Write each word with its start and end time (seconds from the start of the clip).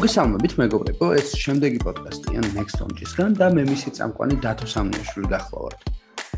მოგესალმებით 0.00 0.52
მეგობრებო, 0.56 1.06
ეს 1.12 1.34
შემდეგი 1.36 1.80
პოდკასტია 1.84 2.40
Next 2.56 2.78
Launch-ისგან 2.80 3.34
და 3.36 3.50
მე 3.52 3.66
მისი 3.68 3.90
წამყვანი 3.98 4.38
დათო 4.40 4.68
სამნიაშვილი 4.72 5.28
გახლავართ. 5.28 5.80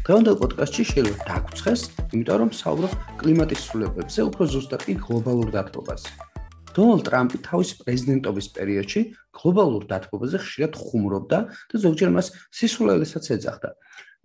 დღევანდელ 0.02 0.36
პოდკასტში 0.40 0.84
შეიძლება 0.90 1.26
დაგვწეს, 1.28 1.82
იმიტომ 2.10 2.40
რომ 2.42 2.50
საუბრობ 2.58 2.96
კლიმატის 3.22 3.60
ცვლილებებზე, 3.66 4.20
უფრო 4.26 4.42
ზუსტად 4.54 4.82
კი 4.82 4.94
გლობალურ 5.04 5.48
დათბობაზე. 5.54 6.10
დონალდ 6.74 7.06
ტრამპი 7.06 7.38
თავის 7.46 7.70
პრეზიდენტობის 7.86 8.46
პერიოდში 8.58 9.00
გლობალურ 9.38 9.82
დათბობაზე 9.94 10.42
ხშირად 10.42 10.72
ხუმრობდა 10.82 11.38
და 11.70 11.76
ზოგჯერ 11.86 12.10
მას 12.18 12.34
სისულელესაც 12.50 13.24
ეძახდა. 13.38 13.68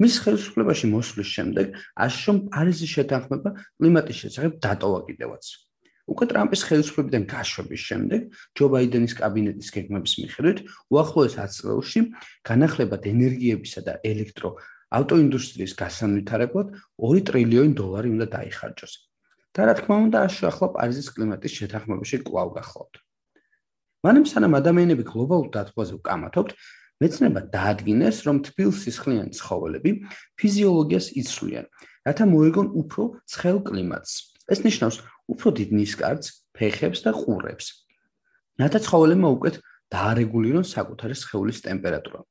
მის 0.01 0.13
ხელისუფლებაში 0.25 0.85
მოსვლის 0.98 1.29
შემდეგ 1.38 1.77
აშშომ 1.93 2.38
პარიზის 2.49 2.90
შეთანხმება 2.90 3.49
კლიმატის 3.54 4.17
შესახებ 4.17 4.51
დატოვა 4.65 4.99
კიდევაც. 5.05 5.66
უკვე 6.07 6.25
ტრამპის 6.31 6.61
ხელისუფლებიდან 6.67 7.23
გაშვების 7.27 7.81
შემდეგ 7.89 8.21
ჯო 8.55 8.65
ბაიდენის 8.71 9.13
კაბინეტის 9.20 9.70
გეგმების 9.75 10.13
მიხედვით 10.23 10.59
უახლოეს 10.95 11.35
10 11.35 11.57
წელში 11.57 12.02
განახლებად 12.48 13.07
ენერგიებისა 13.11 13.81
და 13.88 13.93
ელექტრო 14.07 14.55
ავტოინდუსტრიის 14.95 15.73
გასანვითარებლად 15.81 16.71
2 17.03 17.23
ტრილიონი 17.27 17.75
დოლარი 17.75 18.09
უნდა 18.15 18.27
დაიხარჯოს. 18.35 18.93
და 19.57 19.65
რა 19.67 19.73
თქმა 19.79 19.95
უნდა, 20.05 20.17
აშუახლა 20.29 20.67
პარიზის 20.77 21.07
კლიმატის 21.17 21.53
შეთანხმებაში 21.57 22.17
კვლავ 22.23 22.49
გახლავთ. 22.57 22.93
მანამ 24.05 24.26
სანამ 24.29 24.53
ადამიანები 24.62 25.03
გლობალურ 25.12 25.49
დათბობაზე 25.49 25.93
უკამათობთ, 25.98 26.51
მეცნიერება 27.01 27.41
დაადგინეს, 27.55 28.17
რომ 28.27 28.37
თბილსისხლიანი 28.48 29.34
ცხოველები 29.34 29.91
ფიზიოლოგიას 30.37 31.07
იცვლიან, 31.21 31.65
რათა 32.05 32.26
მოეგონ 32.31 32.67
უფრო 32.82 33.04
ცხელ 33.27 33.57
კლიმატს. 33.65 34.13
ეს 34.48 34.60
ნიშნავს 34.63 34.98
უფრო 35.27 35.47
დიდ 35.59 35.70
ნისკარტს, 35.77 36.27
ფეხებს 36.55 37.03
და 37.05 37.11
ყურებს. 37.13 37.65
რათა 38.57 38.79
ცხოველებმა 38.87 39.29
უკეთ 39.37 39.55
დაარეგულირონ 39.93 40.65
საკუთარი 40.65 41.15
სხეულის 41.15 41.59
ტემპერატურა. 41.67 42.23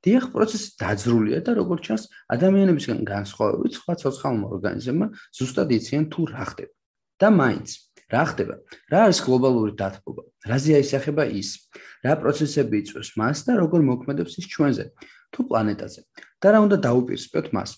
დიახ, 0.00 0.24
პროცესი 0.32 0.68
დაძრულია 0.80 1.38
და 1.44 1.52
როგორც 1.60 1.80
ჩანს, 1.86 2.04
ადამიანებისგან 2.32 3.00
განსხვავებით, 3.04 3.72
სხვა 3.76 3.92
ცოცხალმა 4.00 4.46
ორგანიზმებმა 4.56 5.06
ზუსტად 5.36 5.68
იციან 5.76 6.04
თუ 6.12 6.20
რა 6.32 6.44
ხდება. 6.50 6.74
და 7.20 7.28
მაინც, 7.28 7.68
რა 8.08 8.22
ხდება? 8.32 8.54
რა 8.88 8.98
არის 9.06 9.18
გლობალური 9.28 9.72
დათბობა? 9.76 10.22
რაზე 10.48 10.72
აისახება 10.80 11.24
ის? 11.36 11.68
რა 12.00 12.16
პროცესები 12.16 12.74
იწვევს 12.80 13.10
მას 13.20 13.38
და 13.44 13.52
როგორ 13.60 13.80
მოქმედებს 13.84 14.40
ის 14.40 14.46
ჩვენზე 14.48 14.84
თუ 15.36 15.40
პლანეტაზე? 15.52 16.00
და 16.40 16.46
რა 16.48 16.58
უნდა 16.64 16.76
დაუპირისპიროთ 16.80 17.52
მას? 17.52 17.70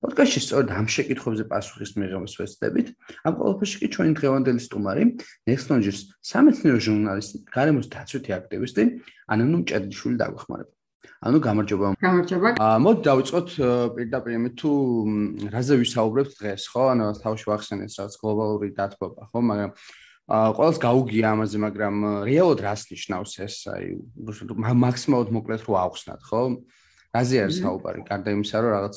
პოდკასტში 0.00 0.40
სწორედ 0.40 0.70
ამ 0.72 0.86
შეკითხვებზე 0.88 1.44
პასუხის 1.52 1.92
მიღებას 2.00 2.34
ვეცდებით. 2.40 2.88
ამ 3.28 3.32
ყოველფერში 3.36 3.76
კი 3.84 3.88
ჩვენი 3.94 4.12
დღევანდელი 4.16 4.60
სტუმარი, 4.64 5.02
Nextnonger-ს 5.44 6.00
სამეცნიერო 6.24 6.80
ჟურნალისტი, 6.88 7.36
გარემოს 7.52 7.86
დაცვითი 7.92 8.30
აქტივისტი, 8.40 8.82
ანანუ 9.28 9.56
მჭედლიშვილი 9.60 10.16
დაგვეხმარება. 10.24 10.72
ანუ 11.20 11.38
გამარჯობა. 11.44 11.88
გამარჯობა. 12.00 12.48
აა 12.56 12.76
მოდი 12.80 13.00
დავიწყოთ 13.04 13.48
პირდაპირ 13.92 14.36
მე 14.40 14.50
თუ 14.56 14.70
რაზე 15.52 15.74
ვისაუბრებთ 15.84 16.32
დღეს, 16.40 16.62
ხო? 16.72 16.82
ანუ 16.96 17.04
თავში 17.20 17.46
ვახსენეთ 17.50 17.90
რაღაც 17.92 18.14
გლობალური 18.24 18.68
დათბობა, 18.72 19.22
ხო? 19.28 19.38
მაგრამ 19.52 19.70
აა 20.32 20.48
ყოველს 20.56 20.78
გაუგია 20.80 21.26
ამაზე, 21.36 21.56
მაგრამ 21.60 21.94
რეალურად 22.24 22.60
რას 22.64 22.82
ნიშნავს 22.88 23.32
ეს? 23.44 23.54
აი 23.68 23.84
მაქსიმალურად 24.80 25.30
მოკლედ 25.36 25.60
რო 25.68 25.72
ავხსნათ, 25.84 26.20
ხო? 26.24 26.40
რაზე 27.12 27.36
არის 27.44 27.56
საუბარი? 27.68 28.00
გარდა 28.08 28.28
იმისა, 28.40 28.56
რომ 28.64 28.70
რაღაც 28.80 28.94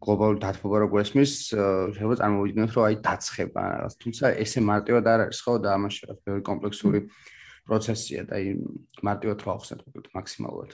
გლობალური 0.00 0.40
დათბობა 0.40 0.78
როგორ 0.84 1.02
ესმის, 1.04 1.32
შეიძლება 1.52 2.16
წარმოვიდგინოთ, 2.20 2.72
რომ 2.76 2.86
აი 2.88 2.96
დაცხება 3.04 3.64
რაღაც, 3.72 3.96
თუმცა 4.04 4.30
ესე 4.44 4.60
მარტივად 4.70 5.10
არ 5.12 5.24
არის, 5.26 5.40
ხო, 5.44 5.54
და 5.60 5.74
ამაში 5.76 6.00
რაღაც 6.06 6.20
ბევრი 6.28 6.44
კომპლექსური 6.48 7.00
პროცესია 7.68 8.24
და 8.30 8.38
აი 8.40 8.46
მარტივად 9.08 9.44
რა 9.44 9.52
ახსენეთ 9.60 9.84
მოკლედ 9.86 10.08
მაქსიმალურად. 10.16 10.70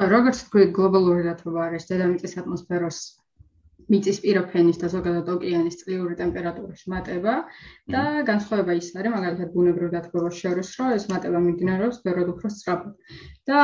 როგორც 0.00 0.36
თქვი, 0.48 0.62
გლობალური 0.76 1.22
დათბობა 1.28 1.60
არის 1.68 1.88
დედამიწის 1.90 2.36
ატმოსფეროს 2.40 2.98
მიწის 3.90 4.18
პიროფენის 4.22 4.78
და 4.80 4.88
ზოგადად 4.92 5.28
ოკეანის 5.34 5.78
წლიური 5.80 6.14
ტემპერატურის 6.20 6.84
მატება 6.92 7.34
და 7.94 8.02
განსხვავება 8.28 8.76
ის 8.80 8.90
არის, 8.94 9.12
მაგალითად, 9.16 9.48
ბუნებრივ 9.54 9.90
დათბობას 9.96 10.36
შორის, 10.40 10.68
რომ 10.78 10.92
ეს 10.96 11.04
მატება 11.10 11.40
მიმდინარეობს 11.46 12.02
ბევრად 12.04 12.28
უფრო 12.34 12.52
სწრაფად. 12.54 12.92
და 13.50 13.58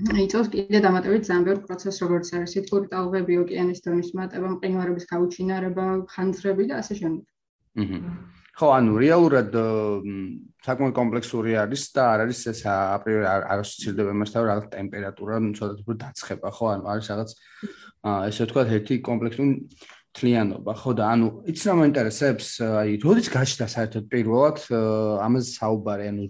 იწოს 0.00 0.48
კიდე 0.52 0.80
დამატებით 0.80 1.26
ძალიან 1.28 1.44
ბევრ 1.46 1.58
პროცესს, 1.68 2.00
როგორც 2.00 2.26
არის 2.32 2.52
სიტყვური 2.56 2.86
ტალღები, 2.92 3.34
ოკეანის 3.44 3.84
დონის 3.84 4.10
მატება, 4.16 4.48
მყინვარების 4.56 5.04
გაუჩინარება, 5.12 5.84
ხანძრები 6.08 6.64
და 6.72 6.74
ასე 6.80 6.94
შემდეგ. 7.00 7.24
აჰა. 7.82 7.98
ხო, 8.52 8.68
ანუ 8.76 8.92
რეალურად 9.00 9.48
საკმაოდ 10.64 10.94
კომპლექსური 10.96 11.56
არის 11.56 11.82
და 11.96 12.02
არ 12.12 12.20
არის 12.24 12.40
ეს 12.52 12.60
აპრიორი 12.68 13.26
არ 13.32 13.42
ასოცირდება 13.64 14.10
იმასთან, 14.12 14.40
რომ 14.40 14.48
რაღაც 14.52 14.66
ტემპერატურა 14.76 15.34
ცოტა 15.56 15.74
უფრო 15.80 15.94
დაცხება, 16.04 16.48
ხო? 16.52 16.66
ანუ 16.72 16.84
არის 16.92 17.06
რაღაც 17.12 17.30
ესე 18.28 18.42
ვთქვათ, 18.44 18.68
ერთი 18.76 18.94
კომპლექსური 19.08 19.52
თლიანობა, 20.12 20.72
ხო 20.76 20.90
და 20.92 21.04
ანუ 21.16 21.26
იცი 21.48 21.64
რა 21.68 21.74
მაინტერესებს, 21.80 22.48
აი, 22.60 22.90
როდის 23.00 23.28
გაჩნდა 23.32 23.66
საერთოდ 23.72 24.04
პირველად 24.12 24.56
ამაზე 25.24 25.48
საუბარი, 25.56 26.04
ანუ 26.12 26.28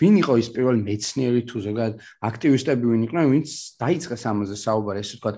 ვინ 0.00 0.14
იყო 0.22 0.34
ის 0.40 0.48
პირველი 0.54 0.80
მეცნიერი 0.86 1.42
თუ 1.48 1.62
ზოგადად 1.66 2.04
აქტივისტები 2.28 2.84
ვინ 2.92 3.02
იყვნენ 3.06 3.26
ვინც 3.32 3.48
დაიწყეს 3.82 4.24
ამაზე 4.32 4.56
საუბარი 4.62 5.02
ესე 5.04 5.18
ვთქვათ 5.18 5.36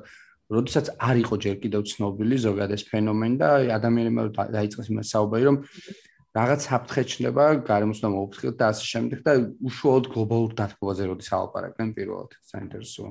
როდესაც 0.54 0.86
არ 1.08 1.16
იყო 1.24 1.34
ჯერ 1.44 1.56
კიდევ 1.64 1.82
ცნობილი 1.90 2.36
ზოგადად 2.46 2.76
ეს 2.76 2.84
ფენომენი 2.90 3.36
და 3.40 3.48
ადამიანებმა 3.78 4.22
დაიწყეს 4.54 4.90
იმას 4.92 5.10
საუბარი 5.14 5.48
რომ 5.48 5.58
რაღაც 6.34 6.60
საფრთხე 6.68 7.02
ჩნდება 7.10 7.44
გარემოსთან 7.66 8.10
მოუფრთხილ 8.14 8.54
და 8.58 8.70
ასე 8.74 8.84
შემდეგ 8.92 9.18
და 9.26 9.32
უშუალოდ 9.70 10.06
გლობალურ 10.14 10.54
დათბობაზე 10.58 11.04
როდის 11.10 11.30
ალაპარაკდნენ 11.38 11.90
პირველად 11.94 12.30
საინტერესოა? 12.50 13.10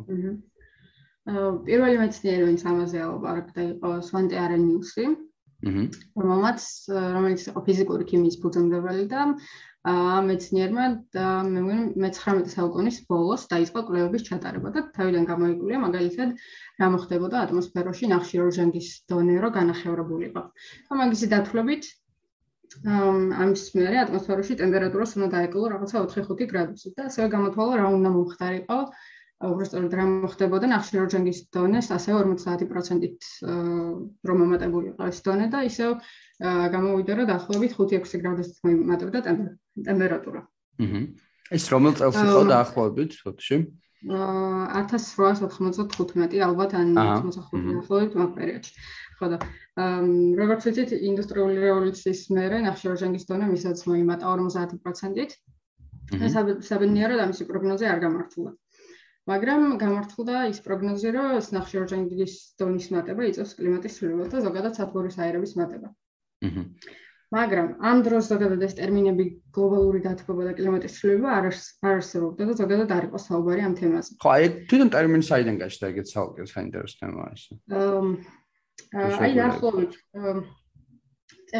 პირველი 1.67 1.97
მეცნიერი 2.03 2.43
ვინც 2.51 2.61
ამაზე 2.67 2.97
ალაპარაკდა 3.07 3.61
იყო 3.73 3.89
სვანტე 4.07 4.35
არენიუსი 4.43 5.05
აჰა 5.07 5.23
რომელმაც 6.19 6.59
რომელიც 7.15 7.43
იყო 7.47 7.59
ფიზიკური 7.67 8.03
ქიმიის 8.11 8.37
ფუძემდებელი 8.43 9.05
და 9.07 9.21
მეცნიერმა 9.83 10.83
და 11.11 11.29
მე 11.43 11.61
მგონი 11.63 12.03
მე-19 12.03 12.51
საუკუნის 12.55 12.99
ბოლოს 13.09 13.41
დაიწყო 13.53 13.81
კვლევების 13.87 14.23
ჩატარება 14.27 14.69
და 14.75 14.83
თავიდან 14.95 15.25
გამოიკვლია 15.31 15.79
მაგალითად 15.83 16.29
რა 16.79 16.87
მოხდებოდა 16.93 17.41
ატმოსფეროში 17.47 18.07
ნახშირორჟანგის 18.13 18.87
დონე 19.11 19.35
რო 19.43 19.49
განახევრებულიყო. 19.57 20.43
და 20.87 20.99
მაგისი 21.03 21.27
დათვლებით 21.35 21.89
ამის 23.43 23.63
მერე 23.75 23.97
ატმოსფეროში 24.05 24.55
ტემპერატურას 24.63 25.17
უნდა 25.19 25.27
დაეკლო 25.35 25.65
რაღაცა 25.75 26.05
4-5 26.15 26.47
გრადუსით 26.53 26.95
და 26.97 27.09
ასევე 27.11 27.27
გამოთვალა 27.35 27.83
რა 27.83 27.89
უნდა 27.97 28.09
მომხდარიყო 28.15 28.79
უბრალოდ 29.43 29.93
რა 29.99 30.05
მოხდებოდა 30.09 30.67
ნახშირორჟანგის 30.71 31.39
დონეს 31.53 31.91
ასევე 31.91 32.23
50%-ით 32.31 33.29
რომ 34.29 34.37
მომატებულიყო 34.43 35.09
ეს 35.11 35.19
დონე 35.27 35.47
და 35.51 35.63
ისევ 35.67 35.99
გამოვიდა 36.43 37.15
რომ 37.17 37.29
დაახლოებით 37.31 37.71
5-6 37.77 38.19
გრადუსით 38.23 38.57
მომატებდა 38.67 39.19
ტემპერატურა. 39.87 40.41
აჰა. 40.83 41.01
ეს 41.55 41.63
რომელ 41.71 41.93
წელს 41.99 42.17
იყო 42.19 42.41
დაახლოებით 42.51 43.11
თოთში? 43.23 43.57
აა 44.03 44.83
1895 44.83 46.43
ალბათ 46.43 46.71
ან 46.75 46.91
95 46.99 47.63
დაახლოებით 47.71 48.13
მაგ 48.19 48.31
პერიოდში. 48.35 48.73
ხო 49.19 49.25
და 49.31 49.37
როგორც 50.41 50.61
ვიცით, 50.67 50.89
ინდუსტრიული 51.09 51.57
რევოლუციის 51.63 52.21
მერე 52.35 52.57
ნახშირორჟანგის 52.67 53.27
დონე 53.29 53.47
მისაც 53.53 53.77
მოიმატა 53.87 54.25
50%-ით. 54.27 55.31
ეს 56.19 56.33
საბედნიეროდ 56.67 57.19
ამისი 57.23 57.47
პროგნოზი 57.47 57.85
არ 57.87 57.99
გამართულა. 58.03 58.51
მაგრამ 59.31 59.61
გამართულდა 59.79 60.37
ის 60.51 60.59
პროგნოზი, 60.67 61.07
რომ 61.15 61.27
ნახშირორჟანგის 61.55 62.33
დონის 62.59 62.87
მატება 62.91 63.31
იწევს 63.31 63.55
კლიმატის 63.59 63.95
ცვლილებებს 63.97 64.33
და 64.35 64.41
ზოგადად 64.47 64.73
სათბურის 64.75 65.15
აირების 65.23 65.55
მატება. 65.59 65.87
მაგრამ 67.33 67.67
ამ 67.81 67.97
დროს 68.05 68.27
ზოგადად 68.29 68.61
ეს 68.67 68.75
ტერმინები 68.77 69.25
გლობალური 69.57 69.99
დათბობა 70.05 70.43
და 70.47 70.53
კლიმატის 70.57 70.97
ცვლილება 70.99 71.29
არ 71.33 71.45
არსებობდა 71.93 72.43
და 72.49 72.53
ზოგადად 72.61 72.89
არ 72.93 73.03
იყო 73.09 73.21
საუბარი 73.25 73.61
ამ 73.67 73.73
თემაზე. 73.79 74.11
ხო, 74.21 74.29
აი 74.37 74.45
თვითონ 74.69 74.89
ტერმინი 74.93 75.25
საიდან 75.29 75.55
გაჩნდა 75.63 75.85
ეგეთ 75.93 76.07
საუბარი 76.13 76.47
საინტერესო 76.53 76.95
თემაა 77.01 77.29
ეს. 77.33 77.43
აი 78.93 79.31
დაახლოებით 79.39 79.91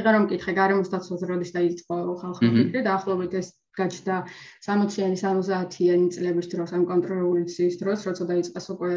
რომ 0.04 0.24
მკითხე 0.26 0.54
გარემოს 0.58 0.90
დაცვაზე 0.94 1.26
როდის 1.30 1.52
დაიწყო 1.58 1.98
ხალხმა 2.22 2.50
ფიქრი 2.54 2.82
დაახლოებით 2.90 3.34
ეს 3.42 3.48
გაჩნდა 3.80 4.16
60-იანი 4.68 5.18
70-იანი 5.22 6.08
წლების 6.16 6.48
დროს 6.54 6.74
ამ 6.78 6.84
კონტრრევოლუციის 6.92 7.76
დროს 7.82 8.06
როცა 8.10 8.24
დაიწყეს 8.34 8.68
უკვე 8.74 8.92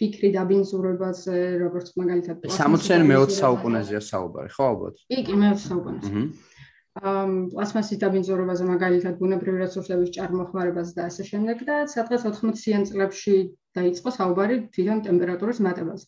ფიქრი 0.00 0.30
დაბინძურებაზე 0.36 1.36
როგორც 1.64 1.92
მაგალითად 2.02 2.46
60-იანი 2.46 3.10
მე-20 3.10 3.36
საუკუნეზეა 3.40 4.02
საუბარი 4.10 4.54
ხო 4.54 4.64
ალბათ? 4.70 4.94
კი 5.10 5.20
კი 5.26 5.34
მე-20 5.42 5.66
საუკუნეზე 5.66 6.14
ამ 7.10 7.30
პლასმასის 7.54 7.98
დაბინძურებაზე 8.02 8.64
მაგალითად 8.66 9.14
ბუნებრივი 9.20 9.62
რესურსების 9.62 10.10
ჭარმოხმარებაზე 10.16 10.92
და 10.96 11.06
ასე 11.10 11.26
შემდეგ 11.28 11.62
და 11.68 11.76
სადღაც 11.92 12.26
80-იან 12.30 12.82
წლებში 12.90 13.36
დაიწყო 13.78 14.10
საუბარი 14.18 14.56
თვითონ 14.74 15.04
ტემპერატურის 15.06 15.62
მატებაზე 15.66 16.06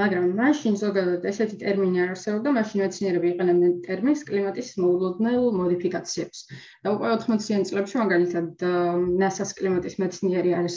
მაგრამ 0.00 0.26
მაშინ 0.38 0.74
ზოგადად 0.80 1.24
ესეთი 1.30 1.56
ტერმინი 1.62 2.02
არ 2.04 2.10
არსებობდა, 2.14 2.50
მაშინ 2.56 2.82
მეცნიერები 2.84 3.30
იყენებდნენ 3.32 3.72
ტერმინს 3.86 4.24
კლიმატის 4.28 4.68
მოულოდნელ 4.82 5.46
მოდიფიკაციებს. 5.60 6.38
და 6.84 6.88
უკვე 6.96 7.08
80-იან 7.16 7.64
წლებში 7.70 7.96
მაგალითად 8.02 8.66
NASA-ს 9.22 9.56
კლიმატის 9.58 9.96
მეცნიერი 10.02 10.52
არის 10.60 10.76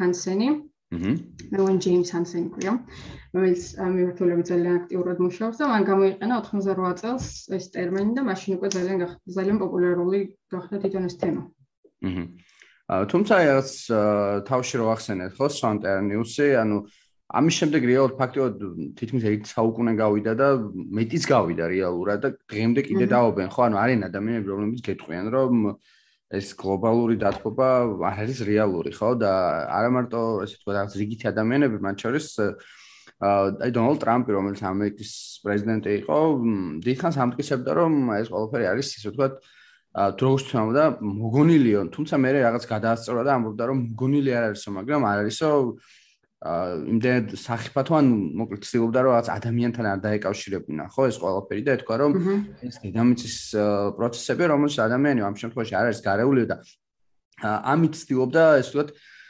ჰანსენი. 0.00 0.48
აჰა. 0.92 1.12
მევენ 1.56 1.76
ჯეიმს 1.84 2.10
ჰანსენი 2.12 2.48
ქვია. 2.52 2.72
რომელიც 3.32 3.62
მიმართულებით 3.80 4.46
ძალიან 4.52 4.74
აქტიურად 4.80 5.18
მუშაობს 5.24 5.56
და 5.60 5.64
მან 5.72 5.82
გამოიყენა 5.88 6.34
88 6.44 7.00
წელს 7.00 7.26
ეს 7.56 7.64
ტერმინი 7.72 8.12
და 8.18 8.22
მაშინ 8.28 8.60
უკვე 8.60 8.68
ძალიან 8.76 8.98
ძალიან 9.36 9.58
პოპულარული 9.64 10.20
გახდა 10.52 10.76
თვითონ 10.84 11.04
ეს 11.08 11.16
თემა. 11.16 11.42
აჰა. 12.08 12.24
თუმცა 13.08 13.34
რაღაც 13.40 13.70
თავში 14.48 14.74
რო 14.78 14.86
ახსენეთ 14.92 15.30
ხო 15.38 15.46
სანტერნიუსი, 15.48 16.48
ანუ 16.60 16.78
ამის 17.32 17.58
შემდეგ 17.60 17.86
რეალურად 17.88 18.16
ფაქტიურად 18.20 18.62
თითქმის 19.00 19.24
ერთ 19.30 19.48
საუკუნე 19.52 19.92
გავიდა 19.96 20.32
და 20.36 20.48
მეტიც 20.98 21.24
გავიდა 21.32 21.64
რეალურად 21.72 22.20
და 22.24 22.30
დღემდე 22.52 22.80
კიდე 22.88 23.06
დაობენ. 23.12 23.48
ხო 23.54 23.60
ანუ 23.66 23.76
არიან 23.82 24.02
ადამიანები 24.08 24.48
რომლებიც 24.52 24.80
გეტყვიან 24.88 25.26
რომ 25.32 25.54
ეს 26.32 26.52
გლობალური 26.56 27.16
დათბობა 27.20 27.68
არ 28.08 28.20
არის 28.24 28.38
რეალური 28.48 28.92
ხო? 28.92 29.16
და 29.20 29.32
არა 29.68 29.90
მარტო 29.96 30.20
ესე 30.44 30.56
თქვა 30.60 30.72
რაღაც 30.76 30.92
რიგითი 31.00 31.28
ადამიანები 31.32 31.76
მათ 31.84 31.96
შორის 32.04 32.26
აი 33.22 33.70
დონალდ 33.76 34.00
ტრამპი 34.02 34.30
რომელიც 34.34 34.60
ამერიკის 34.66 35.12
პრეზიდენტი 35.44 35.90
იყო 36.02 36.18
დიდხანს 36.84 37.16
ამტკიცებდა 37.24 37.70
რომ 37.78 37.92
ეს 38.16 38.28
ყველაფერი 38.32 38.64
არის 38.72 38.88
ესე 38.98 39.12
თქვა 39.14 39.28
დროს 39.92 40.46
თვამდა 40.48 40.84
მოგონილიო 41.04 41.80
თუმცა 41.92 42.16
მე 42.24 42.30
რაღაც 42.40 42.64
გადაასწორა 42.72 43.22
და 43.28 43.32
ამბობდა 43.36 43.64
რომ 43.70 43.78
მოგონილი 43.92 44.30
არ 44.32 44.44
არისო 44.48 44.68
მაგრამ 44.80 45.02
არ 45.04 45.18
არისო 45.22 45.50
იმდენ 46.42 47.36
სახიფათო 47.38 47.94
ან 48.00 48.06
მოკლედ 48.34 48.64
ცდილობდა 48.66 48.98
რომ 49.06 49.12
რაღაც 49.14 49.28
ადამიანთან 49.30 49.86
არ 49.92 50.00
დაეკავშირებინა 50.02 50.84
ხო 50.90 51.02
ეს 51.06 51.16
ყველაფერი 51.22 51.62
და 51.62 51.74
ეთქვა 51.78 51.96
რომ 52.02 52.12
ეს 52.66 52.76
დედამიწის 52.82 53.36
პროცესები 53.94 54.50
რომელიც 54.50 54.76
ადამიანი 54.82 55.20
ამ 55.22 55.38
შემთხვევაში 55.38 55.74
არ 55.78 55.86
არის 55.92 56.00
გარეული 56.02 56.42
და 56.50 56.56
ამით 57.46 57.94
ცდილობდა 57.94 58.42
ეს 58.58 58.68
ვთქვათ 58.74 58.90
აა 58.90 59.22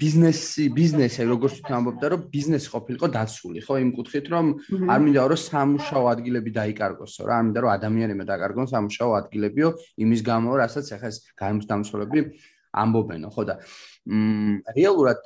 ბიზნესი 0.00 0.64
ბიზნესი 0.74 1.24
როგორც 1.30 1.54
თვითონ 1.60 1.76
ამბობდა 1.78 2.06
რომ 2.10 2.20
ბიზნესი 2.34 2.68
ყოფილიყო 2.74 3.06
დაცული 3.14 3.60
ხო 3.66 3.74
იმ 3.84 3.90
კუთხით 3.94 4.26
რომ 4.32 4.46
არ 4.90 5.00
მინდა 5.04 5.24
რომ 5.30 5.40
სამუშაო 5.46 6.04
ადგილები 6.14 6.50
დაიკარგოსო 6.56 7.22
რა 7.28 7.34
არ 7.38 7.44
მინდა 7.46 7.60
რომ 7.60 7.70
ადამიანებმა 7.76 8.24
დაკარგონ 8.32 8.66
სამუშაო 8.72 9.10
ადგილებიო 9.20 9.68
იმის 10.00 10.20
გამო 10.24 10.50
რასაც 10.62 10.86
ახლა 10.96 11.08
ეს 11.12 11.18
გამოსდამცველები 11.36 12.20
ამბობენო 12.70 13.30
ხო 13.34 13.42
და 13.50 13.54
რეალურად 14.76 15.24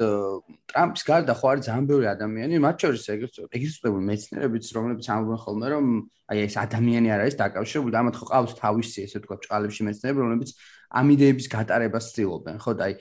ტრამპის 0.73 1.05
გარდა 1.09 1.35
ხო 1.37 1.47
არის 1.53 1.69
ძალიან 1.69 1.89
ბევრი 1.91 2.07
ადამიანი 2.15 2.61
მათ 2.65 2.77
შორის 2.85 3.05
ეგრესტებული 3.15 4.05
მეცნიერებიც 4.11 4.65
რომლებიც 4.77 5.07
ამბობენ 5.13 5.41
ხოლმე 5.45 5.67
რომ 5.75 5.87
აი 6.33 6.39
ეს 6.49 6.57
ადამიანი 6.65 7.09
არ 7.13 7.21
არის 7.29 7.37
დაკავშირებული 7.45 7.93
და 7.93 8.01
ამათ 8.01 8.17
ხო 8.17 8.27
ყავს 8.33 8.55
თავისი 8.65 8.99
ესე 9.05 9.19
თქვა 9.25 9.37
ჭყალებში 9.45 9.83
მეცნიერები 9.89 10.25
რომლებიც 10.25 10.51
ამ 10.95 11.07
იდეების 11.15 11.47
გატარებას 11.53 12.11
ცდილობენ 12.15 12.57
ხო 12.65 12.73
და 12.81 12.89
აი 12.89 12.95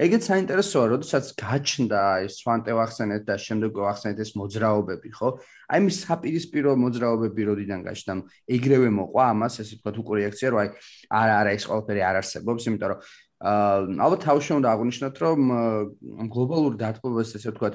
ეგეც 0.00 0.24
საინტერესოა 0.24 0.84
როდესაც 0.88 1.26
გაჩნდა 1.36 2.00
ეს 2.24 2.38
სვანტე 2.40 2.72
ვახსენეთ 2.78 3.26
და 3.28 3.34
შემდეგ 3.36 3.76
ვახსენეთ 3.76 4.22
ეს 4.24 4.30
მოძრაობები 4.40 5.10
ხო? 5.12 5.28
აი 5.68 5.80
მის 5.84 5.96
საპირისპირო 6.06 6.72
მოძრაობები 6.80 7.42
როდიდან 7.52 7.84
გაჩნდა 7.84 8.14
ეგრევე 8.56 8.88
მოყვა 8.88 9.24
ამას 9.36 9.60
ესე 9.60 9.76
თქვა 9.82 9.92
თუ 9.92 10.02
კორექცია 10.08 10.48
რომ 10.48 10.60
აი 10.64 10.68
არა 11.20 11.34
არა 11.44 11.52
ეს 11.60 11.64
ყველაფერი 11.68 12.00
არ 12.08 12.16
არსებობს 12.22 12.66
იმიტომ 12.72 12.88
რომ 12.88 12.98
ალბათ 13.42 14.20
თავში 14.22 14.52
უნდა 14.58 14.68
აღვნიშნოთ, 14.72 15.16
რომ 15.22 15.40
გლობალური 16.30 16.76
დათბობას 16.78 17.34
ესე 17.38 17.50
ვთქვათ, 17.50 17.74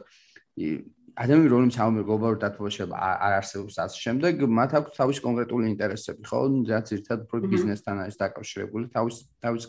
ადამიანები 1.17 1.49
რომლებიც 1.49 1.77
ამ 1.81 1.97
გლობალურ 2.07 2.37
დათბობაში 2.39 2.85
არ 2.93 3.33
არსებობს 3.41 3.75
ასე 3.83 3.97
შემდეგ, 4.05 4.45
მათ 4.47 4.71
აქვს 4.79 4.95
თავისი 4.97 5.21
კონკრეტული 5.25 5.65
ინტერესები, 5.73 6.21
ხო? 6.29 6.39
რაც 6.71 6.87
ერთად 6.97 7.25
უფრო 7.25 7.37
ბიზნესთან 7.51 7.95
არის 8.05 8.15
დაკავშირებული, 8.21 8.85
თავის 8.93 9.15
თავის 9.43 9.63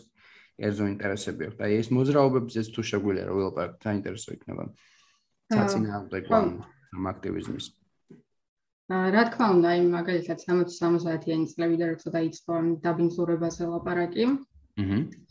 ეზო 0.59 0.85
ინტერესები 0.93 1.41
აქვს. 1.49 1.59
აი 1.65 1.73
ეს 1.79 1.87
მოძრაობებს 1.95 2.53
ეს 2.59 2.67
თუ 2.75 2.81
შეგვიძლია 2.91 3.25
რომ 3.27 3.35
ველაპარაკოთ, 3.39 3.79
საინტერესო 3.89 4.29
იქნება. 4.37 4.63
საწინააღმდეგო 5.49 6.31
ამ 6.37 7.03
აქტივიზმის. 7.11 7.65
რა 8.89 9.23
თქმა 9.29 9.47
უნდა, 9.55 9.67
აი 9.73 9.81
მაგალითად 9.89 10.37
60-70-იანი 10.45 11.45
წლებიდან 11.49 11.87
როცა 11.93 12.09
დაიწყო 12.17 12.51
ამ 12.59 12.67
დაბინძურებაზე 12.85 13.63
ლაპარაკი, 13.73 14.23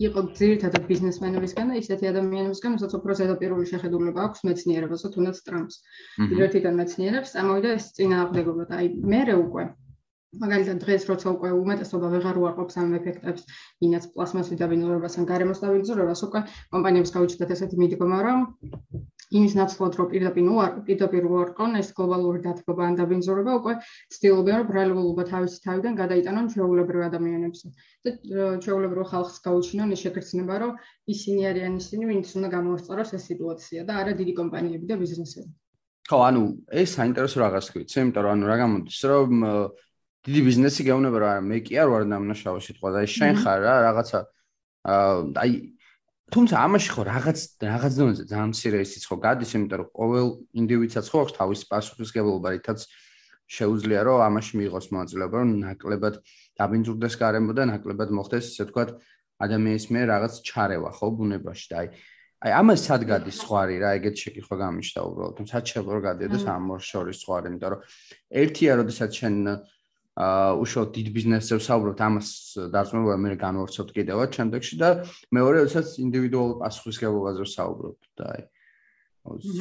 იყო 0.09 0.23
ძირითადად 0.39 0.87
ბიზნესმენებისგან 0.91 1.73
და 1.73 1.81
ისეთი 1.83 2.11
ადამიანებისგან, 2.13 2.77
ვისაც 2.79 2.97
უფრო 2.99 3.19
ზედაპირული 3.21 3.67
შეხედულება 3.73 4.25
აქვს 4.29 4.45
მეცნიერებასა, 4.49 5.13
თუნდაც 5.17 5.43
ტრამპს. 5.49 5.77
პირველთიდან 6.21 6.81
მეცნიერებს 6.83 7.37
ამოვიდა 7.43 7.77
ეს 7.81 7.93
წინააღმდეგობა 7.99 8.69
და 8.73 8.83
აი 8.83 8.89
მე 9.15 9.21
რე 9.31 9.37
უკვე 9.45 9.65
მაგალითად 10.45 10.81
დღეს 10.85 11.05
როცა 11.09 11.29
უკვე 11.35 11.51
უმეტესობა 11.57 12.09
ვეღარ 12.15 12.41
უარყოფს 12.43 12.79
ამ 12.83 12.97
ეფექტებს, 13.01 13.43
ინაც 13.89 14.09
პლასმასის 14.13 14.61
დაბინძურებას 14.61 15.19
ან 15.19 15.29
გარემოს 15.33 15.63
დაბინძურებას, 15.65 16.25
უკვე 16.29 16.41
კომპანიებს 16.77 17.15
გაუჩნდათ 17.17 17.55
ესეთი 17.57 17.77
მიდგომა, 17.83 18.19
რომ 18.29 18.41
იმის 19.29 19.55
ნაცვლად 19.59 19.97
რომ 20.01 20.09
პირდაპირ 20.13 20.47
უარ 20.49 20.71
პირდაპირ 20.89 21.25
უარყონ 21.29 21.77
ეს 21.81 21.89
გლობალური 21.97 22.41
დათბობა 22.45 22.85
ან 22.89 22.95
დაბინძურება 23.01 23.57
უკვე 23.61 23.75
ცდილობენ 24.17 24.57
რომ 24.59 24.69
ბრალულობა 24.71 25.25
თავისი 25.33 25.59
თავიდან 25.69 25.99
გადაიტანონ 26.01 26.49
ჩვეულებრივ 26.55 27.03
ადამიანებს 27.09 27.61
და 28.09 28.15
ჩვეულებრივ 28.65 29.05
ხალხს 29.13 29.37
გაუჩინონ 29.45 29.93
ეს 29.97 30.05
შეგრძნება 30.07 30.55
რომ 30.65 30.73
ისინი 31.13 31.49
არიან 31.53 31.77
ისინი 31.83 32.09
ვინც 32.13 32.33
უნდა 32.41 32.49
გამოასწოროს 32.57 33.13
ეს 33.21 33.29
სიტუაცია 33.33 33.85
და 33.85 34.01
არა 34.01 34.13
დიდი 34.21 34.33
კომპანიები 34.41 34.87
და 34.89 34.97
ბიზნესები. 34.97 35.53
ხო 36.09 36.19
ანუ 36.25 36.43
ეს 36.73 36.97
საინტერესო 36.97 37.37
რაღაც 37.45 37.67
ქვიც 37.69 37.93
იმიტომ 38.01 38.23
რომ 38.25 38.33
ანუ 38.33 38.45
რა 38.49 38.57
გამოდის 38.65 39.01
რომ 39.13 39.33
დიდი 40.29 40.41
ბიზნესი 40.45 40.85
გეუბნება 40.85 41.19
რა 41.25 41.33
მე 41.49 41.59
კი 41.65 41.81
არ 41.81 41.89
ვარ 41.89 42.05
დამნაშავე 42.13 42.61
სიტყვა 42.69 42.89
და 42.95 43.01
შენ 43.09 43.35
ხარ 43.41 43.59
რა 43.65 43.75
რაღაცა 43.89 44.19
აი 45.41 45.53
თუმცა 46.29 46.55
ამაში 46.61 46.91
ხო 46.93 47.03
რაღაც 47.09 47.39
რაღაც 47.65 47.93
დონეზე 47.97 48.25
ძალიან 48.29 48.51
მცირე 48.53 48.79
ისიც 48.85 49.03
ხო 49.09 49.17
გადის, 49.25 49.51
იმიტომ 49.57 49.79
რომ 49.81 49.89
ყოველ 49.97 50.27
ინდივიდსაც 50.61 51.07
ხო 51.09 51.19
აქვს 51.25 51.37
თავისი 51.41 51.65
პასუხისგებლობა, 51.73 52.49
რითაც 52.53 52.79
შეუძლია 53.49 54.01
რომ 54.05 54.21
ამაში 54.29 54.53
მიიღოს 54.61 54.87
მონაწილეობა, 54.93 55.37
რომ 55.41 55.51
ნაკლებად 55.65 56.15
დაბინძურდეს 56.61 57.15
გარემო 57.17 57.53
და 57.57 57.65
ნაკლებად 57.73 58.13
მოხდეს, 58.13 58.45
ისე 58.53 58.63
ვთქვათ, 58.69 58.89
ადამიანის 59.41 59.85
მიერ 59.89 60.07
რაღაც 60.13 60.33
ჩარევა 60.45 60.91
ხო 61.01 61.09
ბუნებაში 61.17 61.67
და 61.73 61.77
აი 61.81 61.89
აი 62.39 62.53
ამას 62.55 62.81
სად 62.87 63.03
გადის 63.09 63.37
სხვარი 63.43 63.77
რა, 63.83 63.89
ეგეთ 63.99 64.15
შეკითხვა 64.23 64.57
გამიშთა 64.63 65.01
უბრალოდ. 65.09 65.35
თუმცა 65.43 65.55
შეიძლება 65.59 65.91
რომ 65.97 66.03
გადიოდეს 66.07 66.45
ამ 66.47 66.65
ორ 66.71 66.83
შორის 66.87 67.19
სხვარი, 67.25 67.47
იმიტომ 67.51 67.71
რომ 67.73 67.81
ერთია, 68.43 68.73
როდესაც 68.79 69.11
შენ 69.11 69.35
აა 69.49 69.57
უშუალოდ 70.19 70.91
დიდ 70.99 71.09
ბიზნესზე 71.15 71.59
ვსაუბრობთ 71.63 72.01
ამას 72.03 72.29
დარწმუნება 72.75 73.17
მე 73.23 73.35
განვორცობთ 73.39 73.91
კიდევაც 73.95 74.31
შემდეგში 74.39 74.79
და 74.83 74.89
მეორე 75.31 75.63
როდესაც 75.63 75.95
ინდივიდუალურ 76.03 76.57
პასუხისგებლობაზე 76.63 77.47
ვსაუბრობთ 77.47 78.09
და 78.19 78.25
აი 78.35 78.43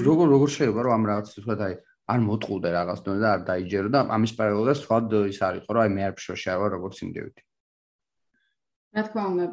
როგორ 0.07 0.27
როგორ 0.33 0.49
შეიძლება 0.57 0.81
რომ 0.87 0.93
ამ 0.97 1.03
რაღაც 1.11 1.27
თქვა 1.37 1.55
აი 1.67 1.75
არ 2.07 2.19
მოტყუდე 2.23 2.69
რაღაც 2.71 2.99
დონე 3.05 3.19
და 3.19 3.29
არ 3.35 3.41
დაიჯერო 3.51 3.89
და 3.91 3.99
ამის 4.15 4.33
პარალელურად 4.39 4.77
სხვა 4.79 4.97
ის 5.27 5.39
არისო 5.47 5.69
რომ 5.75 5.81
აი 5.83 5.91
მე 5.93 6.01
არ 6.07 6.13
ფშოში 6.17 6.47
არ 6.53 6.59
ვარ 6.61 6.71
როგორც 6.77 6.97
ინდივიდი. 7.03 7.41
რა 8.95 9.01
თქმა 9.07 9.23
უნდა 9.27 9.45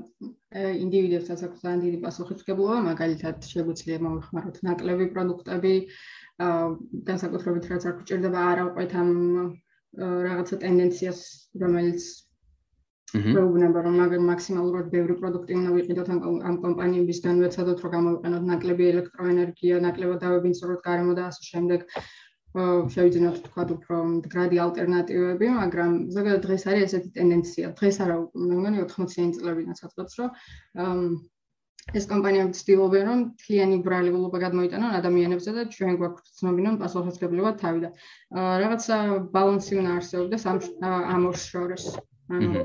ინდივიდებსაც 0.85 1.41
აქვს 1.45 1.63
ძალიან 1.65 1.81
დიდი 1.85 1.99
პასუხისგებლობა 2.05 2.77
მაგალითად 2.89 3.37
შეგვიძლია 3.51 3.99
მოვიხმაროთ 4.07 4.57
ნაკლები 4.67 5.07
პროდუქტები 5.13 5.75
აა 6.47 6.63
განსაკუთრებით 7.11 7.65
რაც 7.75 7.83
არ 7.91 7.95
გვჭირდება 7.99 8.41
არა 8.55 8.63
უყვეთ 8.71 8.93
ამ 9.03 9.11
რაღაცა 9.99 10.57
ტენდენციას, 10.65 11.21
რომელიც 11.63 12.07
პრობლემა 13.15 13.83
რომ 13.87 13.99
მაქსიმალურად 14.29 14.87
ბევრი 14.95 15.15
პროდუქტი 15.21 15.57
უნდა 15.61 15.75
ვიყიდოთ 15.77 16.09
ამ 16.15 16.57
კომპანიებისგან, 16.65 17.43
ვეცადოთ 17.45 17.85
რომ 17.85 17.93
გამოვიყენოთ 17.95 18.49
ნაკლები 18.51 18.89
ელექტროენერგია, 18.93 19.81
ნაკლებად 19.87 20.19
დავებინწროთ 20.25 20.81
გარემო 20.89 21.15
და 21.19 21.27
ასე 21.31 21.43
შემდეგ. 21.51 21.87
შევიძინოთ 22.95 23.39
თქვა 23.45 23.63
უფრო 23.75 23.97
მდგრადი 24.09 24.59
ალტერნატივები, 24.65 25.47
მაგრამ 25.59 25.95
ზოგადად 26.17 26.45
დღეს 26.47 26.67
არის 26.71 26.85
ესეთი 26.87 27.11
ტენდენცია. 27.17 27.71
დღეს 27.81 27.97
არა, 28.05 28.19
მე 28.51 28.59
მგონი 28.59 28.83
80-იან 28.85 29.33
წლებიდან 29.39 29.79
საწყობს, 29.81 30.15
რომ 30.21 30.29
ეს 31.93 32.07
კომპანიები 32.11 32.57
ცდილობენ 32.59 33.09
რომ 33.11 33.25
თლიანი 33.41 33.76
ბრალებლობა 33.87 34.38
გადმოიტანონ 34.45 34.97
ადამიანებზე 34.99 35.55
და 35.59 35.64
ჩვენ 35.75 35.99
გვაქვს 36.00 36.38
ცნობინონ 36.38 36.79
პასუხისგებლობა 36.83 37.53
თავი 37.62 37.85
და 37.85 37.91
რაღაცა 38.64 38.97
ბალანსი 39.35 39.81
უნდა 39.83 39.99
არსებობდეს 39.99 40.47
ამ 40.53 40.62
ამ 41.17 41.29
ორ 41.31 41.37
შორის. 41.45 41.85
ანუ 42.38 42.64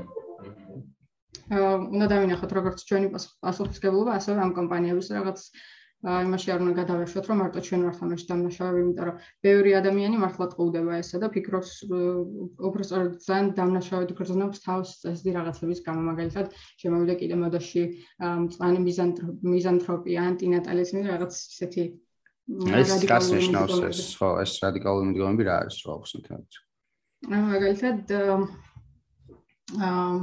უნდა 1.50 2.06
დავინახოთ 2.14 2.52
როგორც 2.58 2.86
ჩვენი 2.88 3.12
პასუხისგებლობა, 3.16 4.16
ასევე 4.20 4.38
ამ 4.46 4.52
კომპანიების 4.58 5.12
რაღაც 5.18 5.38
იმაში 6.00 6.52
არ 6.54 6.62
უნდა 6.64 6.74
გადავეშვოთ, 6.80 7.24
რომ 7.28 7.40
მარტო 7.44 7.60
ჩვენ 7.60 7.80
ვართ 7.84 7.98
ამაში 8.04 8.26
დამნაშავე, 8.30 8.78
იმიტომ 8.80 9.04
რომ 9.10 9.16
ბევრი 9.44 9.70
ადამიანი 9.80 10.16
მართლა 10.24 10.46
ყუდება 10.56 10.92
ესა 10.96 11.20
და 11.20 11.28
ფიქრობს 11.34 11.72
უფრო 12.68 12.82
სწორად 12.88 13.18
ძალიან 13.20 13.48
დამნაშავედ 13.60 14.14
გრძნობს 14.16 14.62
თავს 14.64 14.88
წესდი 15.04 15.30
რაღაცების 15.36 15.80
გამო, 15.84 16.00
მაგალითად, 16.08 16.46
შემოვიდა 16.80 17.14
კიდე 17.20 17.36
მოდაში 17.44 17.82
მწვანე 18.48 18.78
მიზანთროპია, 19.44 20.18
ანტინატალიზმი, 20.32 21.00
რაღაც 21.12 21.32
ისეთი 21.36 21.84
ეს 22.50 23.04
გასნიშნავს 23.06 23.76
ეს 23.86 24.00
ხო 24.18 24.28
ეს 24.42 24.52
რადიკალური 24.64 25.12
მიდგომები 25.12 25.44
რა 25.46 25.54
არის 25.62 25.76
რა 25.86 25.92
აქვს 26.00 26.12
თქო 26.24 26.38
აა 27.30 27.40
მაგალითად 27.46 28.14
აა 29.86 30.16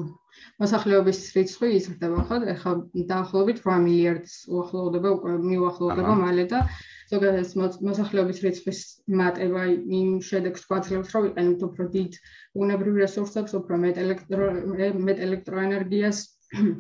მოსახლეობის 0.62 1.20
რიცხვი 1.38 1.70
იზრდება 1.78 2.22
ხო? 2.30 2.38
ეხლა 2.54 2.74
დაახლოებით 3.12 3.60
8 3.64 3.84
მილიარდს 3.88 4.34
უახლოვდება 4.54 5.10
უკვე 5.18 5.34
მიუახლოვდება 5.44 6.14
მალე 6.22 6.46
და 6.54 6.62
ზოგადად 7.12 7.82
მოსახლეობის 7.90 8.40
რიცხვის 8.46 8.80
მატება 9.22 9.66
იმ 10.00 10.10
შედეგს 10.30 10.66
გვაძლევს 10.70 11.12
რომ 11.16 11.28
იყენებთ 11.32 11.68
უფრო 11.70 11.84
დიდ 11.98 12.18
უნებრივ 12.64 13.02
რესურსებს 13.04 13.58
უფრო 13.60 13.82
მეტ 13.84 14.02
ელექტრო 14.06 14.48
მეტ 15.10 15.18
ელექტროენერგიას. 15.28 16.18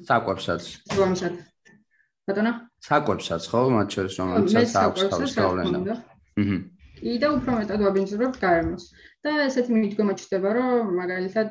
საკვებსაც. 0.09 0.63
რომსაც 0.97 1.35
ბატონო? 2.27 2.53
საკვებსაც 2.87 3.51
ხო? 3.51 3.61
მათ 3.77 3.87
შორის 3.97 4.15
რომელსაც 4.21 4.75
აქვს 4.85 5.01
თავის 5.13 5.37
გავლენა. 5.37 5.79
აჰა 5.85 6.57
კი 6.97 7.13
და 7.21 7.29
უფრო 7.37 7.61
მეტად 7.61 7.83
ვაბინძურებთ 7.85 8.37
გარემოს. 8.41 8.89
და 9.25 9.33
ესეთი 9.45 9.73
მიდგომა 9.77 10.13
ჩდება 10.17 10.49
რომ 10.57 10.93
მაგალითად 10.97 11.49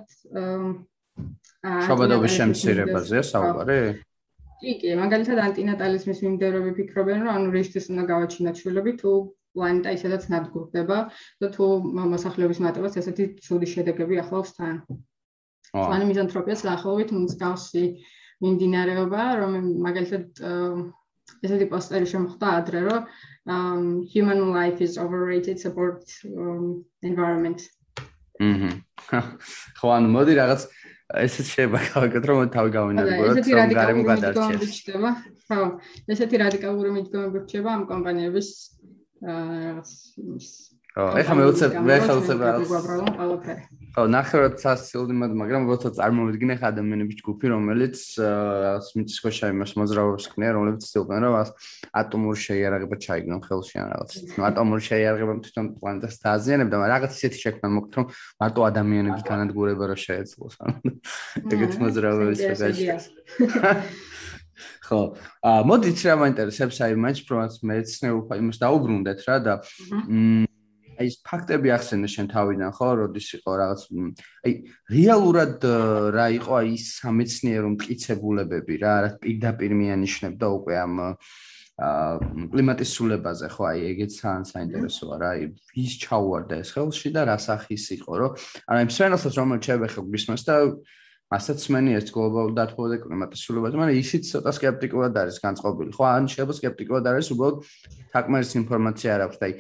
შობადობის 1.87 2.37
შემცირებაზე 2.40 3.23
საუბარი 3.30 3.80
კი 4.61 4.75
კი 4.80 4.92
მაგალითად 4.99 5.40
ანტინატალიზმის 5.46 6.23
მიმდევრები 6.25 6.70
ფიქრობენ 6.78 7.25
რომ 7.26 7.32
ანუ 7.37 7.50
რისთვის 7.56 7.88
უნდა 7.92 8.04
გავაჩინოთ 8.11 8.61
შვილები 8.62 8.92
თუ 9.02 9.12
პლანეტა 9.56 9.94
ისედაც 9.96 10.28
ნადგურდება 10.32 10.99
და 11.42 11.50
თუ 11.56 11.66
მოსახლეობის 12.12 12.61
მატებას 12.64 12.96
ესეთი 13.00 13.26
ცუდი 13.44 13.68
შედეგები 13.73 14.20
ახლავს 14.23 14.52
თან. 14.56 14.76
ანუ 15.76 16.04
მიზანთროპიას 16.11 16.64
დაახლოებით 16.68 17.12
მსგავსი 17.16 17.85
მიმდინარეობა 18.44 19.23
რომ 19.40 19.52
მაგალითად 19.87 20.44
ესეთი 21.46 21.66
პოსტერი 21.73 22.08
შემოხდა 22.12 22.50
ადრე, 22.61 22.80
რომ 22.87 23.87
human 24.12 24.40
life 24.52 24.80
is 24.80 24.96
overrated 24.96 25.58
support 25.58 26.04
um, 26.25 26.85
environment. 27.02 27.66
აჰა. 28.40 28.70
ხო, 29.80 29.88
ანუ 29.96 30.08
მოდი 30.12 30.32
რაღაც 30.38 30.68
ესეც 31.14 31.46
შეიძლება 31.54 31.80
გავაკეთო, 31.86 32.26
რომ 32.26 32.48
თავი 32.56 32.70
გავინადგუროთ, 32.76 33.50
რომ 33.56 33.75
გარემო 33.78 34.02
გადარჩეს. 34.10 34.80
ხო, 35.46 35.60
ესეთი 36.10 36.36
რადიკალური 36.42 36.90
მიდგომები 36.96 37.38
რჩება 37.46 37.70
ამ 37.78 37.82
კომპანიების 37.86 38.48
აა 39.22 39.80
ხო, 40.96 41.04
ეხლა 41.20 41.34
მე 41.36 41.44
უცებ 41.52 41.74
მე 41.84 41.96
ხელსებ 42.08 42.40
რაღაც. 42.40 42.70
ხო, 43.92 44.02
ნახევრად 44.08 44.54
სასწაულდიმად, 44.62 45.34
მაგრამ 45.36 45.66
როცა 45.68 45.90
წარმოვიდგინე 45.92 46.56
ხა 46.56 46.70
ადამიანების 46.72 47.18
ჯგუფი, 47.20 47.50
რომელიც 47.52 47.96
რაღაც 48.16 48.86
მიწის 48.96 49.18
ქვეშ 49.20 49.40
იმას 49.52 49.76
მოძრაობს 49.76 50.24
ხნია, 50.32 50.50
რომლებიც 50.56 50.88
ცდილობენ 50.88 51.20
რომ 51.20 51.36
ატომური 52.00 52.40
შეიარაღება 52.40 52.96
ჩაიგნონ 52.96 53.40
ხელში 53.44 53.76
ან 53.76 53.86
რაღაც. 53.92 54.10
ნუ 54.40 54.42
ატომური 54.48 54.82
შეიარაღება 54.88 55.32
თვითონ 55.44 55.66
პლანეტას 55.76 56.16
დააზიანებდა, 56.24 56.74
მაგრამ 56.80 56.92
რაღაც 56.96 57.12
ისეთი 57.12 57.38
შექმნა 57.44 57.68
მოგთ 57.76 57.92
რომ 58.00 58.04
მარტო 58.40 58.60
ადამიანების 58.72 59.22
განადგურება 59.28 59.84
რა 59.92 59.96
შეეძლოს. 60.00 60.54
ეგეთ 61.52 61.72
მოძრაობებს 61.76 62.40
შეგაშ. 62.40 62.76
ხო, 64.86 65.00
აა 65.44 65.60
მოდით 65.68 66.00
რა 66.06 66.14
მაინტერესებს 66.22 66.78
აი 66.86 66.96
მაინც 66.96 67.18
პრომაც 67.28 67.58
მეცნიერულ 67.60 68.22
იმას 68.40 68.60
დაუბრუნდეთ 68.62 69.20
რა 69.28 69.36
და 69.44 69.54
მ 70.08 70.45
აი 70.96 71.06
ეს 71.10 71.16
ფაქტები 71.28 71.72
ახსენე 71.76 72.08
შენ 72.08 72.26
თავიდან 72.32 72.72
ხო, 72.76 72.88
როდის 73.00 73.28
იყო 73.38 73.52
რაღაც 73.60 73.82
აი 74.46 74.52
რეალურად 74.96 75.66
რა 76.16 76.26
იყო 76.40 76.52
აი 76.60 76.72
ის 76.76 76.86
სამეცნიერო 77.00 77.68
მტკიცებულებები 77.76 78.74
რა, 78.80 78.94
რა 79.04 79.10
პირდაპირ 79.20 79.76
მიანიშნებდა 79.80 80.46
უკვე 80.56 80.74
ამ 80.84 80.94
აა 81.06 81.14
კლიმატის 81.76 82.90
სულებაზე 82.96 83.48
ხო 83.52 83.64
აი 83.68 83.80
ეგეც 83.92 84.12
ძალიან 84.16 84.44
საინტერესოა 84.48 85.16
რა 85.20 85.28
აი 85.36 85.42
ვის 85.76 85.96
ჩაუვარდა 86.00 86.54
ეს 86.64 86.70
ხელში 86.72 87.10
და 87.12 87.22
რა 87.28 87.36
სახის 87.36 87.84
იყო 88.00 88.12
რომ 88.16 88.32
არა 88.64 88.78
იმ 88.80 88.90
სვენელსაც 88.96 89.34
რომელიც 89.36 89.68
შევეხე 89.68 90.00
გვისმას 90.08 90.42
და 90.48 90.56
მასაც 91.26 91.60
მენი 91.74 91.90
ეს 92.00 92.08
გლობალურ 92.16 92.52
დათბობაზე 92.56 92.96
კლიმატის 93.04 93.40
სულებაზე 93.44 93.76
მაგრამ 93.76 94.00
ისიც 94.00 94.24
ცოტა 94.32 94.50
скептიკურად 94.56 95.20
არის 95.20 95.36
განწყობილი 95.44 95.92
ხო 95.92 96.04
ან 96.06 96.28
შეიძლება 96.32 96.54
скептიკურად 96.64 97.04
არის 97.12 97.28
უბრალოდ 97.36 97.56
თაკმარის 98.14 98.52
ინფორმაცია 98.62 99.10
არ 99.16 99.24
აქვს 99.26 99.40
და 99.42 99.46
აი 99.50 99.54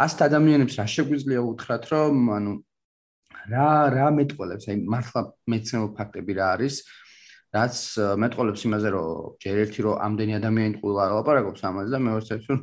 ასეთ 0.00 0.20
ადამიანებს 0.28 0.76
რა 0.80 0.86
შეგვიძლია 0.88 1.40
უთხრათ 1.44 1.84
რომ 1.92 2.20
ანუ 2.36 2.52
რა 3.52 3.68
რა 3.92 4.06
მეტყოლებს 4.16 4.68
აი 4.72 4.76
მართლა 4.94 5.22
მეცნიერო 5.52 5.88
ფაქტები 5.98 6.36
რა 6.38 6.46
არის 6.56 6.76
რაც 7.52 7.76
მეტყოლებს 8.22 8.62
იმაზე 8.68 8.88
რომ 8.96 9.36
ჯერ 9.44 9.56
ერთი 9.66 9.80
რომ 9.84 10.00
ამდენი 10.06 10.32
ადამიანი 10.40 10.80
ყვილა 10.80 11.04
ლაპარაკობს 11.12 11.64
ამაზე 11.68 11.90
და 11.92 12.00
მეორე 12.06 12.38
რომ 12.48 12.60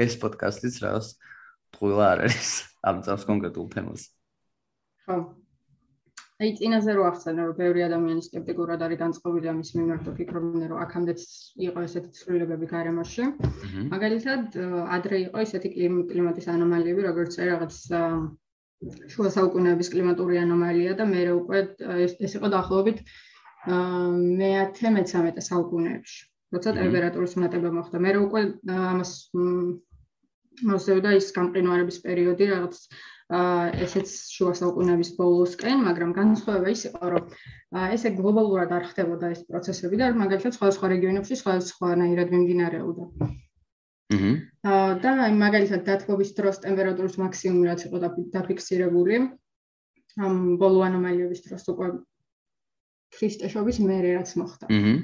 ეს 0.00 0.16
პოდკასტიც 0.22 0.74
რაღაც 0.86 1.06
ყვილა 1.76 2.06
არ 2.14 2.24
არის 2.24 2.50
ამ 2.88 2.96
წავს 3.04 3.28
კონკრეტულ 3.28 3.66
თემას. 3.74 4.02
ხო 5.04 5.16
აი 6.40 6.52
წინაზე 6.56 6.92
რო 6.96 7.02
ახსენე 7.04 7.44
რომ 7.46 7.56
ბევრი 7.58 7.82
ადამიანი 7.84 8.22
სკეპტიკურად 8.24 8.82
არის 8.86 8.98
განწყობილი 9.00 9.48
ამის 9.52 9.70
მიმართ 9.76 10.06
და 10.08 10.12
ფიქრობენ 10.20 10.62
რომ 10.70 10.78
აქამდეც 10.84 11.24
იყო 11.66 11.82
ესეთი 11.88 12.12
ცვლილებები 12.16 12.68
გარემოში. 12.70 13.26
მაგალითად, 13.92 14.56
ადრე 14.96 15.18
იყო 15.26 15.42
ესეთი 15.44 15.72
კლიმატის 16.12 16.48
ანომალიები, 16.54 17.04
როგორც 17.08 17.36
აი 17.40 17.50
რაღაც 17.50 17.76
შუა 19.12 19.30
საუკუნეების 19.36 19.92
კლიმატური 19.92 20.40
ანომალია 20.40 20.96
და 20.96 21.04
მე 21.12 21.26
უკვე 21.36 21.60
ეს 22.08 22.32
იყო 22.40 22.48
დაახლოებით 22.56 23.04
მე-10 23.68 24.96
მე-13 24.96 25.44
საუკუნეებში. 25.50 26.20
როცა 26.56 26.70
ტემპერატურის 26.80 27.36
მატება 27.36 27.70
მოხდა, 27.76 28.00
მე 28.00 28.12
უკვე 28.24 28.40
ამას 28.88 29.12
მოსევდა 30.72 31.12
ის 31.20 31.28
გამყინვარების 31.36 31.98
პერიოდი, 32.04 32.48
რაღაც 32.54 32.80
ესეც 33.30 34.10
შუა 34.34 34.52
საუკუნეების 34.58 35.10
ბოლოსკენ, 35.14 35.84
მაგრამ 35.86 36.14
განსხვავება 36.18 36.72
ის 36.74 36.82
იყო, 36.90 37.10
რომ 37.14 37.24
ესე 37.94 38.10
გლობალურად 38.18 38.74
არ 38.74 38.84
ხდებოდა 38.90 39.30
ეს 39.34 39.44
პროცესები 39.46 40.00
და 40.00 40.10
მაგალითად 40.18 40.56
სხვადასხვა 40.58 40.90
რეგიონებში 40.94 41.38
სხვადასხვანაირად 41.38 42.34
მიმდინარეობდა. 42.34 43.04
აჰა. 44.10 44.32
და 45.02 45.10
აი 45.30 45.32
მაგალითად 45.38 45.86
დათბობის 45.86 46.34
დროს 46.34 46.58
ტემპერატურის 46.66 47.16
მაქსიმუმი 47.22 47.70
რაც 47.70 47.86
იყო 47.86 47.96
დაფიქსირებული 48.34 49.20
ამ 50.18 50.34
ბოლო 50.58 50.82
ანომალიების 50.90 51.40
დროს 51.46 51.64
უკვე 51.70 51.88
ქრისტეშობის 53.14 53.78
მერე 53.86 54.18
რაც 54.18 54.34
მოხდა. 54.42 54.66
აჰა. 54.66 54.94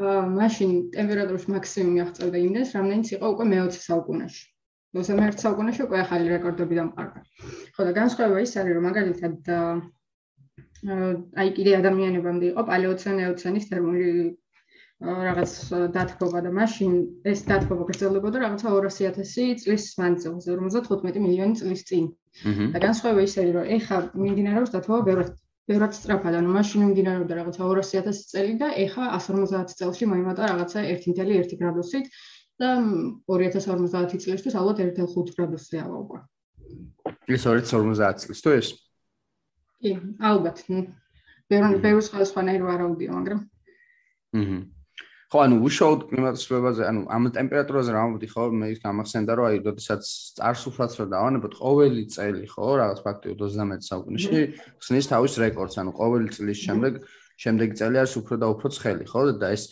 აა 0.00 0.26
მაშინ 0.34 0.70
ტემპერატურის 0.96 1.46
მაქსიმუმი 1.54 2.02
აღწევდა 2.02 2.38
იმდენს, 2.46 2.74
რამდენიც 2.74 3.08
იყო 3.14 3.26
უკვე 3.30 3.44
მე-20 3.52 3.86
საუკუნეში. 3.86 4.49
21 4.98 5.38
საუკუნეში 5.44 5.82
უკვე 5.86 5.98
ახალი 6.02 6.30
რეკორდები 6.34 6.78
დამყარდა. 6.80 7.20
ხო 7.76 7.82
და 7.88 7.92
განსხვავება 7.98 8.44
ის 8.44 8.52
არის, 8.60 8.74
რომ 8.76 8.86
მაგალითად 8.90 9.36
აი 11.40 11.48
კიდე 11.56 11.72
ადამიანებამდე 11.78 12.46
იყო 12.50 12.62
პალეოცენ 12.70 13.20
ეოცენის 13.26 13.68
თერმული 13.70 14.08
რაღაც 15.00 15.52
დათბობა 15.96 16.40
და 16.44 16.50
მაშინ 16.56 16.96
ეს 17.32 17.44
დათბობა 17.50 17.84
გრძელდებოდა 17.90 18.42
რაღაცა 18.44 18.72
200000 18.74 19.62
წლის 19.62 19.84
მანძილზე 20.00 20.56
55 20.56 21.22
მილიონი 21.26 21.54
წლის 21.60 21.84
წინ. 21.88 22.10
და 22.74 22.78
განსხვავება 22.86 23.22
ის 23.28 23.34
არის, 23.40 23.54
რომ 23.56 23.70
ეხა 23.76 23.96
მიმდინარეობს 24.24 24.74
დათბობა 24.74 25.02
ბევრად 25.08 25.30
ბევრად 25.70 25.94
სწრაფად, 25.94 26.34
ანუ 26.34 26.50
მაშინ 26.56 26.82
მიმდინარეობდა 26.82 27.34
რაღაცა 27.38 27.62
200000 27.70 28.20
წელი 28.32 28.54
და 28.60 28.68
ეხა 28.84 29.04
150 29.16 29.74
წელში 29.78 30.04
მოიმატა 30.12 30.48
რაღაცა 30.50 30.80
1.1 30.94 31.58
გრადუსით 31.60 32.06
და 32.60 32.70
2050 33.26 34.20
წლისთვის 34.24 34.56
ალბათ 34.60 34.82
1.5 34.84 35.32
გრადუსი 35.36 35.80
ავა 35.80 35.96
უკვე. 36.04 36.20
ეს 37.28 37.46
250 37.48 38.20
წლის 38.24 38.44
თუ 38.44 38.50
ეს? 38.58 38.68
კი, 39.80 39.96
ალბათ. 40.20 40.66
ბევრი 41.50 41.80
ბევრი 41.82 42.02
სხვა 42.04 42.26
სხვანაირი 42.28 42.64
ვარაუდია, 42.68 43.10
მაგრამ 43.16 43.40
აჰა. 44.36 44.58
ხო, 45.30 45.38
ანუ 45.46 45.56
უშუალოდ 45.62 46.00
კლიმატის 46.10 46.42
ცვლილებაზე, 46.42 46.82
ანუ 46.90 47.00
ამ 47.06 47.26
ტემპერატურაზე 47.30 47.90
რა 47.94 48.00
მომდი 48.02 48.28
ხო, 48.34 48.44
მე 48.50 48.66
ის 48.74 48.80
გამახსენდა 48.82 49.32
რომ 49.38 49.46
აი, 49.46 49.58
როდესაც 49.62 50.02
წარსულსაც 50.38 50.96
რა 50.98 51.04
დავანებოთ, 51.14 51.52
ყოველი 51.54 52.02
წელი 52.10 52.46
ხო, 52.50 52.66
რაღაც 52.82 52.98
ფაქტიურად 53.06 53.38
29 53.38 53.86
საუკუნეში 53.90 54.40
ხსნის 54.82 55.06
თავის 55.06 55.32
რეკორდს, 55.38 55.78
ანუ 55.78 55.92
ყოველი 55.94 56.28
წლის 56.34 56.58
შემდეგ 56.66 56.92
შემდეგი 57.46 57.74
წელი 57.78 57.96
არის 58.02 58.14
უფრო 58.20 58.34
და 58.42 58.46
უფრო 58.50 58.66
ცხელი, 58.74 59.04
ხო? 59.06 59.20
და 59.38 59.46
ეს 59.54 59.62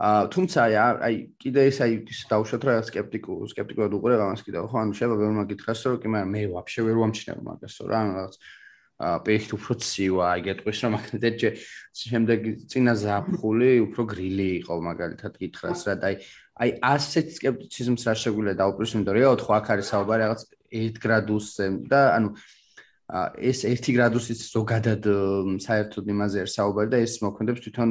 აა 0.00 0.28
თუმცა 0.32 0.58
აი 0.64 0.74
აი 1.04 1.16
კიდე 1.36 1.60
ეს 1.68 1.78
აი 1.84 1.92
ის 2.08 2.20
დაუშვათ 2.32 2.62
რა 2.64 2.74
სკეპტიკო 2.88 3.32
სკეპტიკოდ 3.52 3.92
უყურებ 3.92 4.20
ამას 4.24 4.42
კიდე 4.46 4.64
ხო 4.64 4.76
ანუ 4.80 4.96
შეიძლება 4.96 5.20
ვერ 5.20 5.34
მაგითხას 5.36 5.80
რომ 5.84 5.98
კი 6.00 6.08
მაგრამ 6.12 6.30
მე 6.32 6.42
ვაფშე 6.56 6.80
ვერ 6.88 6.96
ვამჩნევ 7.02 7.38
მაგას 7.44 7.74
რა 7.92 7.98
ანუ 8.00 8.12
რაღაც 8.16 8.34
აა 9.02 9.18
პექთ 9.26 9.50
უფრო 9.52 9.72
ცივა 9.84 10.24
აი 10.32 10.40
გეტყვის 10.48 10.78
რომ 10.80 10.92
მაგალითად 10.96 11.34
შემდეგ 12.00 12.40
წინა 12.72 12.94
ზაფხული 13.04 13.70
უფრო 13.84 14.02
გრილი 14.12 14.48
იყო 14.62 14.74
მაგალითად 14.88 15.32
გითხრას 15.42 15.80
რა 15.88 15.94
და 16.00 16.06
აი 16.08 16.16
აი 16.62 16.70
ასეთ 16.88 17.26
სკეპტიციზმს 17.36 18.02
რა 18.08 18.14
შეგვიძლია 18.22 18.64
რომ 18.64 19.04
რეალურად 19.12 19.44
ხო 19.44 19.52
აქ 19.60 19.66
არის 19.76 19.86
საუბარი 19.92 20.20
რაღაც 20.24 20.40
1 20.72 21.00
გრადუსზე 21.04 21.66
და 21.92 22.00
ანუ 22.16 22.28
ეს 23.12 23.64
1 23.68 23.92
გრადუსის 23.92 24.40
ზოგადად 24.54 25.08
საერთოდ 25.60 26.04
იმაზე 26.14 26.44
არის 26.44 26.54
საუბარი 26.56 26.92
და 26.94 27.00
ეს 27.04 27.18
მოქმედებს 27.20 27.64
თვითონ 27.66 27.90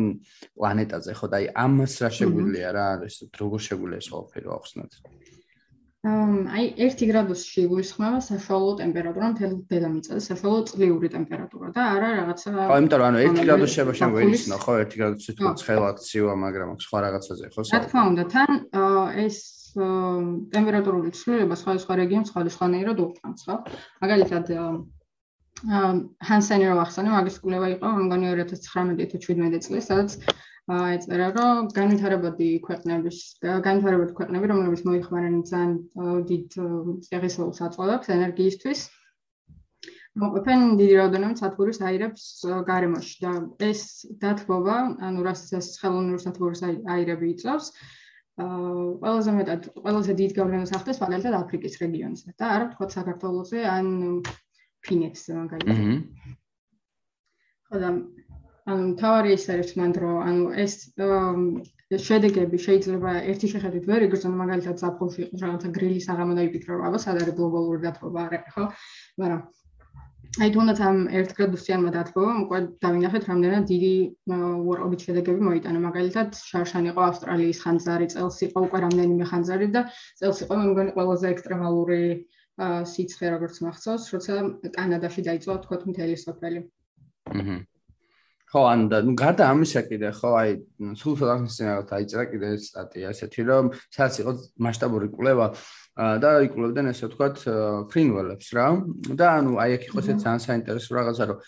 პლანეტაზე, 0.57 1.11
ხო 1.19 1.27
და 1.29 1.41
აი 1.41 1.45
ამას 1.65 1.93
რა 2.01 2.09
შეგვიძლია 2.17 2.69
რა 2.73 2.87
ეს 3.05 3.15
როგორ 3.37 3.59
შეგვიძლია 3.67 4.01
ეს 4.01 4.07
ყველაფერი 4.09 4.47
ახსნათ? 4.57 4.91
აი 6.01 6.65
1 6.81 7.05
გრადუსში 7.05 7.63
გულისხმება 7.69 8.19
საშუალო 8.25 8.71
ტემპერატურა 8.81 9.27
მთელ 9.37 9.51
დედამიწაზე, 9.69 10.21
საშუალო 10.25 10.61
წლიური 10.71 11.07
ტემპერატურა 11.13 11.67
და 11.75 11.81
არა 11.93 12.09
რაღაცა 12.17 12.49
ხო, 12.57 12.77
იმიტომ 12.81 12.99
რომ 13.01 13.07
ანუ 13.11 13.19
1 13.21 13.45
გრადუსი 13.45 13.73
შეება 13.77 13.93
შენ 13.99 14.09
გვეცნო, 14.15 14.57
ხო, 14.65 14.73
1 14.81 14.97
გრადუსი 14.97 15.31
თუ 15.37 15.45
ცხელ 15.61 15.83
აქციოა, 15.91 16.33
მაგრამ 16.45 16.69
სხვა 16.81 16.97
რაღაცაზე 17.05 17.45
ხო? 17.53 17.61
რა 17.69 17.81
თქმა 17.85 18.01
უნდა, 18.09 18.23
თან 18.33 18.51
ეს 19.21 19.37
ტემპერატურული 20.57 21.13
ცვლილება 21.13 21.55
სხვადასხვა 21.61 21.93
რეგიონს 22.01 22.33
სხვადასხვანაირად 22.33 22.97
უყრავს, 23.05 23.45
ხო? 23.45 23.55
მაგალითად 24.01 24.45
ჰანსენი 26.29 26.69
რო 26.71 26.77
ახსენე, 26.83 27.11
მაგის 27.15 27.37
კვლევა 27.43 27.67
იყო, 27.75 27.89
მგონი 28.05 28.31
2019 28.39 29.11
თუ 29.11 29.19
17 29.27 29.67
წლის, 29.67 29.89
სადაც 29.91 30.15
ეწერა 30.71 31.27
რომ 31.35 31.69
განვითარებადი 31.75 32.47
ქვეყნების 32.65 33.17
განვითარებადი 33.43 34.13
ქვეყნები 34.19 34.49
რომლებიც 34.51 34.81
მოიხმარენ 34.87 35.37
ძალიან 35.51 35.71
დიდ 36.29 36.57
წეღისეულს 37.07 37.61
აწყვეტს 37.67 38.13
ენერგიისთვის 38.15 38.83
მოყვენ 40.21 40.63
დიდი 40.79 40.95
რაოდენობით 40.99 41.41
სათბურის 41.41 41.79
აირებს 41.87 42.23
გარემოში. 42.67 43.15
და 43.23 43.31
ეს 43.71 43.81
დათბობა 44.21 44.77
ანუ 45.07 45.23
რასაც 45.27 45.67
ხელოვნური 45.81 46.23
სათბურის 46.23 46.63
აირები 46.67 47.31
იწვევს 47.33 47.67
ყველაზე 48.37 49.31
მეტად 49.39 49.61
ყველაზე 49.81 50.13
დიდ 50.21 50.31
გავლენას 50.39 50.75
ახდენს 50.77 51.01
მაგალითად 51.03 51.37
აფრიკის 51.41 51.75
რეგიონზე. 51.83 52.27
და 52.39 52.45
არა 52.55 52.67
თქო 52.75 52.89
საქართველოსზე 52.97 53.59
ან 53.75 53.87
ფინეთზე 54.87 55.37
მაგალითად 55.39 55.77
ხო 57.71 57.81
და 57.85 57.89
ანუ 58.71 58.89
თავარი 59.01 59.31
ის 59.37 59.45
არის 59.53 59.71
მანდ 59.81 59.95
რომ 60.01 60.17
ანუ 60.29 60.43
ეს 60.63 60.73
შედეგები 62.07 62.57
შეიძლება 62.65 63.13
ერთი 63.31 63.47
შეხედვით 63.53 63.87
ვერ 63.91 64.05
იგრძნო 64.07 64.31
მაგალითად 64.41 64.83
საფხულში 64.83 65.23
იყოს 65.25 65.41
რაღაცა 65.45 65.71
გრილის 65.77 66.07
აღამა 66.13 66.37
და 66.37 66.45
იფიქრო 66.47 66.77
რომ 66.77 66.85
აბა 66.89 66.99
სად 67.05 67.19
არის 67.23 67.35
გლობალური 67.39 67.81
დათბობა 67.85 68.21
არა 68.27 68.39
ხო? 68.53 68.67
მაგრამ 69.23 69.41
აი 70.39 70.51
თუნდაც 70.55 70.79
ამ 70.87 70.99
1 71.21 71.33
გრადუსიანმა 71.37 71.91
დათბობამ 71.91 72.37
უკვე 72.45 72.59
დავინახეთ 72.85 73.25
რამდენად 73.31 73.65
დიდი 73.71 73.93
უარყოფით 74.31 75.01
შედეგები 75.07 75.41
მოიტანა. 75.47 75.79
მაგალითად 75.87 76.39
შარშან 76.51 76.87
იყო 76.91 77.01
ავსტრალიის 77.09 77.59
ხანძარი 77.63 78.07
წელს 78.13 78.37
იყო 78.47 78.63
უკვე 78.67 78.79
რამდენიმე 78.85 79.25
ხანძარი 79.31 79.67
და 79.75 79.81
წელს 80.21 80.39
იყო 80.45 80.53
მე 80.61 80.65
მგონი 80.71 80.95
ყველაზე 80.95 81.33
ექსტრემალური 81.35 81.99
სიცხე 82.93 83.33
როგორც 83.35 83.61
მახსოვს 83.65 84.05
როცა 84.15 84.33
კანადაში 84.77 85.21
დაიწყო 85.27 85.57
თქო 85.65 85.81
მთელი 85.91 86.15
სოფელი. 86.23 86.61
აჰა 87.31 87.57
ხო, 88.51 88.61
ან 88.67 88.81
და 88.91 88.99
ნუ 89.07 89.13
გარდა 89.15 89.47
ამისა 89.47 89.81
კიდე 89.87 90.11
ხო, 90.11 90.29
აი 90.35 90.49
სულ 90.99 91.13
წინათ 91.47 91.87
დაიწერა 91.87 92.25
კიდე 92.27 92.49
სტატია 92.59 93.11
ესეთი, 93.15 93.41
რომ 93.47 93.71
სადაც 93.95 94.13
იყო 94.19 94.31
მასშტაბური 94.59 95.07
კვლევა 95.15 95.47
და 96.19 96.29
იკვლევდნენ 96.51 96.91
ესე 96.91 97.07
ვთქვათ 97.07 97.37
ფრინველებს 97.87 98.47
რა. 98.51 98.67
და 99.15 99.27
ანუ 99.39 99.51
აი 99.55 99.71
აქ 99.79 99.83
იყო 99.87 99.99
ესეთი 100.03 100.23
ძალიან 100.27 100.43
საინტერესო 100.47 100.91
რაღაცა, 100.99 101.23
რომ 101.31 101.39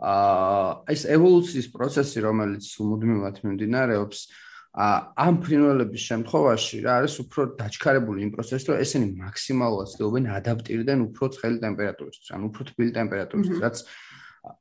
აა 0.00 0.70
ეს 0.96 1.02
ევოლუციის 1.16 1.68
პროცესი, 1.76 2.18
რომელიც 2.24 2.64
მუდმივად 2.88 3.36
მიმდინარეობს, 3.44 4.18
ა 4.32 4.45
ამ 4.76 5.38
ფრინველების 5.40 6.02
შემთხვევაში 6.10 6.78
რა 6.84 6.94
არის 7.00 7.14
უფრო 7.24 7.42
დაჩქარებული 7.56 8.26
იმ 8.26 8.30
პროცესში, 8.36 8.66
რომ 8.68 8.80
ესენი 8.84 9.06
მაქსიმალურად 9.24 9.88
ცდილობენ 9.92 10.24
ადაპტირდნენ 10.36 11.04
უფრო 11.06 11.24
ცხელი 11.36 11.58
ტემპერატურისთვის, 11.64 12.32
ანუ 12.36 12.44
უფრო 12.52 12.62
თბილი 12.70 12.92
ტემპერატურისთვის, 12.98 13.62
რაც 13.64 13.76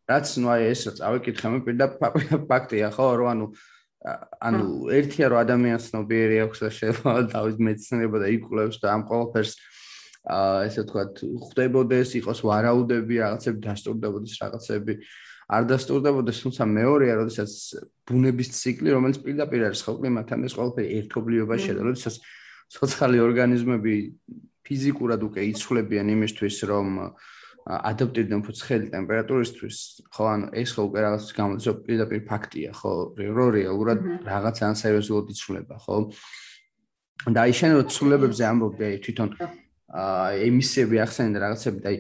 რაც 0.10 0.26
ნუ 0.42 0.48
აი 0.56 0.62
ეს 0.72 0.82
წავიკითხე 0.98 1.48
მე 1.54 1.60
პირდაპირ 1.68 2.46
ფაქტია 2.50 2.90
ხო 2.96 3.08
რომ 3.20 3.30
ანუ 3.34 3.46
ანუ 4.48 4.66
ერთია 4.98 5.28
რომ 5.34 5.40
ადამიანს 5.42 5.86
ნობიერი 5.98 6.38
აქვს 6.46 6.60
და 6.64 6.70
შეიძლება 6.78 7.14
თავის 7.34 7.56
მეცნიერება 7.68 8.18
და 8.24 8.28
იკვლევს 8.38 8.78
და 8.82 8.88
ამ 8.96 9.04
ყოველფერს 9.10 9.54
აა 10.26 10.60
ესე 10.70 10.82
ვთქვათ 10.86 11.14
ხვდებოდეს 11.46 12.10
იყოს 12.22 12.40
ვარაუდები 12.50 13.16
რაღაცები 13.22 13.60
დასტურდებოდეს 13.66 14.36
რაღაცები 14.42 14.94
არ 15.46 15.64
დასტურდებოდეს 15.70 16.42
თუმცა 16.46 16.64
მეორეა 16.66 17.16
როდესაც 17.22 17.52
ბუნების 18.10 18.50
ციკლი 18.56 18.90
რომელიც 18.96 19.18
პირდაპირ 19.26 19.70
არის 19.70 19.82
ხო 19.86 19.94
კლიმატთან 20.02 20.46
ეს 20.48 20.54
ყოველფერი 20.58 20.88
ერთობლიობა 21.00 21.56
შედა 21.66 21.82
როდესაც 21.86 22.16
სოციალური 22.76 23.20
ორგანიზმები 23.30 23.94
ფიზიკურად 24.66 25.22
უკვე 25.30 25.42
იცვლებიან 25.54 26.08
იმისთვის 26.16 26.58
რომ 26.72 26.88
ადაპტირდნენ 27.66 28.42
უფრო 28.44 28.54
ცხელი 28.54 28.88
ტემპერატურისთვის, 28.94 29.78
ხო, 30.14 30.26
ანუ 30.30 30.48
ეს 30.54 30.70
ხო 30.78 30.84
უკვე 30.86 31.00
რაღაც 31.02 31.30
გამოდის, 31.34 31.66
რომ 31.66 31.78
პირდაპირ 31.88 32.20
ფაქტია, 32.30 32.70
ხო, 32.78 32.92
რო 33.18 33.48
რეალურად 33.58 34.04
რაღაც 34.22 34.58
ან 34.70 34.78
სერიოზულად 34.78 35.32
იცვლება, 35.34 35.76
ხო? 35.82 35.98
და 37.26 37.40
აი 37.42 37.54
შენ 37.58 37.72
რო 37.74 37.84
ცვლილებებზე 37.90 38.44
ამბობდი, 38.46 38.84
აი 38.86 38.98
თვითონ 39.02 39.30
აა 39.98 40.30
ემისიები 40.46 41.02
ახსენე 41.02 41.32
და 41.34 41.40
რაღაცები 41.42 41.80
და 41.82 41.90
აი 41.90 41.98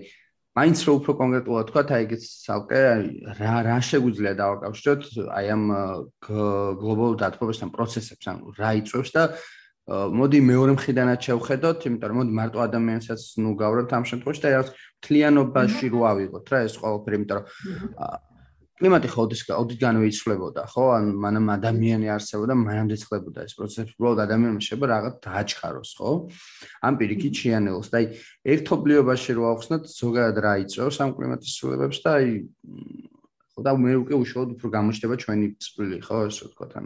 მაინც 0.55 0.77
რო 0.87 0.91
უფრო 0.99 1.13
კონკრეტულად 1.19 1.67
თქვა, 1.67 1.81
აი 1.95 2.03
ეგეც 2.05 2.23
ცალკე 2.45 2.81
რა 3.39 3.55
რა 3.67 3.77
შეგვიძლია 3.83 4.33
დავაკავშიროთ 4.39 5.03
აი 5.35 5.45
ამ 5.55 5.63
გლობალურ 6.25 7.17
დათბობასთან 7.19 7.69
პროცესებს, 7.75 8.25
ანუ 8.31 8.55
რა 8.55 8.69
იწევს 8.79 9.11
და 9.15 9.23
მოდი 9.85 10.39
მეორე 10.49 10.71
მხრიდანაც 10.79 11.27
შევხედოთ, 11.27 11.79
იმიტომ 11.85 12.09
რომ 12.09 12.17
მოდი 12.23 12.37
მარტო 12.39 12.59
ადამიანსაც 12.65 13.21
ნუ 13.43 13.51
გავროთ 13.59 13.89
ამ 13.99 14.03
შემთხვევაში 14.09 14.41
და 14.41 14.53
რაღაც 14.55 14.69
თლიანობაში 15.05 15.85
რო 15.93 16.01
ავიღოთ 16.09 16.45
რა 16.55 16.59
ეს 16.65 16.73
ყველაფერი, 16.81 17.15
იმიტომ 17.19 17.37
რომ 17.37 17.45
კლიმატი 18.75 19.07
ხო 19.07 19.23
ოდის 19.23 19.41
ოდისგანვე 19.55 20.07
იცვლებოდა, 20.11 20.63
ხო? 20.67 20.85
ან 20.97 21.05
მანამ 21.23 21.47
ადამიანი 21.53 22.09
არსებობდა, 22.11 22.55
მანამდე 22.59 22.95
ცვლებოდა 22.99 23.45
ეს 23.47 23.53
პროცესი, 23.55 23.95
უბრალოდ 23.95 24.19
ადამიანმა 24.25 24.61
შეიძლება 24.65 24.87
რაღაც 24.91 25.15
დააჩქაროს, 25.23 25.91
ხო? 25.95 26.11
ამ 26.83 26.93
პირიქით 26.99 27.33
შეანელოს. 27.39 27.87
და 27.93 27.97
აი 28.03 28.05
ერთობლიობაში 28.51 29.31
რო 29.39 29.43
ავხსნათ, 29.55 29.83
ზოგადად 29.95 30.37
რა 30.43 30.53
იწევს 30.67 30.97
ამ 30.99 31.11
კლიმატის 31.15 31.55
ცვლილებებს 31.55 31.99
და 32.03 32.09
აი 32.19 32.27
ხო 33.55 33.59
და 33.63 33.71
მე 33.79 33.91
უკვე 34.03 34.15
უშუალოდ 34.19 34.51
უფრო 34.59 34.67
გამოჩნდება 34.75 35.15
ჩვენი 35.23 35.47
წვლილი, 35.63 35.97
ხო, 36.03 36.17
ესე 36.27 36.43
ვთქვათ, 36.51 36.71
ან 36.75 36.85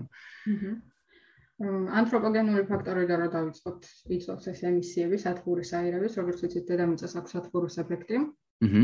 ანთროპოგენური 1.60 2.64
ფაქტორები 2.70 3.16
რა 3.20 3.28
დავიწყოთ? 3.34 3.82
იწვევს 4.16 4.46
ეს 4.54 4.62
ემისიები 4.70 5.18
სათბურის 5.20 5.74
აირების 5.76 6.14
როგორც 6.22 6.40
ვიცით 6.46 6.70
დედამიწას 6.70 7.18
აქვს 7.20 7.34
სათბურის 7.36 7.76
ეფექტი 7.84 8.22
აჰა 8.68 8.82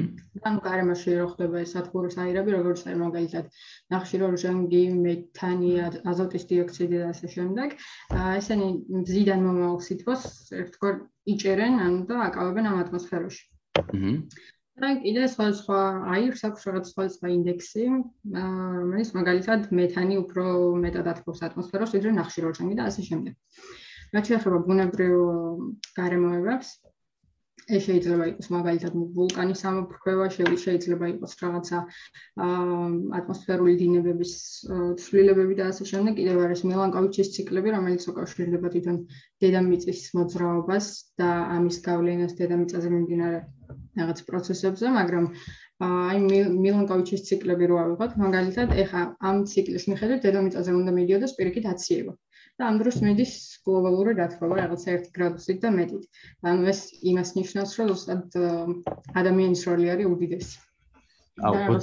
ანუ 0.48 0.60
გარემოში 0.66 1.16
რო 1.20 1.28
ხდება 1.32 1.62
ეს 1.62 1.74
სათბურის 1.76 2.16
აირები 2.24 2.54
როგორც 2.56 2.84
არის 2.86 3.00
მაგალითად 3.02 3.46
ნახშირორჟანგი 3.96 4.84
მეთანი 5.06 5.72
აზოტის 6.12 6.48
დიოქსიდი 6.52 7.02
და 7.04 7.10
ასე 7.12 7.32
შემდეგ. 7.36 7.76
ესენი 8.40 8.70
მზიდან 9.00 9.46
მომავალ 9.48 9.80
სითბოს 9.88 10.24
ერთგვარ 10.64 10.96
იჭერენ 11.36 11.80
ანუ 11.88 12.02
და 12.12 12.22
აკავებენ 12.28 12.72
ამ 12.72 12.78
ატმოსფეროში. 12.86 13.44
აჰა 13.84 14.14
და 14.84 14.88
კიდე 15.04 15.28
სხვა 15.32 15.46
სხვა 15.60 15.82
აირს 16.14 16.42
აქვს 16.48 16.66
რაღაც 16.68 16.88
სხვა 16.92 17.04
სხვა 17.12 17.30
ინდექსი, 17.36 17.84
რომელიც 18.80 19.12
მაგალითად 19.18 19.70
მეთანი 19.80 20.18
უფრო 20.24 20.44
მეტად 20.84 21.08
ათბობს 21.12 21.44
ატმოსფეროს, 21.48 21.94
ვიდრე 21.96 22.12
ნახშირორჟანგი 22.16 22.76
და 22.80 22.88
ასე 22.92 23.06
შემდეგ. 23.08 23.34
რაც 24.16 24.32
შეეხება 24.32 24.60
ბუნებრივ 24.68 25.16
გარემოებებს, 26.00 26.68
ეს 27.65 27.86
შეიძლება 27.88 28.25
იყოს 28.30 28.47
მაგალითად 28.54 28.93
ვულკანის 29.17 29.62
ამოფრქვევა, 29.69 30.25
შეიძლება 30.63 31.08
იყოს 31.15 31.34
რაღაცა 31.41 31.80
ატმოსფერული 33.19 33.73
დინებების 33.80 34.34
ცვლილებები 35.01 35.58
და 35.60 35.69
ასე 35.73 35.88
შემდეგ. 35.91 36.13
კიდევ 36.19 36.43
არის 36.45 36.62
მელანკოვიჩის 36.71 37.32
ციკლები, 37.36 37.73
რომელიც 37.78 38.06
უკავშირდება 38.12 38.71
თვითონ 38.75 38.97
დედამიწის 39.41 40.01
მოძრაობას 40.19 40.86
და 41.21 41.30
ამის 41.58 41.78
გავლენას 41.89 42.38
დედამიწაზე 42.41 42.93
მიმდინარე 42.93 43.39
რაღაც 44.01 44.19
პროცესებზე, 44.30 44.93
მაგრამ 44.99 45.25
აი 45.89 46.19
მილანკოვიჩის 46.65 47.25
ციკლები 47.30 47.65
რო 47.71 47.82
ავიღოთ, 47.86 48.13
მაგალითად, 48.25 48.78
ეხა 48.86 49.01
ამ 49.30 49.41
ციკლის 49.49 49.89
მიხედვით 49.91 50.21
დედამიწაზე 50.30 50.71
უნდა 50.82 50.91
მიდიოდეს 50.99 51.36
პირიქით 51.39 51.65
აციება. 51.73 52.13
და 52.56 52.70
ამ 52.72 52.76
დროს 52.80 52.98
მიდის 53.04 53.34
გლობალური 53.68 54.13
დათბობა 54.15 54.56
რაღაც 54.62 54.82
1 54.88 55.10
გრადუსით 55.15 55.60
და 55.60 55.70
მეტით. 55.76 56.04
ანუ 56.48 56.62
ეს 56.72 56.80
იმას 57.04 57.30
ნიშნავს, 57.36 57.72
რომ 57.80 57.89
უბრალოდ 57.96 58.38
ადამიანის 59.20 59.62
როლი 59.68 59.86
არის 59.96 60.08
უდიდესი. 60.13 60.56
აუ 61.44 61.76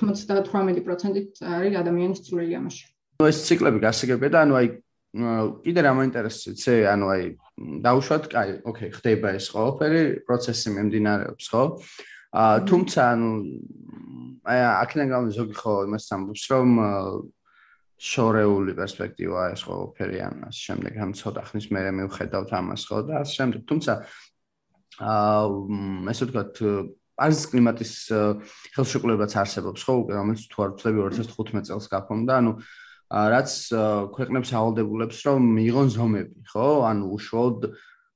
98%-ით 0.00 1.44
არის 1.44 1.74
ადამიანის 1.82 2.20
წვლილი 2.24 2.54
ამაში. 2.56 2.84
ნუ 3.20 3.28
ეს 3.28 3.38
ციკლები 3.46 3.78
გასაგებია 3.84 4.30
და 4.32 4.38
ანუ 4.48 4.54
აი 4.58 4.66
კიდე 5.14 5.80
რა 5.84 5.92
მაინტერესებს, 5.94 6.64
ანუ 6.90 7.06
აი 7.14 7.22
დაუშვათ, 7.84 8.24
აი, 8.34 8.50
ოკეი, 8.66 8.90
ხდება 8.98 9.28
ეს 9.38 9.46
ყველაფერი, 9.54 10.02
პროცესი 10.26 10.68
მიმდინარეობს, 10.74 11.46
ხო? 11.52 11.62
აა 12.34 12.56
თუმცა 12.66 13.00
ანუ 13.14 13.30
აი 14.42 14.58
აქედან 14.82 15.08
გამომდის 15.14 15.36
ზოგი 15.38 15.54
ხო 15.54 15.74
იმას 15.86 16.10
ამბობს, 16.16 16.44
რომ 16.50 16.68
შორეული 18.00 18.74
პერსპექტივა 18.74 19.42
ეს 19.54 19.62
ყველაფერი 19.68 20.18
ან 20.26 20.34
ამ 20.48 20.54
შემდეგ 20.54 20.98
ამ 21.04 21.12
ცოტა 21.14 21.42
ხნის 21.48 21.66
მერე 21.70 21.90
მივხედავთ 21.94 22.50
ამას, 22.58 22.82
ხო? 22.90 22.98
და 23.06 23.22
ამ 23.22 23.28
შემდეგ, 23.30 23.60
თუმცა 23.70 23.92
აა 24.98 26.10
ესე 26.10 26.26
ვთქვათ, 26.26 26.54
პარიზის 27.14 27.46
კლიმატის 27.50 27.92
ხელშეკრულებაც 28.74 29.32
არსებობს, 29.38 29.80
ხო? 29.86 29.94
უკვე 30.02 30.14
რომელიც 30.18 30.42
თუ 30.50 30.58
არ 30.64 30.70
ვწლები 30.74 30.98
2015 31.06 31.70
წელს 31.70 31.86
გაფორმდა, 31.94 32.32
ანუ 32.42 32.52
რაც 33.14 33.50
ქვეყნებს 34.10 34.50
ავალდებულებს 34.58 35.18
რომ 35.28 35.42
მიიღონ 35.54 35.88
ზომები, 35.94 36.38
ხო? 36.50 36.68
ანუ 36.90 37.04
უშუალოდ 37.14 37.60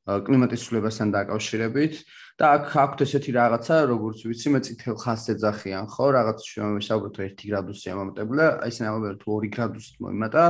კლიმატის 0.08 0.62
ცვლილებასთან 0.64 1.10
დაკავშირებით 1.12 1.94
და 2.40 2.48
აქ 2.56 2.68
აქვთ 2.80 3.00
ესეთი 3.04 3.32
რაღაცა, 3.36 3.76
როგორც 3.92 4.18
ვიცი, 4.24 4.48
მე 4.54 4.60
წითელ 4.64 4.96
ხაზს 5.02 5.32
ეძახიან, 5.34 5.84
ხო, 5.92 6.06
რაღაც 6.16 6.38
შევისაუბროთ 6.48 7.16
1 7.28 7.48
გრადუსია 7.50 7.96
მომტებლა, 7.98 8.46
აი 8.62 8.70
ეს 8.72 8.78
ნამდვილად 8.78 9.18
2 9.26 9.50
გრადუსით 9.52 9.96
მოიმატა. 10.00 10.44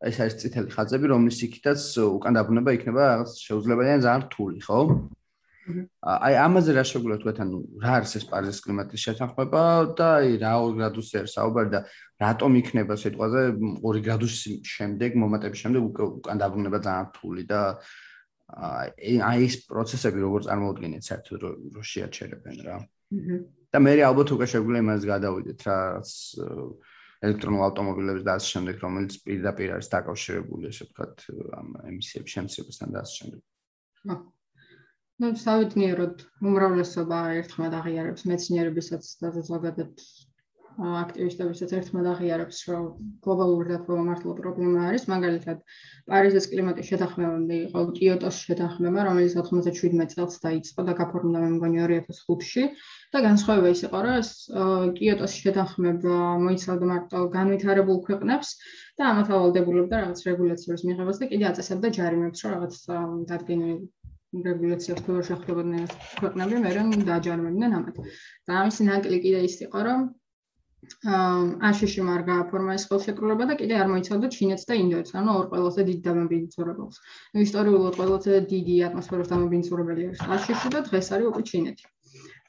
ეს 0.00 0.16
არის 0.20 0.34
წითელი 0.40 0.70
ხაზები, 0.76 1.06
რომლის 1.10 1.38
იქითაც 1.48 1.80
უკან 1.96 2.32
დაბრუნება 2.38 2.70
იქნება 2.76 3.02
რაღაც 3.10 3.30
შეუძლებელია 3.40 3.96
ძალიან 4.04 4.22
რთული, 4.28 4.58
ხო? 4.64 4.78
აი 5.70 6.34
ამაზე 6.40 6.70
რა 6.76 6.84
შეგვიძლია 6.88 7.20
თქვათ, 7.20 7.38
ანუ 7.44 7.58
რა 7.84 7.90
არის 8.00 8.12
ეს 8.18 8.24
პარიზის 8.30 8.60
კლიმატის 8.64 9.00
შეთანხმება 9.06 9.62
და 9.98 10.06
აი 10.20 10.28
რა 10.40 10.52
2 10.60 10.76
გრადუსი 10.80 11.14
არის 11.20 11.34
საუბარი 11.36 11.70
და 11.74 11.80
რატომ 12.24 12.50
იქნება 12.60 12.94
სიტყვაზე 13.02 13.42
2 13.84 14.02
გრადუსის 14.06 14.72
შემდეგ 14.76 15.10
მომატების 15.20 15.60
შემდეგ 15.62 15.82
უკან 16.20 16.36
დაბრუნება 16.42 16.78
ძალიან 16.80 17.06
რთული 17.12 17.44
და 17.52 17.60
აი 18.50 19.46
ეს 19.46 19.56
პროცესები 19.70 20.22
როგორ 20.24 20.46
წარმოუდგენიათ 20.48 21.04
საერთოდ 21.06 21.44
რო 21.76 21.82
შეაჩერებენ 21.92 22.56
რა. 22.66 22.76
და 23.70 23.78
მე 23.78 23.92
ალბათ 24.08 24.28
უკვე 24.34 24.46
შეგვიძლია 24.50 24.82
იმას 24.84 25.06
გადავიდეთ 25.10 25.60
რა 25.68 25.78
ელექტრონულ 27.20 27.62
ავტომობილებს 27.68 28.24
და 28.26 28.34
ასე 28.40 28.48
შემდეგ 28.56 28.76
რომელიც 28.84 29.16
პირდაპირ 29.26 29.72
არის 29.76 29.88
დაკავშირებული 29.94 30.70
ესე 30.72 30.84
ვთქვათ 30.88 31.24
ამ 31.60 31.68
ემისიების 31.92 32.34
შემცირებასთან 32.36 32.94
და 32.96 33.02
ასე 33.04 33.14
შემდეგ. 33.20 33.40
ну 35.20 35.28
საერთოდ 35.36 36.24
უმრავლესობა 36.48 37.18
ერთხმად 37.40 37.76
აღიარებს 37.80 38.24
მეცნიერებისაც 38.30 39.04
და 39.20 39.28
ზოგადად 39.50 39.92
აქტივისტებისაც 40.78 41.72
ერთმანეთს 41.76 42.10
აღიარებს, 42.14 42.58
რომ 42.70 42.84
გლობალური 43.24 43.68
დათბობა 43.72 44.02
მართლა 44.08 44.34
პრობლემა 44.40 44.84
არის, 44.90 45.06
მაგალითად, 45.12 45.58
პარიზის 46.10 46.46
კლიმატის 46.52 46.90
შეთანხმებამდე 46.90 47.56
იყო 47.66 47.82
კიოტოს 47.98 48.40
შეთანხმება, 48.46 49.04
რომელიც 49.08 49.36
97 49.40 50.06
წელს 50.14 50.40
დაიწყო 50.44 50.86
და 50.88 50.94
გაფორმდა 51.00 51.42
მე 51.44 51.50
მგონი 51.56 51.82
2005-ში 51.84 52.64
და 53.12 53.22
განსხვავება 53.28 53.72
ის 53.74 53.82
იყო, 53.88 53.98
რომ 54.06 54.94
კიოტოს 55.00 55.32
შეთანხმება 55.44 56.18
მოიცავდა 56.46 56.90
მარტო 56.92 57.24
განვითარებულ 57.36 57.98
ქვეყნებს 58.08 58.48
და 59.00 59.10
ამათ 59.10 59.28
ავალდებულებდა 59.36 60.04
რაღაც 60.04 60.20
რეგულაციების 60.30 60.86
მიღებას 60.88 61.20
და 61.20 61.30
კიდე 61.34 61.44
აწესებდა 61.50 61.88
ჯარიმებს, 61.98 62.44
რომ 62.44 62.52
რაღაც 62.56 62.74
დადგენილი 63.32 63.76
რეგულაციებს 64.30 65.02
თუ 65.06 65.14
შეხვდებოდნენ 65.28 65.86
ქვეყნები, 66.20 66.58
მე 66.64 66.70
რომ 66.76 66.92
დაჯარიმებდნენ 67.08 67.72
ამათ. 67.78 67.96
და 68.46 68.58
ამის 68.62 68.76
ნაკლი 68.86 69.18
კიდე 69.24 69.40
ის 69.48 69.56
იყო, 69.66 69.80
რომ 69.88 70.04
აშიში 71.70 72.02
მარ 72.08 72.22
გააფორმა 72.30 72.74
ეს 72.78 72.84
ხელშეკრულება 72.90 73.44
და 73.50 73.54
კიდე 73.60 73.78
არ 73.82 73.88
მოიცავდა 73.92 74.30
ჩინეთს 74.36 74.64
და 74.70 74.74
ინდოეთს, 74.82 75.14
ანუ 75.20 75.30
ორ 75.40 75.46
ყველაზე 75.52 75.86
დიდ 75.90 76.00
დამაბინძურებელს. 76.06 76.96
ნუ 77.34 77.46
ისტორიულად 77.46 77.94
ყველაზე 78.00 78.32
დიდი 78.52 78.76
ატმოსფეროს 78.88 79.32
დამაბინძურებელი 79.32 80.08
არის 80.10 80.22
აშიში 80.36 80.68
და 80.74 80.80
დღეს 80.90 81.12
არის 81.16 81.30
უკვე 81.32 81.42
ჩინეთი. 81.50 81.84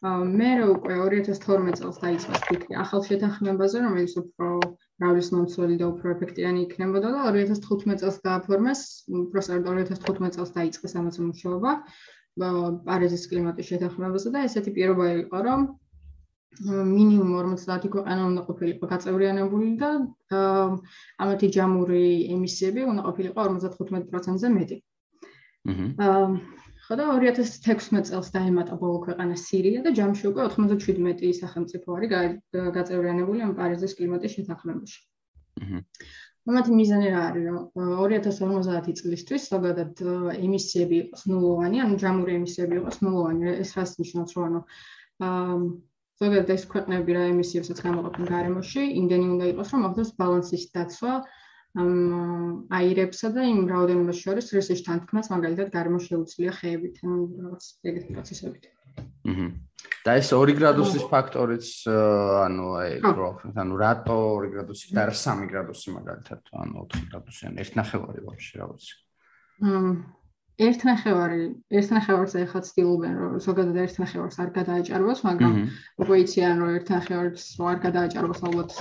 მე 0.02 0.52
უკვე 0.74 0.94
2012 1.00 1.76
წელს 1.80 1.98
დაიწყო 2.04 2.40
ფიქრი 2.46 2.78
ახალ 2.84 3.02
შეთანხმებაზე, 3.10 3.78
რომელიც 3.86 4.14
უფრო 4.22 4.48
რავის 5.04 5.28
მომცველი 5.36 5.76
და 5.82 5.86
უფრო 5.92 6.08
ეფექტიანი 6.16 6.64
იქნებოდა 6.66 7.12
და 7.16 7.20
2015 7.36 8.02
წელს 8.02 8.18
გააფორმეს, 8.26 8.82
უბრალოდ 9.22 9.70
2015 9.70 10.34
წელს 10.38 10.52
დაიწყეს 10.58 10.98
ამაზე 11.02 11.22
მუშაობა 11.28 11.72
პარიზის 12.90 13.28
კლიმატის 13.30 13.70
შეთანხმებაზე 13.72 14.34
და 14.34 14.44
ესეთი 14.50 14.72
პირობა 14.78 15.06
იყო, 15.22 15.38
რომ 15.48 15.70
მინიმუმ 16.60 17.32
50 17.32 17.90
ქვეყანა 17.92 18.24
უნდა 18.28 18.42
ყოფილიყო 18.48 18.88
გაწევრიანებული 18.92 19.68
და 19.82 19.90
ამათი 21.24 21.48
ჯამური 21.56 22.02
ემისიები 22.36 22.82
უნდა 22.92 23.04
ყოფილიყო 23.08 23.46
55%-ზე 23.48 24.50
მეტი. 24.56 24.78
აჰა. 25.72 26.18
ხო 26.82 26.98
და 27.00 27.04
2016 27.08 28.10
წელს 28.10 28.30
დაემატა 28.36 28.76
ბოლო 28.82 28.98
ქვეყანა 29.06 29.36
სირია 29.40 29.80
და 29.86 29.94
ჯამში 29.96 30.28
უკვე 30.28 30.48
97 30.56 31.40
სახელმწიფო 31.40 31.88
არის 31.98 32.12
გაწევრიანებული 32.78 33.40
ამ 33.48 33.54
პარიზის 33.56 33.96
კლიმატის 33.96 34.36
შეთანხმებაში. 34.36 35.00
აჰა. 35.62 35.80
მომათი 36.50 36.72
მიზანი 36.76 37.08
რა 37.14 37.22
არის 37.32 37.44
რომ 37.48 37.62
2050 37.80 38.98
წლისთვის 39.00 39.44
ზოგადად 39.54 39.94
ემისიები 40.36 40.96
იყოს 41.06 41.24
ნულოვანი, 41.32 41.78
ანუ 41.86 41.96
ჯამური 42.04 42.36
ემისიები 42.42 42.76
იყოს 42.82 42.98
ნულოვანი. 43.06 43.56
ეს 43.64 43.72
რას 43.78 43.96
ნიშნავს 44.02 44.36
რომ 44.36 44.44
ანუ 44.50 44.62
აა 45.22 45.56
ზოგადად 46.22 46.52
ეს 46.54 46.66
ქვეყნები 46.72 47.16
რა 47.18 47.24
ემისიებსაც 47.34 47.80
გამოყოფენ 47.82 48.28
გარემოში, 48.30 48.84
იმდენი 49.02 49.26
უნდა 49.36 49.46
იყოს, 49.54 49.72
რომ 49.74 49.86
მოხდეს 49.88 50.12
ბალანსის 50.22 50.66
დაცვა 50.76 51.14
ამ 51.82 51.92
აირებსა 52.78 53.32
და 53.32 53.48
იმ 53.48 53.62
რაოდენობის 53.72 54.22
შორის, 54.22 54.52
რისის 54.54 54.84
თანთქმას 54.86 55.32
მაგალითად 55.32 55.72
გარემო 55.72 56.00
შეუძლია 56.04 56.52
ხეებით, 56.60 57.00
ან 57.08 57.20
რაღაც 57.42 57.64
ეგეთი 57.90 58.16
პროცესებით. 58.16 58.64
აჰა. 59.32 59.48
და 60.06 60.12
ეს 60.18 60.30
2 60.34 60.56
გრადუსის 60.58 61.06
ფაქტორიც 61.10 61.68
ანუ 62.46 62.66
აი 62.82 62.92
რო 63.06 63.30
ანუ 63.64 63.76
რატო 63.78 64.18
2 64.42 64.50
გრადუსი 64.54 64.88
და 64.98 65.06
3 65.14 65.46
გრადუსი 65.52 65.94
მაგალითად 65.98 66.42
ანუ 66.64 66.86
4 66.90 67.10
გრადუსი 67.12 67.44
ან 67.50 67.56
1.5 67.62 68.26
ვაფშე 68.26 68.54
რა 68.60 68.66
ვიცი. 68.72 68.94
აჰა. 69.62 69.94
ერთნახევარი 70.62 71.44
ერთნახევარს 71.80 72.36
ახლა 72.42 72.62
ცდილობენ 72.68 73.14
რომ 73.22 73.34
ზოგადად 73.46 73.78
ერთნახევარს 73.84 74.38
არ 74.44 74.50
გადააჭარბოს 74.58 75.22
მაგრამ 75.28 75.56
უკვე 76.06 76.20
იციან 76.24 76.62
რომ 76.62 76.74
ერთნახევარს 76.78 77.46
არ 77.72 77.80
გადააჭარბოს 77.86 78.42
ალბათ 78.50 78.76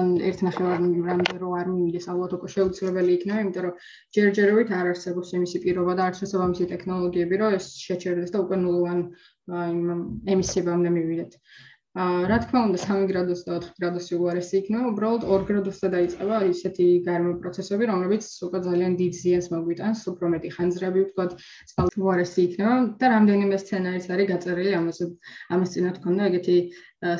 ან 0.00 0.10
ერთნახევარი 0.30 0.90
რამდენ 1.08 1.40
რო 1.44 1.50
არ 1.60 1.70
მივიდეს 1.74 2.10
ალბათ 2.14 2.36
უკვე 2.38 2.52
შეუძლებელი 2.56 3.16
იქნება 3.18 3.42
იმიტომ 3.46 3.66
რომ 3.68 3.80
ჯერჯერობით 4.18 4.74
არ 4.80 4.92
არსებობს 4.94 5.34
იმისი 5.40 5.62
პირობა 5.66 5.98
და 6.00 6.10
არ 6.10 6.14
შესაძლოა 6.20 6.50
იმისი 6.50 6.70
ტექნოლოგიები 6.74 7.42
რომ 7.44 7.58
ეს 7.60 7.72
შეჩერდეს 7.86 8.34
და 8.34 8.44
უკვე 8.46 8.62
ნულოვან 8.66 9.02
იმ 9.50 9.86
ემისიებამდე 10.34 10.90
მივიდეთ. 10.98 11.32
აა 11.34 11.69
რა 11.98 12.36
თქმა 12.38 12.60
უნდა 12.70 12.78
3 12.80 13.06
გრადუსი 13.10 13.44
და 13.46 13.54
4 13.62 13.78
გრადუსი 13.82 14.14
უარესი 14.22 14.54
იქნება, 14.60 14.90
უბრალოდ 14.94 15.24
2 15.26 15.46
გრადუსზე 15.48 15.88
დაიწყება 15.94 16.36
ისეთი 16.46 16.86
გარემო 17.06 17.32
პროცესები, 17.42 17.88
რომლებიც 17.90 18.28
უკვე 18.46 18.60
ძალიან 18.66 18.94
დიდ 19.00 19.16
ზიანს 19.20 19.48
მოგვიტანს, 19.54 20.04
უფრო 20.12 20.30
მეტი 20.34 20.52
ხანძრები 20.54 21.02
ვთქვათ, 21.02 21.34
წყალს 21.72 21.98
უარესი 21.98 22.40
იქნება 22.46 22.76
და 23.02 23.10
რამდენიმე 23.14 23.58
სცენარიც 23.64 24.06
არის 24.06 24.30
გაწერილი 24.30 24.72
ამაზე. 24.78 25.10
ამას 25.50 25.74
წინათ 25.74 25.96
ქონდა 26.06 26.30
ეგეთი 26.30 26.56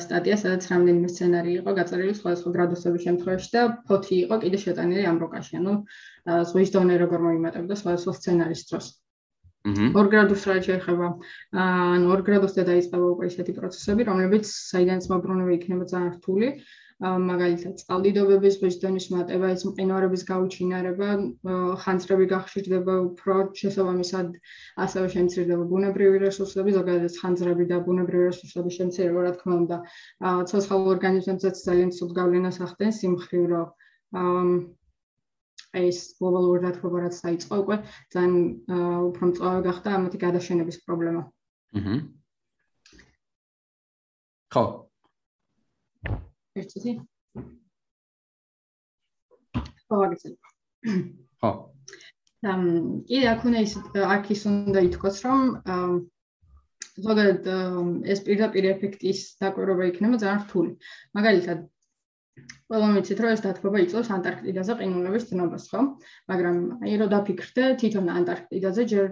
სტატია, 0.07 0.35
სადაც 0.39 0.63
რამდენიმე 0.71 1.07
სცენარი 1.11 1.51
იყო 1.59 1.71
გაწერილი 1.81 2.13
სხვადასხვა 2.15 2.55
გრადუსების 2.55 3.05
შემთხვევაში 3.11 3.49
და 3.59 3.61
ფოთი 3.91 4.15
იყო 4.23 4.35
კიდე 4.47 4.57
შეტანილი 4.65 5.03
ამ 5.11 5.17
როკაში. 5.19 5.53
ანუ 5.59 5.73
ზღვის 6.47 6.69
დონე 6.79 6.95
როგორ 7.03 7.19
მოიმატებდა 7.27 7.75
სხვადასხვა 7.75 8.19
სცენარის 8.21 8.67
დროს. 8.71 8.87
2 9.69 10.03
გრადუსს 10.11 10.47
რა 10.49 10.55
შეიძლება 10.65 11.07
ანუ 11.63 12.13
2 12.13 12.23
გრადუსზე 12.27 12.63
დაიწყება 12.69 13.09
უკვე 13.15 13.27
ისეთი 13.31 13.53
პროცესები 13.57 14.07
რომლებიც 14.09 14.53
საიდანაც 14.53 15.09
მობრუნება 15.11 15.51
იქნება 15.57 15.85
ძალიან 15.91 16.13
რთული. 16.17 16.49
მაგალითად 17.01 17.77
წყალდიდობების 17.81 18.55
ბეჭდონის 18.61 19.05
მატება 19.11 19.47
ეს 19.53 19.63
მყინვარების 19.65 20.23
გაუჩინარება 20.31 21.07
ხანძრები 21.83 22.25
გახშირდება 22.33 22.97
უფრო 23.05 23.37
შესაბამისად 23.61 24.35
ასევე 24.85 25.07
შემცირდება 25.15 25.65
ბუნებრივი 25.71 26.21
რესურსები 26.25 26.75
ზოგადად 26.77 27.17
ხანძრები 27.21 27.65
და 27.73 27.79
ბუნებრივი 27.87 28.27
რესურსების 28.29 28.77
შემცირება 28.81 29.25
რა 29.25 29.31
თქმა 29.37 29.55
უნდა 29.61 29.77
ცოცხალ 30.53 30.85
ორგანიზმებსაც 30.93 31.63
ძალიან 31.69 31.89
ცუდ 31.97 32.13
გავლენას 32.21 32.61
ახდენს 32.69 33.01
იმ 33.09 33.17
მხრივ 33.17 33.49
რომ 33.55 34.61
ეს 35.79 35.99
გლობალური 36.19 36.61
დათბობა 36.65 37.01
რაც 37.05 37.15
დაიწყო 37.25 37.59
უკვე 37.63 37.77
ძალიან 38.13 38.33
უფრო 39.07 39.29
მწვავე 39.31 39.61
გახდა 39.67 39.95
ამათი 39.97 40.17
გადაშენების 40.23 40.77
პრობლემა. 40.85 41.21
აჰა. 41.79 41.95
ხო. 44.51 44.63
ერთი. 46.59 46.95
ხო, 49.87 49.95
აგიცი. 50.05 50.29
ხო. 51.39 51.51
ამ 52.51 52.61
კიდე 53.07 53.27
აქ 53.31 53.41
უნდა 53.47 53.59
ის 53.67 53.73
აქ 54.15 54.25
ის 54.35 54.41
უნდა 54.49 54.81
ითქვას 54.89 55.17
რომ 55.25 55.41
ზოგადად 57.05 57.45
ეს 58.13 58.19
პირდაპირ 58.25 58.67
ეფექტის 58.75 59.19
დაკვირვება 59.39 59.87
იქნება 59.91 60.19
ძალიან 60.23 60.41
რთული. 60.45 60.71
მაგალითად 61.15 61.59
ყველამ 62.71 62.93
ვიცით 62.95 63.19
რომ 63.21 63.33
ეს 63.35 63.41
დათბობა 63.43 63.79
იწვევს 63.83 64.09
ანტარქტიდაზე 64.15 64.75
ყინულების 64.79 65.25
დნობას, 65.31 65.65
ხო? 65.71 65.81
მაგრამ 66.31 66.57
აი 66.87 66.93
რო 67.01 67.07
დაფიქრდე, 67.11 67.63
თვითონ 67.81 68.05
ანტარქტიდაზე 68.15 68.81
ჯერ 68.91 69.05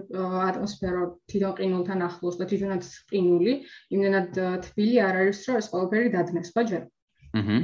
ატმოსფერო 0.48 1.02
თვითონ 1.28 1.52
ყინულთან 1.60 2.00
ახლოს 2.08 2.40
და 2.40 2.48
თვითონაც 2.48 2.84
ყინული, 3.12 3.52
იმენად 3.92 4.40
თბილი 4.64 4.96
არ 5.04 5.14
არის, 5.20 5.38
რომ 5.50 5.60
ეს 5.60 5.66
ყველაფერი 5.74 6.08
დადნეს, 6.16 6.52
ხო 6.56 6.62
ჯერ? 6.72 6.82
აჰა. 7.36 7.58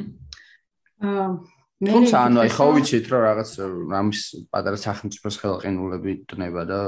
აა 1.06 1.28
თუმცა 1.76 2.16
ანუ 2.24 2.38
აი 2.40 2.50
ხო 2.56 2.66
ვიცით 2.72 3.06
რომ 3.12 3.22
რაღაც 3.28 3.50
რამის 3.92 4.20
პატარა 4.48 4.78
სახელმწიფოს 4.80 5.36
ხელყინულები 5.42 6.12
დნება 6.24 6.62
და 6.64 6.80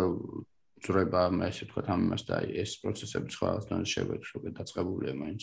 ძრება 0.80 1.28
ესე 1.44 1.68
ვთქვა 1.68 1.92
ამ 1.92 2.00
იმას 2.08 2.22
და 2.24 2.32
აი 2.40 2.48
ეს 2.64 2.72
პროცესები 2.80 3.28
სხვა 3.28 3.46
რაღაცნაირად 3.52 3.92
შევეცვლო 3.92 4.38
და 4.48 4.50
დაწყებულია 4.56 5.12
მაინც. 5.20 5.42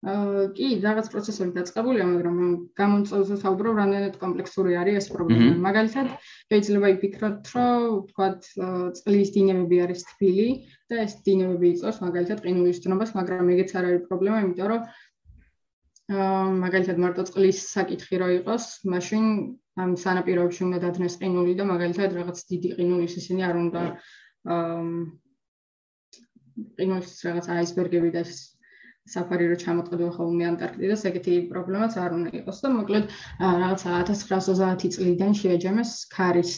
კი, 0.00 0.66
რაღაც 0.80 1.10
პროცესები 1.12 1.52
დაწყებულია, 1.58 2.04
მაგრამ 2.08 2.36
გამომწვევზე 2.80 3.36
საუბრობ, 3.42 3.74
რამდენად 3.80 4.14
კომპლექსური 4.16 4.76
არის 4.80 4.96
ეს 4.96 5.08
პრობლემა. 5.12 5.48
მაგალითად, 5.60 6.06
შეიძლება 6.48 6.88
იფიქროთ, 6.94 7.50
რომ 7.52 7.98
თქვათ 8.08 8.48
წყლის 8.96 9.32
დინებები 9.34 9.76
არის 9.84 10.04
თბილი 10.08 10.48
და 10.88 11.04
ეს 11.04 11.20
დინებები 11.26 11.66
იწვევს 11.76 12.00
მაგალითად 12.00 12.40
ყინულის 12.40 12.80
დნობას, 12.80 13.12
მაგრამ 13.12 13.52
ეგეც 13.52 13.74
არ 13.76 13.84
არის 13.90 14.06
პრობლემა, 14.08 14.38
იმიტომ 14.40 14.68
რომ 14.72 14.80
აა 16.10 16.44
მაგალითად 16.64 16.96
მარტო 17.04 17.22
წყლის 17.28 17.58
საკითხი 17.70 18.16
რო 18.24 18.28
იყოს, 18.40 18.64
მაშინ 18.88 19.24
ამ 19.84 19.90
სანაპიროებში 20.00 20.64
უნდა 20.66 20.78
დადნეს 20.80 21.20
ყინული 21.20 21.52
და 21.60 21.68
მაგალითად 21.68 22.16
რაღაც 22.16 22.40
დიდი 22.48 22.70
ყინულის 22.80 23.14
ისინი 23.20 23.44
არ 23.46 23.56
უნდა 23.60 23.82
აა 24.56 24.80
ყინულის 26.80 27.12
რაღაც 27.28 27.46
აისბერგები 27.52 28.10
და 28.16 28.24
ეს 28.24 28.59
საფარი 29.14 29.46
რო 29.50 29.56
ჩამოწყდება 29.62 30.10
ხოლმე 30.16 30.44
ანტარქტიდას, 30.50 31.06
ეგეთი 31.10 31.36
პრობლემაც 31.52 31.96
არ 32.02 32.16
უნდა 32.18 32.34
იყოს 32.40 32.58
და 32.64 32.72
მოკლედ 32.76 33.16
რაღაცა 33.62 33.88
1930 34.10 34.94
წლიდან 34.96 35.32
შეაჯამეს 35.40 35.94
ქარის 36.16 36.54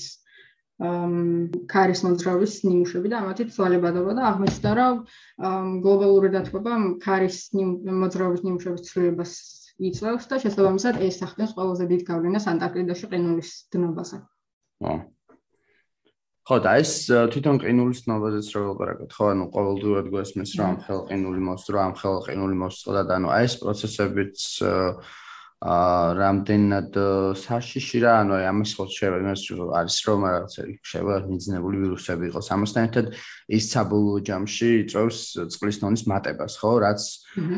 ქარის 1.72 2.00
მოძრაობის 2.04 2.54
ნიმუშები 2.66 3.10
და 3.12 3.18
ამათი 3.22 3.44
ცვალებადობა 3.54 4.14
და 4.18 4.22
აღმოჩნდა 4.30 4.72
რომ 4.78 5.02
გლობალური 5.84 6.32
დათბობა 6.34 6.78
ქარის 7.04 7.38
მოძრაობის 7.54 8.44
ნიმუშების 8.48 8.88
ცვლილებას 8.88 9.38
იწვევს 9.92 10.28
და 10.32 10.42
შესაბამისად 10.46 11.00
ეს 11.08 11.22
ახდენს 11.28 11.56
ყველაზე 11.58 11.88
დიდ 11.94 12.04
გავლენას 12.10 12.50
ანტარქტიდაში 12.54 13.12
ყინულის 13.14 13.56
დნობაზე. 13.76 14.22
აა 14.90 15.11
ხო 16.42 16.56
და 16.58 16.72
ეს 16.82 16.92
თვითონ 17.06 17.56
ყინულის 17.62 18.02
ცნობაზეც 18.02 18.46
რო 18.50 18.62
ვაპარაკოთ 18.68 19.10
ხო 19.14 19.26
ანუ 19.32 19.44
ყოველდღიურად 19.54 20.06
გვესმის 20.10 20.52
რომ 20.58 20.66
ამ 20.72 20.78
ხელ 20.82 21.00
ყინული 21.06 21.42
მოსწრო 21.48 21.76
ამ 21.86 21.92
ხელ 22.00 22.16
ყინული 22.26 22.56
მოსწრო 22.62 23.02
და 23.06 23.14
ანუ 23.18 23.28
აი 23.30 23.44
ეს 23.46 23.54
პროცესებიც 23.62 24.38
აა 24.66 25.20
რამდენად 25.62 26.96
საშიში 27.38 27.98
რა 28.02 28.12
ანუ 28.26 28.34
აი 28.34 28.46
ამის 28.50 28.70
ხო 28.74 28.84
შეიძლება 28.90 29.18
იმას 29.22 29.42
არის 29.78 29.96
რომ 30.02 30.20
რაღაცა 30.26 30.62
შეიძლება 30.90 31.16
მიძნებული 31.30 31.76
ვირუსები 31.82 32.24
იყოს. 32.26 32.46
ამასთან 32.50 32.82
ერთად 32.90 33.06
ის 33.46 33.64
საბოლოო 33.70 34.18
ჯამში 34.26 34.70
იწევს 34.82 35.18
წყლის 35.54 35.76
დონის 35.78 36.02
მატებას 36.10 36.54
ხო 36.58 36.72
რაც 36.82 37.00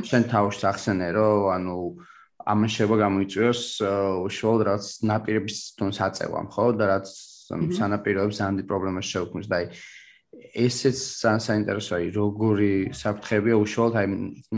შენ 0.05 0.23
თავში 0.29 0.64
ახსენე 0.68 1.09
რომ 1.16 1.49
ანუ 1.57 1.77
ამან 2.44 2.68
შეიძლება 2.68 2.97
გამოიწვიოს 3.05 3.62
უშუალოდ 4.29 4.62
რაც 4.68 4.85
ნაპირების 5.09 5.59
დონს 5.81 5.99
აწევამ 6.05 6.49
ხო 6.53 6.66
და 6.77 6.85
რაც 6.92 7.09
სანაპიროებს 7.44 8.40
ანდი 8.48 8.64
პრობლემას 8.70 9.11
შეუქმნის 9.14 9.50
და 9.52 9.61
აი 9.62 9.68
ესეც 10.64 10.98
საინტერესოა 11.46 12.11
როგორი 12.14 12.70
საფრთხებია 12.96 13.57
უშუალოდ 13.62 13.98
აი 14.00 14.07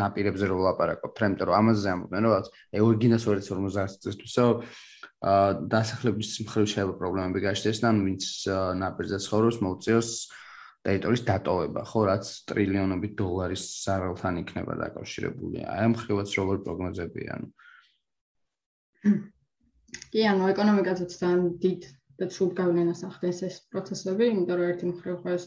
ნაპირებზე 0.01 0.49
რო 0.51 0.57
ვლაპარაკობ 0.63 1.13
თუმცა 1.21 1.49
რომ 1.49 1.57
ამაზე 1.61 1.89
ამბობენ 1.93 2.27
რომ 2.27 2.35
აი 2.41 2.85
ორიგინას 2.87 3.27
250 3.29 3.99
წლისთვისო 4.05 4.47
აა 4.47 5.53
დასახლების 5.73 6.31
მხრივ 6.47 6.67
შეიძლება 6.71 6.97
პრობლემები 7.01 7.41
გაჩნდეს 7.45 7.79
და 7.85 7.91
ვინც 7.97 8.25
ნაპირზე 8.81 9.19
ცხოვრობს 9.27 9.61
მოუწიოს 9.65 10.11
ტერიტორიის 10.87 11.23
დატოვება 11.27 11.83
ხო 11.91 12.01
რაც 12.07 12.27
ტრილიონობით 12.51 13.13
დოლარის 13.19 13.63
ზარალთან 13.83 14.35
იქნება 14.43 14.75
დაკავშირებული. 14.83 15.65
აი 15.67 15.81
ამ 15.87 15.93
მხრივაც 15.97 16.29
როგორ 16.39 16.57
პროგნოზებია 16.67 17.31
ანუ? 17.37 17.49
კი 20.13 20.21
ანუ 20.31 20.45
ეკონომიკაზეც 20.53 21.13
თან 21.23 21.41
დიდ 21.65 21.81
და 22.21 22.29
სულ 22.37 22.51
გავლენას 22.61 23.05
ახდენს 23.11 23.43
ეს 23.49 23.61
პროცესები, 23.73 24.29
იმიტომ 24.33 24.59
რომ 24.61 24.73
ერთი 24.73 24.91
მხრივ 24.93 25.17
ხო 25.23 25.37
ეს 25.37 25.45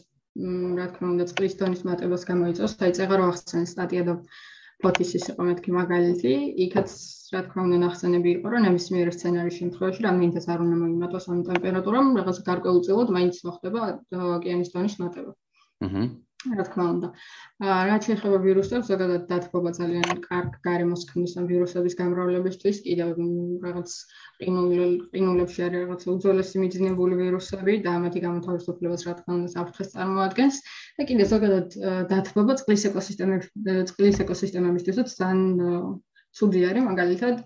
რა 0.78 0.86
თქმა 0.94 1.08
უნდა 1.12 1.24
წყლის 1.30 1.54
დონის 1.60 1.82
მატებას 1.88 2.24
გამოიწვევს, 2.30 2.74
აი 2.86 2.92
წეღა 2.98 3.16
რო 3.20 3.24
ახსენ 3.32 3.64
სტატია 3.72 4.02
და 4.08 4.14
ფოთისის 4.84 5.26
იყო 5.32 5.46
მეთქი 5.48 5.74
მაგალითი, 5.76 6.32
იქაც 6.66 6.94
რა 7.34 7.40
თქმა 7.46 7.64
უნდა 7.66 7.78
ნახსენები 7.84 8.30
იყო, 8.36 8.52
რომ 8.54 8.64
ნებისმიერ 8.66 9.10
სცენარის 9.16 9.58
შემთხვევაში 9.60 10.06
რამდენიც 10.06 10.46
არ 10.54 10.64
უნდა 10.64 10.76
მოიმატოს 10.82 11.28
ამ 11.34 11.42
ტემპერატურამ, 11.50 12.14
რაღაც 12.20 12.38
გარკვეულწილად 12.48 13.12
მაინც 13.16 13.42
მოხდება 13.48 13.80
ოკეანის 14.38 14.72
დონის 14.74 14.96
მატება. 15.02 15.32
აჰა. 15.86 16.04
რა 16.48 16.64
თქმა 16.64 16.84
უნდა. 16.90 17.08
აა 17.60 17.80
რაც 17.88 18.06
შეეხება 18.08 18.36
ვირუსებს, 18.44 18.86
ზოგადად 18.88 19.24
დათბობა 19.28 19.70
ძალიან 19.76 20.20
კარგ 20.24 20.54
გარემოს 20.64 21.02
ქმნის 21.10 21.34
ამ 21.36 21.48
ვირუსების 21.50 21.96
გამრავლებისთვის, 22.00 22.76
კიდევ 22.86 23.08
რაღაც 23.66 23.90
ყინულებში 24.40 25.60
არის 25.66 25.80
რაღაც 25.84 26.06
უძველესი 26.14 26.62
მიძინებული 26.62 27.18
ვირუსები 27.20 27.74
და 27.84 27.90
ამათი 28.00 28.24
გამოთავისუფლებას 28.24 29.04
რა 29.08 29.14
თქმა 29.20 29.32
უნდა 29.36 29.50
საფრთხეს 29.56 29.92
წარმოადგენს. 29.96 30.56
და 30.96 31.02
კიდევ 31.10 31.26
ზოგადად 31.34 31.68
დათბობა 32.14 32.52
წყლის 32.60 32.82
ეკოსისტემების 32.88 33.48
წყლის 33.92 34.24
ეკოსისტემებისთვისაც 34.24 35.08
ძალიან 35.20 35.44
ცუდი 36.38 36.60
არის, 36.70 36.84
მაგალითად, 36.88 37.36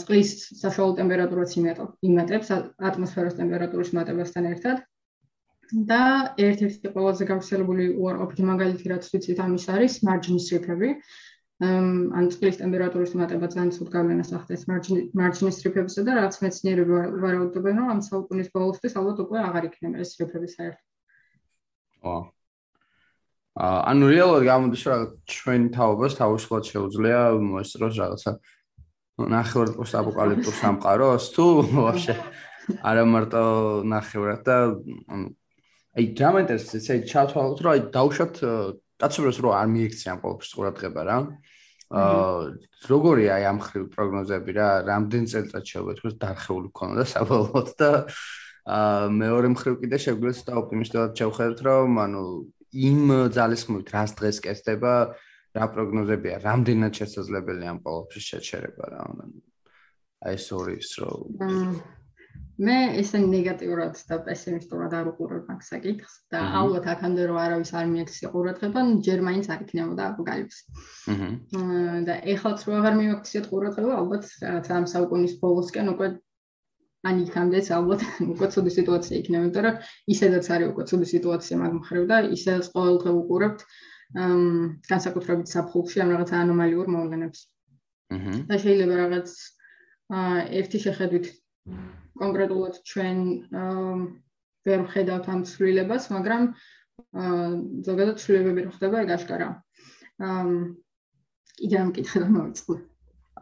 წყლის 0.00 0.28
საშუალო 0.62 0.96
ტემპერატურაც 1.02 1.54
იმატებს 1.60 2.52
ატმოსფეროს 2.56 3.38
ტემპერატურის 3.40 3.94
მატებასთან 3.98 4.52
ერთად. 4.54 4.84
და 5.74 6.34
ერთ-ერთი 6.38 6.90
ყველაზე 6.94 7.24
გავრცელებული 7.30 7.84
უარყოფითი 7.98 8.44
მაგალითი 8.50 8.90
რაც 8.94 9.08
ვიცით 9.10 9.40
ამის 9.44 9.64
არის 9.74 9.94
მარჯნის 10.06 10.46
რიფები. 10.54 10.90
ან 11.64 12.24
წყლის 12.34 12.56
ტემპერატურის 12.60 13.12
მატება 13.14 13.46
ძალიან 13.46 13.70
ცუდ 13.74 13.88
გავლენას 13.94 14.30
ახდენს 14.36 14.64
მარჯნის 15.14 15.58
რიფებსა 15.64 16.02
და 16.06 16.16
რაც 16.18 16.34
მეცნიერები 16.42 16.94
ვარაუდობენ 17.22 17.78
რომ 17.78 17.92
ამ 17.94 18.00
საუკუნის 18.02 18.50
ბოლოსთვის 18.54 18.96
ალბათ 18.98 19.22
უკვე 19.24 19.38
აღარ 19.48 19.68
იქნება 19.70 20.02
ეს 20.02 20.10
რიფები 20.18 20.48
საერთოდ. 20.50 20.82
ო. 22.02 22.14
აა 23.54 23.78
ანუ 23.90 24.04
რეალურად 24.10 24.44
გამოდის 24.50 24.82
რომ 24.90 25.02
ჩვენ 25.30 25.62
თაობას 25.78 26.18
თავისუფლად 26.18 26.64
შეუძლია 26.74 27.20
მოესწროს 27.38 27.94
რაღაცა 28.02 28.32
ნახევრად 29.14 29.72
პოსტაპოკალიფტურ 29.78 30.54
სამყაროს 30.58 31.24
თუ 31.38 31.44
ვაფშე 31.86 32.14
არა 32.82 33.04
მარტო 33.14 33.42
ნახევრად 33.94 34.42
და 34.42 34.56
ანუ 35.06 35.26
აი 35.94 36.06
დრამატეს 36.18 36.70
ესე 36.78 36.94
ჩათვალოთ 37.06 37.60
რომ 37.62 37.72
აი 37.74 37.82
დავუშვათ 37.94 38.38
დაცუროს 38.98 39.38
რომ 39.44 39.52
არ 39.54 39.68
მიიქცია 39.74 40.10
ამ 40.14 40.20
ყოველთვის 40.24 40.52
ყურადღება 40.58 41.02
რა. 41.06 41.18
აა 41.94 42.40
როგორია 42.90 43.30
აი 43.38 43.44
ამ 43.50 43.58
ხრივ 43.62 43.84
პროგნოზები 43.94 44.50
რა? 44.58 44.68
რამდენ 44.90 45.24
წელიწად 45.30 45.64
შეიძლება 45.70 45.94
თქოს 45.98 46.14
დარხეული 46.18 46.68
ქონა 46.74 46.94
და 46.98 47.04
საბოლოოდ 47.14 47.68
და 47.78 47.90
აა 48.64 49.06
მეორე 49.22 49.48
მხრივ 49.54 49.74
კიდე 49.84 49.96
შეგვიძლია 50.02 50.38
ცოტა 50.40 50.52
ოპტიმისტურად 50.64 51.10
შევხედოთ 51.20 51.60
რომ 51.68 51.90
ანუ 52.04 52.22
იმ 52.74 53.00
ძალისხმევით 53.36 53.88
რას 53.94 54.10
დღეს 54.18 54.38
კეთდება 54.42 54.94
რა 55.54 55.64
პროგნოზებია 55.74 56.42
რამდენად 56.42 56.92
შესაძლებელია 56.98 57.70
ამ 57.70 57.78
ყოველთვის 57.86 58.24
შეჩერება 58.34 58.84
რა. 58.90 59.02
აი 60.26 60.34
ეს 60.34 60.46
ორი 60.58 60.74
ის 60.82 60.90
რომ 60.98 61.20
მე 62.54 62.74
ესენი 63.00 63.26
ნეგატიურად 63.32 63.98
და 64.08 64.16
პესიმისტურად 64.26 64.92
არ 64.94 65.08
უყურებ 65.10 65.48
მაგ 65.50 65.62
საკითხს 65.66 66.12
და 66.30 66.42
ალბათ 66.60 66.84
აქამდე 66.92 67.24
რომ 67.30 67.38
არავის 67.44 67.72
არ 67.74 67.86
მიექცია 67.90 68.28
ყურადღება, 68.30 68.84
ჯერ 69.06 69.24
მაინც 69.26 69.48
არ 69.50 69.64
იქნებოდა 69.64 70.02
აპოკალიფსი. 70.10 70.62
აჰა. 71.14 71.30
და 72.06 72.14
ეხლაც 72.34 72.62
რო 72.68 72.76
აღარ 72.78 72.94
მიექციათ 73.00 73.48
ყურადღება, 73.50 73.96
ალბათ 74.02 74.30
რაღაც 74.44 74.70
ამ 74.70 74.86
საუკუნის 74.94 75.34
ბოლოსკენ 75.42 75.90
უკვე 75.94 76.08
ან 77.10 77.16
იქამდეც 77.26 77.66
ალბათ 77.74 78.00
უკვე 78.32 78.46
ცუდი 78.54 78.70
სიტუაცია 78.78 79.18
იქნება, 79.18 79.42
იმიტომ 79.44 79.64
რომ 79.66 79.74
ისედაც 80.14 80.46
არის 80.54 80.70
უკვე 80.72 80.84
ცუდი 80.90 81.06
სიტუაცია 81.14 81.56
მაგ 81.64 81.72
მხრივ 81.80 82.04
და 82.12 82.16
ისედაც 82.38 82.66
ყოველდღე 82.70 83.10
უყურებთ 83.18 83.66
ამ 84.14 84.40
განსაკუთრებით 84.86 85.48
საფხულში 85.50 85.98
ამ 86.06 86.10
რაღაც 86.14 86.30
ანომალიურ 86.38 86.86
მოვლენებს. 86.94 87.40
აჰა. 88.14 88.32
და 88.46 88.54
შეიძლება 88.62 88.94
რაღაც 89.02 89.28
აა 90.14 90.38
ერთი 90.60 90.78
შეხედვით 90.86 91.26
კონკრეტულად 92.20 92.74
ჩვენ 92.90 93.18
ვერ 94.64 94.80
ვხედავთ 94.88 95.26
ამ 95.28 95.40
ცვლილებას, 95.48 96.08
მაგრამ 96.14 96.42
ზოგადად 97.84 98.16
ცვლილებები 98.22 98.66
რო 98.66 98.72
ხდება, 98.74 99.02
ეგ 99.04 99.10
აშკარა. 99.18 99.48
კიდე 101.58 101.76
ამ 101.82 101.90
კითხვა 101.94 102.26
მოვიწყო. 102.34 102.74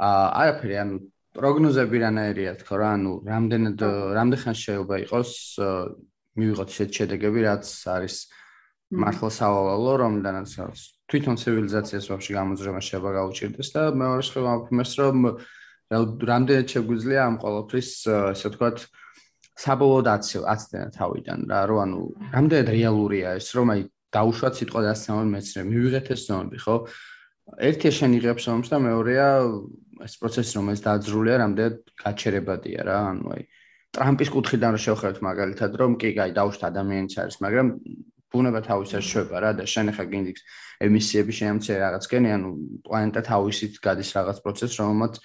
აა 0.03 0.27
არაფერი, 0.43 0.77
ანუ 0.83 0.97
პროგნოზები 1.37 1.97
რანაირია 2.05 2.53
თქო 2.61 2.75
რა, 2.81 2.89
ანუ 2.97 3.13
რამდენად 3.29 3.79
რამდენ 4.19 4.41
ხანს 4.43 4.61
შეიძლება 4.65 4.97
იყოს 5.05 5.31
მივიღოთ 6.37 6.71
შედეგები, 6.97 7.41
რაც 7.49 7.67
არის 7.93 8.17
მართლა 8.93 9.31
სავალალო, 9.33 9.93
რომლიდანაც 10.01 10.51
თვითონ 11.09 11.37
ცივილიზაციას 11.41 12.09
ვაფშე 12.13 12.33
გამოძრევა 12.37 12.81
შეიძლება 12.85 13.11
გაუჭირდეს 13.17 13.69
და 13.73 13.83
მეორე 13.97 14.25
ხელ 14.33 14.47
ამბობთ, 14.53 14.93
რომ 15.01 15.19
რამდენად 15.93 16.75
შეგვიძლია 16.75 17.21
ამ 17.29 17.37
ყოველფრის 17.43 17.91
ესე 18.33 18.51
ვთქვათ 18.51 18.85
საბოლოოდ 19.63 20.09
აცდენა 20.13 20.89
თავიდან 20.97 21.41
რა 21.53 21.63
რომ 21.71 21.81
ანუ 21.85 22.01
რამდენად 22.33 22.69
რეალურია 22.73 23.35
ეს 23.41 23.49
რომ 23.57 23.73
აი 23.75 23.81
დაუშვათ 24.17 24.55
სიტყვა 24.61 24.81
დასწავლონ 24.89 25.33
მეცნიერ 25.33 25.67
მივიღეთ 25.69 26.07
ეს 26.13 26.23
ზონები 26.29 26.59
ხო? 26.65 26.77
ერთია 27.69 27.93
შენ 27.99 28.17
იღებს 28.19 28.45
ომს 28.53 28.69
და 28.73 28.79
მეორეა 28.87 29.29
ეს 30.07 30.15
პროცესი 30.21 30.53
რომელიც 30.59 30.81
დაძრულია 30.87 31.37
რამდენად 31.43 31.77
გაჩერებადია 32.03 32.81
რა 32.89 32.99
ანუ 33.13 33.27
აი 33.37 33.43
ტრამპის 33.93 34.31
კუთხიდან 34.33 34.71
რომ 34.73 34.83
შევხედოთ 34.87 35.19
მაგალითად 35.29 35.73
რომ 35.77 35.93
კი, 36.01 36.09
აი 36.17 36.33
დაუშვათ 36.33 36.65
ადამიანიც 36.73 37.13
არის 37.23 37.37
მაგრამ 37.45 37.69
ბუნება 38.33 38.61
თავის 38.65 38.97
შეება 39.05 39.37
რა 39.45 39.51
და 39.61 39.65
შენ 39.69 39.93
ხა 39.93 40.05
გინდიქს 40.09 40.43
ემისიები 40.89 41.33
შეამცე 41.37 41.73
რაღაც 41.85 42.05
კენი 42.09 42.31
ანუ 42.37 42.51
პლანეტა 42.89 43.21
თავისით 43.29 43.77
გადის 43.85 44.11
რაღაც 44.17 44.39
პროცესს 44.41 44.81
რომელმაც 44.81 45.21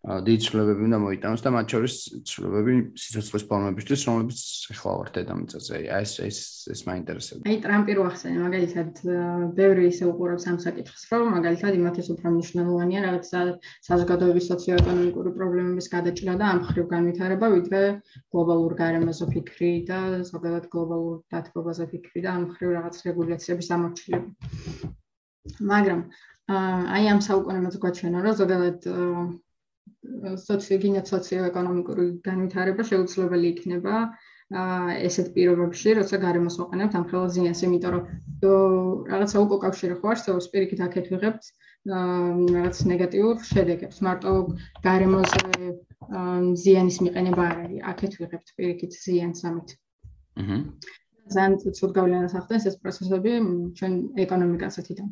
დიდი 0.00 0.40
ცვლილებები 0.40 0.86
უნდა 0.88 0.98
მოიტანოს 1.00 1.42
და 1.44 1.50
მათ 1.52 1.72
შორის 1.74 1.94
ცვლილებები 2.24 2.74
სიცოცხლის 2.96 3.42
ფორმებისთვის, 3.50 4.04
რომლებიც 4.08 4.38
ახლა 4.72 4.92
ვარ 4.96 5.08
დედამიწაზე. 5.16 5.74
აი 5.76 6.04
ეს 6.08 6.12
ეს 6.24 6.38
ეს 6.72 6.80
მაინტერესებს. 6.88 7.44
აი 7.44 7.56
ტრამპი 7.60 7.92
რო 7.98 8.02
ახსენე, 8.08 8.38
მაგალითად, 8.40 8.92
ბევრი 9.60 9.84
ისე 9.92 10.04
უყურებს 10.08 10.46
ამ 10.48 10.56
საკითხს, 10.64 11.04
რომ 11.12 11.28
მაგალითად 11.36 11.76
იმათეს 11.76 12.08
უფრო 12.16 12.32
მნიშვნელოვანია 12.32 13.00
რაღაც 13.04 13.24
საზოგადოების 13.84 14.48
სოციო-ეკონომიკური 14.50 15.30
პრობლემების 15.36 15.86
გადაჭრა 15.92 16.34
და 16.40 16.44
ამ 16.48 16.60
ხრივ 16.64 16.86
განვითარება, 16.96 17.46
ვიდრე 17.60 17.82
გლობალურ 18.32 18.72
გარემოზე 18.80 19.24
ფიქრი 19.36 19.72
და 19.84 20.00
ზოგადად 20.32 20.64
გლობალურ 20.72 21.20
დათბობაზე 21.28 21.84
ფიქრი 21.92 22.24
და 22.24 22.30
ამ 22.40 22.48
ხრივ 22.56 22.72
რაღაც 22.80 22.96
რეგულაციების 23.04 23.68
ამორჩილება. 23.76 24.28
მაგრამ 25.60 26.00
აი 26.50 27.04
ამ 27.12 27.20
საუკუნეებს 27.20 27.76
გვაჩვენა, 27.84 28.18
რომ 28.24 28.34
ზოგადად 28.40 28.80
სოციოგინეთ 30.48 31.10
სოციოეკონომიკური 31.12 32.06
განვითარება 32.26 32.86
შეუძლებელი 32.90 33.50
იქნება 33.54 33.94
აა 34.50 34.94
ესეთ 35.06 35.28
პირობებში, 35.34 35.92
როცა 36.00 36.18
გარემოს 36.24 36.56
ვაყენებთ 36.60 36.94
ამ 36.98 37.04
ხელა 37.10 37.26
ზიანს, 37.34 37.60
იმიტომ 37.66 37.92
რომ 37.94 38.04
რაღაცა 39.10 39.42
უკავშირი 39.56 39.94
ხო 40.00 40.08
არსებობს, 40.12 40.30
რომ 40.30 40.46
სპირიკით 40.46 40.80
აქეთ 40.86 41.06
ვიღებთ 41.12 41.50
რაღაც 42.56 42.80
ნეგატიურ 42.92 43.44
შედეგებს. 43.50 44.00
მარტო 44.06 44.32
გარემოზე 44.86 45.70
ზიანის 46.62 46.98
მიყენება 47.06 47.44
არ 47.50 47.56
არის, 47.62 47.80
აქეთ 47.92 48.12
ვიღებთ 48.20 48.48
პირიქით 48.56 48.92
ზიანს 49.04 49.40
ამით. 49.50 49.68
აჰა. 50.40 50.56
ძალიან 51.30 51.54
ცუდ 51.78 51.90
გავლენას 51.94 52.34
ახდენს 52.40 52.66
ეს 52.70 52.76
პროცესები 52.82 53.32
ჩვენ 53.78 53.92
ეკონომიკასეთიდან. 54.24 55.08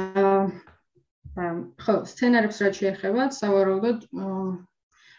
აა 0.00 0.40
ხო, 1.36 1.94
სცენარებს 2.12 2.62
რაც 2.64 2.82
შეეხება, 2.82 3.28
სავარაუდოდ 3.38 4.08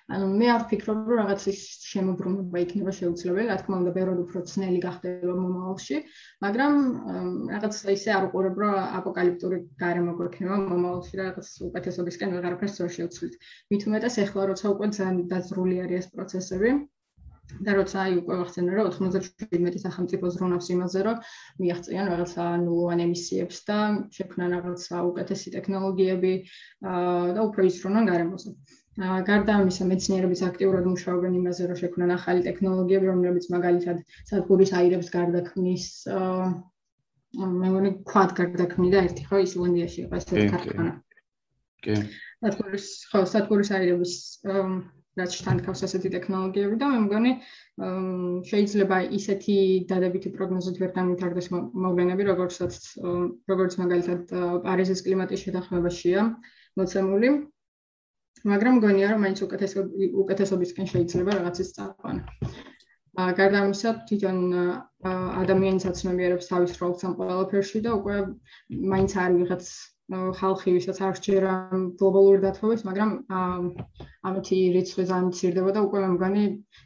ანუ 0.10 0.28
მე 0.41 0.48
არ 0.50 0.63
ვფიქრობ, 0.65 1.02
რომ 1.06 1.19
რაღაც 1.22 1.43
ის 1.52 1.60
შემოbrunება 1.86 2.62
იქნება 2.63 2.93
შეუძლებელი, 2.98 3.50
რა 3.52 3.58
თქმა 3.62 3.76
უნდა, 3.82 3.91
ბევრად 3.98 4.22
უფრო 4.24 4.41
ცნელი 4.52 4.80
გახდება 4.86 5.36
მომავალში, 5.38 6.00
მაგრამ 6.45 6.80
რაღაც 7.54 7.82
ისე 7.93 8.15
არ 8.17 8.26
უყურებ, 8.30 8.58
რომ 8.63 8.78
აპოკალიფტური 9.00 9.60
გარემო 9.84 10.15
გვექნება 10.17 10.58
მომავალში, 10.65 11.13
რაღაც 11.22 11.52
უკეთესობისკენ 11.69 12.34
ვეღარაფერს 12.38 12.82
ვერ 12.82 12.93
შევცვლით. 12.98 13.38
მით 13.69 13.86
უმეტეს 13.91 14.17
ახლა 14.26 14.50
როცა 14.50 14.74
უკვე 14.74 14.89
ძალიან 14.98 15.22
დაზრული 15.30 15.78
არის 15.86 16.00
ეს 16.02 16.10
პროცესები, 16.17 16.74
და 17.65 17.75
როცა 17.79 17.97
აი 18.05 18.17
უკვე 18.21 18.35
ვახსენე 18.39 18.75
რომ 18.77 18.89
97 18.95 19.79
სახელმწიფო 19.83 20.31
ზრუნავს 20.35 20.67
იმაზე 20.75 20.99
რომ 21.07 21.21
მიაღწიან 21.63 22.12
რაღაცა 22.12 22.43
ნულოვან 22.65 23.03
ემისიებს 23.05 23.57
და 23.69 23.77
შექმნან 24.17 24.55
რაღაცა 24.55 25.01
უკეთესი 25.12 25.53
ტექნოლოგიები 25.57 26.33
და 27.35 27.39
უფრო 27.47 27.67
ისრუნან 27.71 28.12
გარემოზე. 28.12 28.53
გარდა 28.99 29.53
ამისა 29.63 29.85
მეცნიერების 29.89 30.41
აქტიურად 30.49 30.88
მუშაობენ 30.91 31.35
იმაზე 31.39 31.67
რომ 31.71 31.77
შექმნან 31.81 32.12
ახალი 32.15 32.41
ტექნოლოგიები 32.47 33.05
რომლებიც 33.12 33.45
მაგალითად 33.55 34.01
სადგურის 34.31 34.73
აირებს 34.79 35.12
გარდაქმნის 35.13 35.85
მე 37.39 37.47
მგონი 37.69 37.91
ქვად 38.09 38.33
გარდაქმნიდა 38.39 39.03
ერთი 39.07 39.23
ხო 39.29 39.39
ისლანდიაში 39.45 39.99
იყო 40.05 40.19
ეს 40.19 40.25
ქარხანა. 40.33 40.93
კი. 41.85 41.95
სადგურის 42.43 42.88
ხო 43.12 43.23
სადგურის 43.33 43.71
აირების 43.77 44.13
რაც 45.19 45.36
შთანთქავს 45.39 45.84
ასეთი 45.88 46.12
ტექნოლოგიები 46.15 46.79
და 46.82 46.89
მე 46.93 46.99
მგონი 47.05 47.32
შეიძლება 48.49 48.97
ისეთი 49.19 49.58
დადებითი 49.91 50.32
პროგნოზით 50.38 50.82
ვერ 50.84 50.91
განვითარდეს 50.97 51.51
მოვლენები, 51.55 52.27
როგორცაც 52.32 52.79
როგორც 53.51 53.77
მაგალითად 53.84 54.34
პარიზის 54.65 55.05
კლიმატის 55.08 55.45
შეთანხმებაშია 55.45 56.25
მოცემული. 56.82 57.32
მაგრამ 58.47 58.75
მგონია 58.79 59.08
რომ 59.12 59.23
მაინც 59.25 59.39
უკეთესობ 59.45 59.95
უკეთესობისკენ 60.23 60.86
შეიძლება 60.93 61.32
რაღაცის 61.38 61.71
წაყვანა. 61.75 62.21
აა 63.19 63.32
გარდა 63.39 63.62
ამისა, 63.65 63.91
თვითონ 64.10 64.38
ადამიანის 65.43 65.88
აცნობიერებს 65.91 66.49
თავის 66.51 66.75
როლს 66.82 67.03
ამ 67.10 67.15
ყველაფერში 67.19 67.79
და 67.88 67.95
უკვე 67.99 68.15
მაინც 68.93 69.15
არის 69.23 69.39
ვიღაც 69.41 69.65
ხალხი 70.10 70.74
ვისაც 70.74 71.00
არ 71.06 71.19
შეერა 71.22 71.54
გლობალური 72.00 72.39
დათბობის, 72.41 72.82
მაგრამ 72.88 73.12
ამეთი 74.26 74.58
რიცხვი 74.76 75.04
ძალიან 75.06 75.28
მცირდება 75.30 75.74
და 75.76 75.84
უკვე 75.86 76.00
მე 76.04 76.10
მგონი 76.15 76.43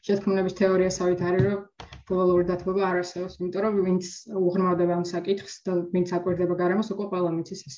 შეთქმულების 0.08 0.58
თეორიასავით 0.60 1.24
არის 1.30 1.44
რომ 1.48 1.62
გლობალური 2.10 2.46
დათბობა 2.52 2.84
არ 2.90 3.00
არსებობს, 3.04 3.40
იმიტომ 3.40 3.64
რომ 3.64 3.80
ვინც 3.88 4.04
უღრმავდება 4.44 4.94
ამ 5.00 5.06
საკითხს 5.08 5.56
და 5.64 5.72
ვინც 5.96 6.12
აკვირდება 6.20 6.56
გარემოს, 6.60 6.92
უკვე 6.92 7.06
ყველა 7.16 7.32
მიცის 7.38 7.62
ეს. 7.72 7.78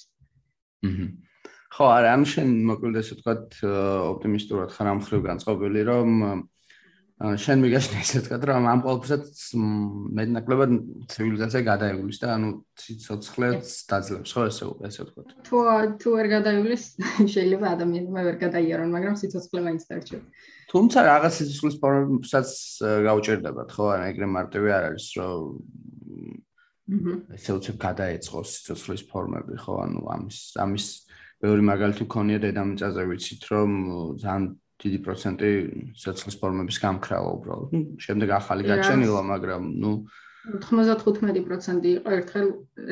აჰა. 0.89 1.05
ხო, 1.75 1.85
არა, 1.93 2.09
ამ 2.15 2.23
შენ 2.25 2.49
მოკლედ 2.71 2.97
ესე 3.03 3.13
ვთქვა 3.19 3.33
ოპტიმისტურად 4.15 4.69
ხარ 4.73 4.87
ამ 4.95 4.99
ხრივ 5.05 5.21
განწყობილი, 5.29 5.81
რომ 5.91 6.09
შენ 7.15 7.61
მიგაშნე 7.63 7.99
ესე 8.03 8.19
ვთქვა, 8.19 8.37
რომ 8.49 8.65
ამ 8.67 8.81
ყოველფერსაც 8.83 9.43
მეტნაკლებად 10.19 10.71
ცივილიზაცია 11.13 11.61
გადაევლის 11.63 12.17
და 12.19 12.31
ანუ 12.35 12.49
ცოცხლეც 12.75 13.71
დაძლევს, 13.87 14.33
ხო 14.35 14.43
ესე 14.51 14.67
ესე 14.83 15.05
ვთქვა. 15.07 15.23
თუ 15.47 15.55
თუ 15.95 16.09
ვერ 16.11 16.27
გადაევლის, 16.35 16.83
შეიძლება 17.33 17.71
ადამიანმა 17.71 18.21
ვერ 18.27 18.35
გადაიარონ, 18.43 18.91
მაგრამ 18.91 19.15
სიცოცხლე 19.15 19.59
მაინც 19.63 19.87
დარჩება. 19.87 20.25
თუმცა 20.75 20.99
რაღაც 21.07 21.33
სიცოცხლის 21.39 21.75
ფორმებსაც 21.79 22.49
გაუჭერდებათ, 22.83 23.69
ხო, 23.71 23.85
ან 23.95 24.01
ეგრე 24.11 24.27
მარტივი 24.35 24.69
არ 24.75 24.83
არის, 24.91 25.07
რომ 25.15 25.39
ესე 27.31 27.51
უცებ 27.55 27.75
გადაეწყოს 27.79 28.47
სიცოცხლის 28.59 29.03
ფორმები, 29.07 29.55
ხო, 29.63 29.73
ანუ 29.87 30.03
ამის 30.03 30.39
ამის 30.59 30.85
ბევრი 31.39 31.63
მაგალითი 31.63 32.03
ქონია 32.11 32.43
დედამიწაზე 32.43 33.01
ვიცით, 33.07 33.41
რომ 33.55 33.69
ძალიან 34.19 34.43
დიდი 34.83 34.99
პროცენტი 35.05 35.49
სიცოცხლის 35.95 36.35
ფორმების 36.41 36.77
გამქრალა 36.83 37.29
უბრალოდ. 37.39 37.69
ნუ 37.75 37.81
შემდეგ 38.05 38.29
ახალი 38.39 38.63
გაჩენილა, 38.71 39.21
მაგრამ 39.31 39.63
ნუ 39.81 39.91
95% 40.45 41.85
იყო 41.89 42.09
ერთხელ 42.19 42.47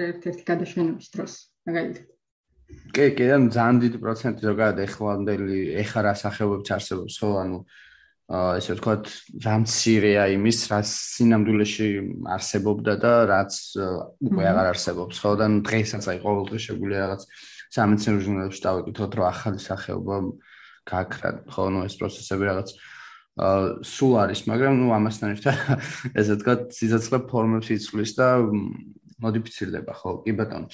ერთ-ერთი 0.10 0.44
გადაშენების 0.48 1.08
დროს, 1.14 1.34
მაგალითად. 1.70 2.06
კი, 2.94 3.06
კი, 3.14 3.26
ან 3.36 3.44
ძალიან 3.54 3.78
დიდი 3.84 3.98
პროცენტი 4.02 4.42
ზოგადად 4.48 4.80
ეხლანდელი 4.88 5.60
ეხა 5.84 6.02
რა 6.08 6.14
სახეობებს 6.18 6.70
არსებობს, 6.74 7.14
ხო, 7.22 7.30
ანუ 7.44 7.58
აა 8.34 8.52
ესე 8.58 8.74
ვთქვათ, 8.74 9.06
რამცირეა 9.46 10.24
იმის, 10.34 10.60
რაც 10.72 10.88
სინამდვილეში 10.90 11.88
არსებობდა 12.34 12.94
და 13.04 13.14
რაც 13.30 13.54
უკვე 14.24 14.44
აღარ 14.50 14.68
არსებობს, 14.74 15.16
ხო, 15.22 15.32
და 15.38 15.46
დღესაც 15.68 16.04
აი 16.10 16.18
ყოველდღე 16.24 16.60
შეგვიძლია 16.66 17.02
რაღაც 17.04 17.24
სამეცნიერო 17.74 18.20
ჟურნალებში 18.26 18.62
დავიკითხოთ, 18.64 19.12
რომ 19.20 19.26
ახალი 19.30 19.60
სახეობა 19.62 20.16
გაქრა 20.88 21.32
ხო 21.50 21.70
ნუ 21.74 21.86
ეს 21.88 21.96
პროცესები 22.00 22.44
რაღაც 22.50 22.70
აა 23.34 23.62
სულ 23.88 24.14
არის 24.24 24.42
მაგრამ 24.46 24.74
ნუ 24.78 24.88
ამასთან 24.98 25.34
ერთად 25.34 25.58
ესე 26.20 26.36
თქვა 26.42 26.56
სიცოცხლე 26.78 27.20
ფორმებს 27.32 27.72
იცვლის 27.74 28.12
და 28.20 28.28
მოდიფიცირდება 29.24 29.94
ხო 29.98 30.12
კი 30.26 30.36
ბატონო. 30.38 30.68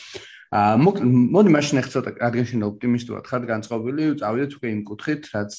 აა 0.50 0.76
მოდი 0.82 1.50
მაშინ 1.56 1.82
ახ 1.84 1.88
ცოტა 1.94 2.12
რადგან 2.20 2.46
შენ 2.50 2.66
ოპტიმისტურად. 2.68 3.24
ხარ 3.30 3.44
განწყობილი 3.54 4.06
წავიდეთ 4.20 4.52
უკვე 4.58 4.68
იმ 4.76 4.82
კუთხით 4.90 5.24
რაც 5.36 5.54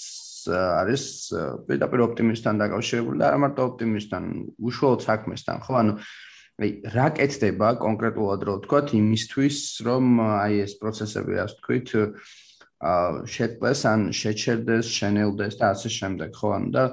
არის 0.51 1.05
პირდაპირ 1.69 2.01
ოპტიმისტთან 2.11 2.61
დაკავშირებული 2.65 3.17
და 3.21 3.25
არა 3.31 3.39
მარტო 3.45 3.61
ოპტიმისტთან 3.71 4.25
უშუალოდ 4.59 5.01
საქმესთან 5.07 5.57
ხო? 5.65 5.73
ანუ 5.81 5.93
აი 6.61 6.71
რა 6.93 7.07
კეთდება 7.17 7.69
კონკრეტულად 7.81 8.41
რო 8.45 8.55
თქვა 8.65 8.81
იმისთვის 8.99 9.59
რომ 9.87 10.05
აი 10.21 10.55
ეს 10.67 10.73
პროცესები 10.81 11.41
ასე 11.45 11.57
თქვით 11.61 11.89
შეწყდეს 12.81 13.81
ან 13.93 14.01
შეჩერდეს, 14.17 14.87
შენელდეს 14.89 15.55
და 15.61 15.67
ასე 15.77 15.89
შემდეგ, 15.93 16.31
ხო? 16.33 16.49
ანუ 16.57 16.69
და 16.73 16.85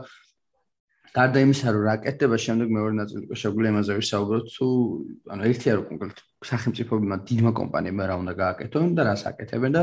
გარდა 1.16 1.40
იმისა, 1.48 1.68
რომ 1.72 1.84
რაკეტება 1.88 2.38
შემდეგ 2.38 2.68
მეორე 2.76 2.94
ნაწილი 3.00 3.22
უკვე 3.26 3.38
შეგვიძლია 3.42 3.72
იმაზე 3.72 3.94
ვისაუბროთ, 3.98 4.46
თუ 4.58 4.68
ანუ 5.32 5.42
ერთია 5.48 5.74
რომ 5.80 5.86
კონკრეტ 5.88 6.18
სახელმწიფოებმა 6.52 7.16
დიდმა 7.24 7.52
კომპანიებმა 7.58 8.04
რა 8.12 8.16
უნდა 8.22 8.34
გააკეთონ 8.44 8.88
და 8.98 9.02
რას 9.08 9.24
აკეთებენ 9.32 9.72
და 9.78 9.82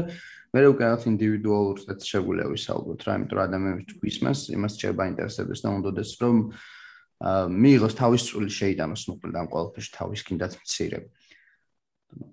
მე 0.54 0.60
რო 0.60 0.68
უკეთ 0.76 1.02
ინდივიდუალურ 1.10 1.76
სეტს 1.82 2.04
შეგვიძლია 2.12 2.46
ვისაუბროთ 2.52 3.00
რა, 3.08 3.12
იმიტომ 3.18 3.36
რომ 3.40 3.46
ადამიანებს 3.48 3.86
თქვის 3.90 4.16
მას, 4.22 4.38
იმას 4.54 4.72
შეიძლება 4.78 5.04
ინტერესებს 5.10 5.60
და 5.64 5.68
უნდადეს 5.74 6.10
რომ 6.22 6.36
მიიღოს 7.64 7.94
თავისწული 7.98 8.48
შეიტანოს 8.52 9.02
მოკლედ 9.08 9.36
ამ 9.40 9.48
ყოველფერში 9.48 9.90
თავის 9.96 10.20
კიდაც 10.28 10.52
მცირე. 10.60 10.98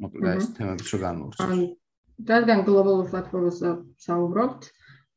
მოკლედ 0.04 0.34
ეს 0.36 0.46
თემები 0.58 0.84
რო 0.92 0.98
განვურცოთ. 1.02 1.81
რადგან 2.30 2.64
გლობალურ 2.68 3.10
პლატფორმაზე 3.12 3.72
საუბრობთ, 4.06 4.68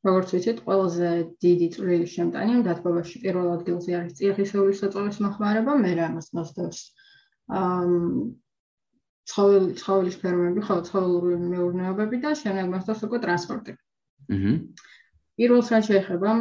როგორც 0.05 0.33
ვიცით, 0.35 0.61
ყველაზე 0.65 1.09
დიდი 1.45 1.67
წვლილი 1.75 2.07
შემტანი 2.15 2.57
ამ 2.57 2.63
დათბობაში 2.67 3.21
პირველ 3.25 3.51
ადგილზე 3.57 3.95
არის 3.99 4.17
წიაღისეულის 4.19 4.81
საწოლის 4.83 5.21
მოხმარება, 5.25 5.77
მე 5.85 5.91
რა 5.99 6.09
ამას 6.11 6.27
მოსდევს. 6.37 6.81
აა 7.59 7.85
ცხოველი 9.29 9.71
ცხოველის 9.81 10.17
ფერმები, 10.21 10.63
ხო, 10.65 10.75
ცხოველური 10.89 11.37
მეურნეობები 11.53 12.19
და 12.25 12.33
შემდეგ 12.41 12.67
მოსდევს 12.75 13.01
უკვე 13.07 13.19
ტრანსპორტი. 13.25 13.73
აჰა. 14.35 14.53
პირველს 15.35 15.69
რაც 15.73 15.87
შეეხება 15.89 16.33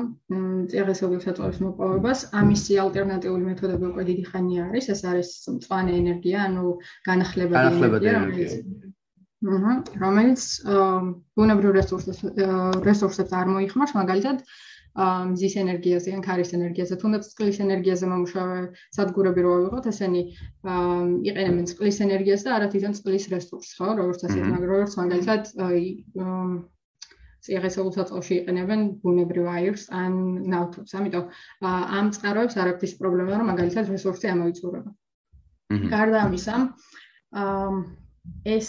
წიაღისეულის 0.71 1.25
საწოლის 1.27 1.61
მოპოვებას, 1.65 2.21
ამისი 2.41 2.77
ალტერნატიული 2.85 3.49
მეთოდები 3.51 3.89
უკვე 3.91 4.05
დიდი 4.11 4.25
ხანია 4.29 4.69
არის, 4.69 4.91
ეს 4.95 5.01
არის 5.13 5.31
მწვანე 5.57 5.97
ენერგია, 6.03 6.45
ანუ 6.49 6.65
განახლებადი 7.09 7.73
ენერგია, 7.73 8.15
რომელიც 8.21 8.53
ბუნებრივ 11.39 11.75
რესურსებს 11.79 12.21
რესურსებს 12.89 13.33
არ 13.41 13.51
მოიხმარს, 13.55 13.93
მაგალითად 13.99 14.45
მზის 14.95 15.55
ენერგიაზე 15.59 16.13
ან 16.15 16.21
ქარის 16.23 16.53
ენერგიაზე, 16.55 16.97
თუნდაც 17.03 17.27
წყლის 17.35 17.59
ენერგიაზე 17.65 18.11
მომუშავე 18.11 18.59
სადგურები 18.95 19.43
რო 19.43 19.55
ავიღოთ, 19.59 19.89
ესენი 19.91 20.23
იყენებენ 21.31 21.65
წყლის 21.71 21.99
ენერგიას 22.07 22.47
და 22.47 22.55
არათიდან 22.59 22.95
წყლის 22.99 23.27
რესურსს, 23.35 23.75
ხო, 23.75 23.89
როგორც 23.99 24.23
ასე, 24.29 24.39
როგორც 24.63 24.95
მაგალითად 25.03 25.43
წიაღესეულ 27.45 27.91
საწოლში 27.99 28.35
იყენებენ 28.41 28.81
ბუნებრივ 29.03 29.51
აირს 29.53 29.91
ან 29.93 30.15
ნავთობს. 30.55 30.95
ამიტომ 30.97 31.25
ამ 31.99 32.07
წყაროებს 32.17 32.57
არ 32.57 32.71
აქვს 32.73 32.95
პრობლემა, 33.03 33.43
რომ 33.43 33.51
მაგალითად 33.53 33.91
რესურსი 33.93 34.31
ამოიწურება. 34.31 34.91
გარდა 35.91 36.19
ამისა, 36.25 36.57
ეს 38.45 38.69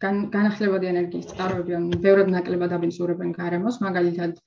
განახლებადი 0.00 0.88
ენერგიის 0.90 1.26
წყაროები 1.30 1.74
ან 1.76 1.86
ბევრად 2.04 2.30
ნაკლებად 2.34 2.72
აბინძურებენ 2.76 3.32
გარემოს, 3.38 3.78
მაგალითად 3.84 4.38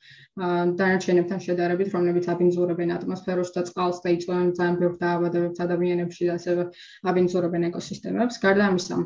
დანარჩენებთან 0.79 1.43
შედარებით, 1.47 1.91
რომლებიც 1.93 2.29
აბინძურებენ 2.33 2.93
ატმოსფეროს 2.95 3.53
და 3.57 3.65
წყალს 3.69 4.01
და 4.05 4.15
იწვევენ 4.17 4.49
ძალიან 4.59 4.79
ბევრ 4.81 4.95
დაავადებებს 5.03 5.63
ადამიანებში 5.67 6.29
და 6.29 6.37
ასევე 6.41 6.65
აბინძურებენ 7.13 7.69
ეკოსისტემებს. 7.69 8.41
გარდა 8.45 8.71
ამისა, 8.73 8.97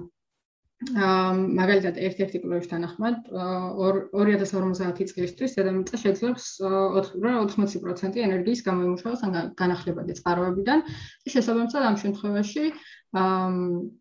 მაგალითად 0.78 1.96
ერთ-ერთი 1.98 2.40
კლუბის 2.44 2.68
თანახმად 2.70 3.32
2050 3.34 5.10
წლისთვის 5.10 5.56
დედამიწა 5.58 5.98
შეძლებს 6.04 6.50
80% 6.62 8.20
ენერგიის 8.22 8.62
გამოიმუშავოს 8.68 9.24
ან 9.26 9.38
განახლებადი 9.58 10.18
წყაროებიდან 10.20 10.84
და 10.86 11.34
შესაბამისად 11.34 11.88
ამ 11.88 11.98
შემთხვევაში 12.04 12.66
აა 13.18 13.50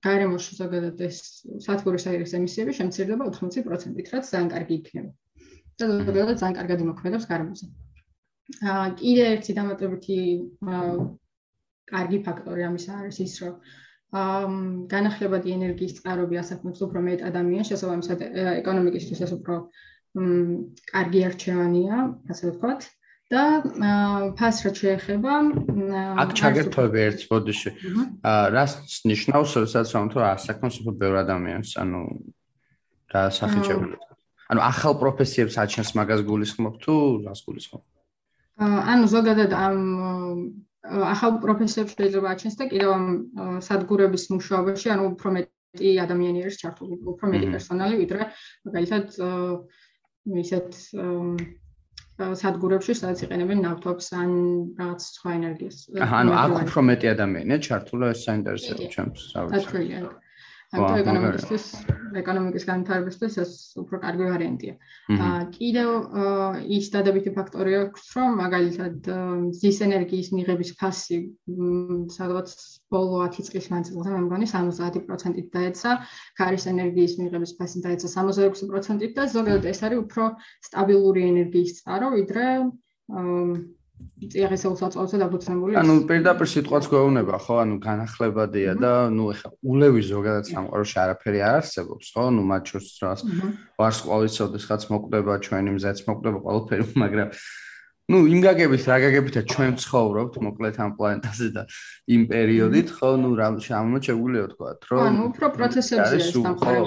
გარემოში 0.05 0.59
ზოგადად 0.59 1.01
ეს 1.07 1.23
სათბურის 1.65 2.07
აირის 2.11 2.37
ემისიები 2.37 2.77
შემცირდება 2.77 3.31
80%-ით, 3.31 4.13
რაც 4.13 4.29
ძალიან 4.29 4.51
კარგი 4.53 4.75
იქნება. 4.81 5.11
და 5.81 5.85
ზოგადად 5.93 6.37
ძალიან 6.41 6.57
კარგად 6.61 6.85
იმოქმედებს 6.85 7.27
გარემოზე. 7.31 7.67
აა 8.69 8.87
კიდე 9.01 9.25
ერთი 9.33 9.53
დამატებითი 9.57 10.19
კარგი 11.93 12.19
ფაქტორი 12.27 12.63
ამის 12.69 12.87
არის 13.01 13.17
ის, 13.25 13.35
რომ 13.43 13.55
განახლებადი 14.15 15.55
ენერგიის 15.57 15.97
წყაროები 15.99 16.39
ასაკმებს 16.41 16.83
უფრო 16.87 17.01
მეტ 17.03 17.25
ადამიანს, 17.27 17.71
შესაბამისად 17.73 18.23
ეკონომიკისთვის 18.63 19.23
ეს 19.27 19.33
უფრო 19.37 19.57
კარგი 20.93 21.21
არჩევანია, 21.31 21.97
ასე 22.31 22.53
ვთქვათ. 22.53 22.87
და 23.27 23.43
ფასრად 24.39 24.77
შეეხება 24.79 25.33
აქ 26.23 26.31
ჩაგერთვები 26.39 27.01
ერთ 27.11 27.21
ბოდიში. 27.27 27.71
აა 28.23 28.45
რას 28.55 29.03
ნიშნავს, 29.03 29.51
როდესაც 29.59 29.87
რომ 29.99 30.07
თუ 30.15 30.19
ასაკმებს 30.31 30.77
უფრო 30.87 30.93
ბევრ 30.95 31.17
ადამიანს, 31.27 31.71
ანუ 31.83 32.03
რა 33.11 33.23
სახიჩებული. 33.35 33.99
ანუ 34.47 34.61
ახალ 34.63 34.95
პროფესიებს 35.03 35.59
აჩენს 35.59 35.91
მაგას 35.99 36.23
გულისხმობ 36.23 36.75
თუ 36.79 36.95
რას 37.27 37.41
გულისხმობ? 37.43 37.83
აა 38.63 38.79
ანუ 38.95 39.05
ზოგადად 39.11 39.51
ამ 39.59 39.79
ახალ 41.05 41.33
პროფესიებს 41.45 41.93
შეიძლება 41.99 42.29
აჩენს 42.33 42.57
და 42.61 42.65
კიდევ 42.73 42.91
ამ 42.97 43.07
სადგურების 43.67 44.25
მუშაობაში, 44.33 44.89
ანუ 44.95 45.03
უფრო 45.13 45.29
მეტი 45.37 45.91
ადამიანი 46.07 46.39
არის 46.47 46.57
ჩართული, 46.63 46.95
უფრო 47.13 47.25
მეტი 47.33 47.47
პერსონალი, 47.55 47.95
ვიდრე 48.03 48.23
მაგალითად 48.67 49.07
ისეთ 50.45 50.69
სადგურებში, 52.17 52.93
სადაც 52.97 53.19
იყენებენ 53.27 53.59
ნავთობს 53.61 54.07
ან 54.17 54.31
რაღაც 54.81 55.01
სხვა 55.17 55.31
ენერგიას. 55.37 55.77
აჰა, 56.01 56.17
ანუ 56.25 56.33
აქ 56.43 56.53
უფრო 56.65 56.81
მეტი 56.91 57.07
ადამიანია 57.13 57.59
ჩართული, 57.67 58.05
ეს 58.13 58.21
საინტერესოა 58.25 58.89
ჩემს 58.95 59.21
საუბარში. 59.37 60.01
ანუ 60.75 60.87
ეკონომიკის 61.01 61.67
ეკონომიკის 62.21 62.65
განვითარებისთვის 62.67 63.37
ეს 63.43 63.53
უფრო 63.83 64.01
კარგი 64.03 64.27
ვარიანტია. 64.31 64.75
აა 65.17 65.43
კიდევ 65.55 65.91
ის 66.79 66.89
დადებითი 66.95 67.33
ფაქტორი 67.37 67.77
აქვს, 67.83 68.07
რომ 68.17 68.39
მაგალითად 68.41 69.11
ზის 69.61 69.79
ენერგიის 69.87 70.33
მიღების 70.37 70.73
ფასი 70.81 71.19
სადღაც 72.17 72.57
ბოლო 72.91 73.23
10 73.37 73.51
წლის 73.51 73.71
მანძილზე 73.75 74.11
მე 74.17 74.21
მგონი 74.27 74.51
70%-ით 74.51 75.49
დაეცა, 75.55 75.95
ქარის 76.41 76.67
ენერგიის 76.73 77.17
მიღების 77.23 77.57
ფასი 77.61 77.85
დაეცა 77.87 78.13
66%-ით 78.17 79.17
და 79.21 79.31
ზოგადად 79.37 79.71
ეს 79.71 79.83
არის 79.87 80.03
უფრო 80.03 80.31
სტაბილური 80.71 81.27
ენერგიის 81.31 81.81
წყარო, 81.83 82.15
ვიდრე 82.19 82.47
აა 82.57 83.76
წიაღისეულ 84.33 84.77
საწოლზე 84.81 85.17
დაფუძნებული. 85.23 85.77
ანუ 85.81 85.95
პირდაპირ 86.09 86.49
სიტყვაც 86.53 86.85
გვეუბნება, 86.93 87.37
ხო? 87.45 87.55
ანუ 87.65 87.77
განახლებადია 87.85 88.73
და 88.81 88.93
ნუ 89.13 89.25
ეხა 89.35 89.49
ულევი 89.61 90.03
ზოგადად 90.09 90.45
სამყაროში 90.53 90.97
არაფერი 91.05 91.41
არ 91.49 91.55
არსებობს, 91.61 92.07
ხო? 92.17 92.25
ნუ 92.37 92.43
მათ 92.51 92.63
შორის 92.73 92.95
რას 93.05 93.21
ვარსკვლავიც 93.77 94.35
ოდესღაც 94.47 94.83
მოკვდება, 94.93 95.33
ჩვენი 95.47 95.71
მზეც 95.77 95.99
მოკვდება 96.09 96.39
ყველაფერი, 96.47 96.85
მაგრამ 97.03 97.29
ну 98.07 98.23
იმ 98.31 98.41
გაგებით 98.47 98.83
რა 98.87 98.97
გაგებითა 99.03 99.41
ჩვენ 99.51 99.73
ცხოვრობთ 99.83 100.35
მოკლედ 100.47 100.77
ამ 100.79 100.91
პლანეტაზე 100.95 101.49
და 101.57 101.63
იმ 102.15 102.23
პერიოდით 102.31 102.89
ხო 102.95 103.11
ნუ 103.19 103.31
რა 103.35 103.49
შემოჩეგულია 103.67 104.45
თქვა 104.55 104.71
რომ 104.91 105.03
ანუ 105.11 105.23
უფრო 105.31 105.47
პროცესებზე 105.57 106.17
ეს 106.23 106.29
სამყარო 106.31 106.85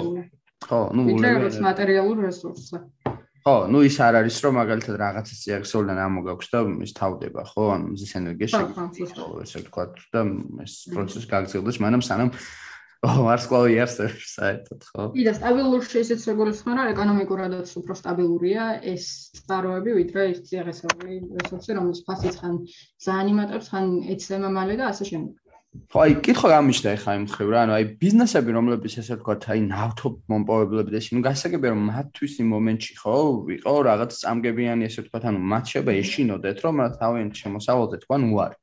ხო 0.64 0.80
ნუ 0.96 1.02
ულევი 1.12 1.50
მატერიალურ 1.68 2.24
რესურსზე 2.24 2.80
ხო, 3.40 3.54
ну 3.72 3.80
ის 3.86 3.96
არ 4.04 4.20
არის 4.20 4.36
რომ 4.44 4.58
მაგალითად 4.60 4.96
რაღაცა 5.00 5.34
წიაღისეულიდან 5.42 6.00
ამოგაქვს 6.04 6.48
და 6.52 6.60
ის 6.84 6.92
თავდება, 6.96 7.44
ხო? 7.48 7.64
ანუ 7.74 7.86
მზის 7.94 8.12
ენერგია 8.20 8.48
შეგვიძლია 8.52 9.44
ესე 9.44 9.62
ვთქვა 9.64 9.84
და 10.12 10.24
ეს 10.64 10.74
პროცესი 10.92 11.30
გაგრძელდეს, 11.30 11.80
მაგრამ 11.80 12.04
სანამ 12.04 12.30
ვარსკვლავი 13.00 13.78
არსებობს 13.80 14.32
საერთოდ, 14.36 14.80
ხო? 14.92 15.04
იდა 15.16 15.32
სტაბილურ 15.38 15.86
შეიძლება 15.88 16.32
რეგულირება, 16.36 16.74
რა 16.76 16.84
ეკონომიკურადაც 16.92 17.72
უფრო 17.80 17.96
სტაბილურია 17.96 18.66
ეს 18.92 19.06
წყაროები, 19.40 19.94
ვიდრე 19.96 20.26
ის 20.34 20.42
წიაღისეული 20.50 21.16
რესურსი, 21.40 21.78
რომელიც 21.80 22.04
ფასიც 22.04 22.36
ხან 22.44 22.58
ძალიან 23.08 23.32
იმატებს, 23.32 23.72
ხან 23.72 23.86
ეცემა 24.16 24.52
მალე 24.52 24.76
და 24.84 24.92
ასე 24.92 25.08
შემდეგ. 25.08 25.39
ხო, 25.70 26.00
აი, 26.02 26.14
კითხვა 26.26 26.48
გამიშდა 26.50 26.92
ეხა 26.98 27.12
იმ 27.14 27.24
ხრივ 27.30 27.50
რა, 27.54 27.60
ანუ 27.62 27.74
აი 27.76 27.84
ბიზნესები, 28.02 28.54
რომლებიც 28.56 28.94
ესე 28.98 29.14
ვთქვათ, 29.14 29.44
აი 29.54 29.60
ნავთობ 29.70 30.14
მომპოვებლები 30.32 30.90
და 30.90 30.98
ისინი, 30.98 31.22
გასაგებია 31.22 31.70
რომ 31.70 31.84
მათთვის 31.90 32.34
იმ 32.42 32.48
მომენტში 32.54 32.94
ხო, 32.98 33.14
ვიყო 33.46 33.74
რაღაც 33.86 34.10
წამგებიანი 34.18 34.88
ესე 34.90 35.04
ვთქვათ, 35.06 35.28
ანუ 35.30 35.38
მათ 35.52 35.64
შეება 35.70 35.94
ეშინოდეთ, 36.02 36.58
რომ 36.66 36.74
მათ 36.82 36.92
თავიანთ 36.98 37.32
შემოსავალზე 37.38 37.96
თქვან 38.02 38.22
უარი. 38.34 38.56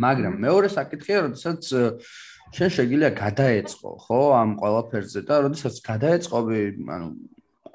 მაგრამ 0.00 0.34
მეორე 0.40 0.68
საკითხია, 0.72 1.16
როდესაც 1.28 1.60
შენ 2.56 2.68
შეგიძლია 2.80 3.10
გადაეწყო, 3.12 3.90
ხო, 4.08 4.20
ამ 4.40 4.50
ყველაფერზე 4.56 5.20
და 5.28 5.34
როდესაც 5.44 5.74
გადაეწყობი, 5.84 6.60
ანუ 6.96 7.06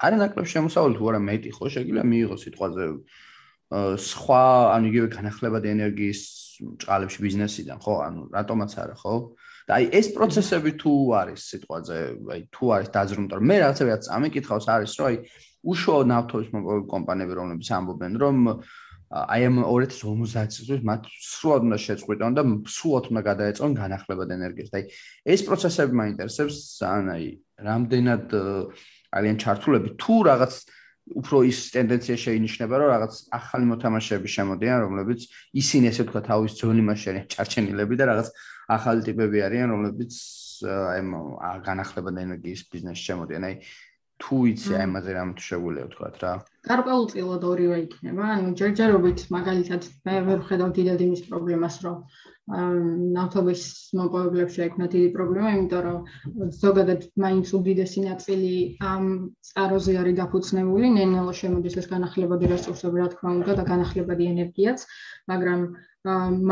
არა 0.02 0.16
ნაკლებ 0.18 0.46
შემოსავალი 0.50 0.94
თუ 0.98 1.04
არა 1.14 1.20
მეტი 1.30 1.50
ხო, 1.54 1.66
შეგიძლია 1.78 2.04
მიიღო 2.10 2.36
სიტყვაზე 2.42 2.84
სხვა, 4.02 4.42
ანუ 4.74 4.84
იგივე 4.90 5.08
განახლებადი 5.14 5.68
ენერგიის 5.78 6.22
ჭყალებში 6.82 7.18
ბიზნესიდან, 7.26 7.78
ხო? 7.82 7.94
ანუ 8.06 8.20
რატომაც 8.32 8.70
არა, 8.82 8.96
ხო? 9.02 9.14
და 9.68 9.72
აი 9.78 9.84
ეს 9.94 10.06
პროცესები 10.16 10.70
თუ 10.82 10.92
არის 11.22 11.40
სიტყვაზე, 11.52 11.98
აი 12.34 12.40
თუ 12.50 12.64
არის 12.76 12.88
დაძრუნდა, 12.96 13.34
მე 13.46 13.56
რაღაცა 13.62 13.82
ვიღაც 13.86 14.04
ამიკითხავს 14.16 14.66
არის, 14.74 14.92
რომ 14.98 15.06
აი 15.06 15.16
უშუალო 15.62 16.04
ნავთობის 16.10 16.48
კომპანიები 16.90 17.34
რომლებიც 17.38 17.68
ამბობენ, 17.78 18.12
რომ 18.22 18.36
აი 19.12 19.40
ამ 19.44 19.56
2050 19.68 20.66
წელს 20.66 20.84
მათ 20.88 21.02
სრულად 21.20 21.66
უნდა 21.68 21.78
შეწყვიტონ 21.84 22.36
და 22.36 22.42
სრულად 22.74 23.04
უნდა 23.12 23.22
გადაეწონ 23.28 23.70
განახლებად 23.76 24.28
ენერგიას. 24.32 24.70
და 24.72 24.76
აი 24.80 24.84
ეს 25.36 25.40
პროცესები 25.46 25.92
მაინტერესებს, 26.00 26.56
ან 26.80 27.04
აი 27.12 27.26
რამდენად 27.60 28.26
არიან 29.12 29.36
ჩართულები 29.44 29.88
თუ 30.00 30.14
რაღაც 30.32 30.52
უფრო 31.10 31.42
ის 31.50 31.58
ტენდენცია 31.74 32.16
შეინიშნება, 32.24 32.74
რომ 32.78 32.88
რაღაც 32.94 33.14
ახალი 33.38 33.64
მოთამაშეები 33.72 34.28
შემოდიან, 34.36 34.78
რომლებიც 34.86 35.20
ისინი 35.62 35.90
ესე 35.90 36.02
ვთქვა 36.06 36.22
თავის 36.30 36.52
ძონი 36.62 36.82
მასშტაბი 36.88 37.22
ჩარჩენილები 37.34 37.94
და 37.98 38.04
რაღაც 38.12 38.28
ახალი 38.76 39.00
ტიპები 39.08 39.38
არიან, 39.46 39.68
რომლებიც 39.74 40.12
აი 40.62 41.02
განახლებად 41.66 42.20
ენერგიის 42.22 42.60
ბიზნესში 42.70 43.04
შემოდიან. 43.10 43.42
აი 43.50 43.54
თუ 44.22 44.36
იცი 44.52 44.72
აი 44.78 44.84
ამაზე 44.86 45.10
რამ 45.18 45.30
თუ 45.34 45.42
შეგვიძლია 45.50 45.84
ვთქვა 45.90 46.08
რა. 46.22 46.32
გარკვეულწილად 46.70 47.42
ორივე 47.52 47.78
იქნება. 47.82 48.24
ანუ 48.38 48.50
ჯერჯერობით 48.60 49.20
მაგალითად 49.34 49.82
მე 50.06 50.16
ვერ 50.28 50.40
ხედავ 50.46 50.70
დიდად 50.78 51.00
იმის 51.06 51.22
პრობლემას, 51.26 51.76
რომ 51.82 51.96
ნავთობის 52.52 53.62
მოპოვებლებში 53.98 54.64
ექნა 54.66 54.88
დიდი 54.94 55.08
პრობლემა, 55.16 55.52
იმიტომ 55.56 55.82
რომ 55.86 56.50
ზოგადად 56.58 57.06
მაინც 57.24 57.52
უდიდესი 57.58 58.04
ნაწილი 58.08 58.52
ამ 58.92 59.06
წაროზე 59.50 59.94
არის 60.02 60.18
დაფუძნებული, 60.20 60.90
ნენელა 60.98 61.32
შემოდის 61.40 61.78
ეს 61.82 61.88
განახლებადი 61.94 62.50
რესურსები, 62.52 63.00
რა 63.02 63.08
თქმა 63.14 63.30
უნდა, 63.38 63.56
და 63.60 63.64
განახლებადი 63.72 64.28
ენერგიაც, 64.34 64.84
მაგრამ 65.32 65.64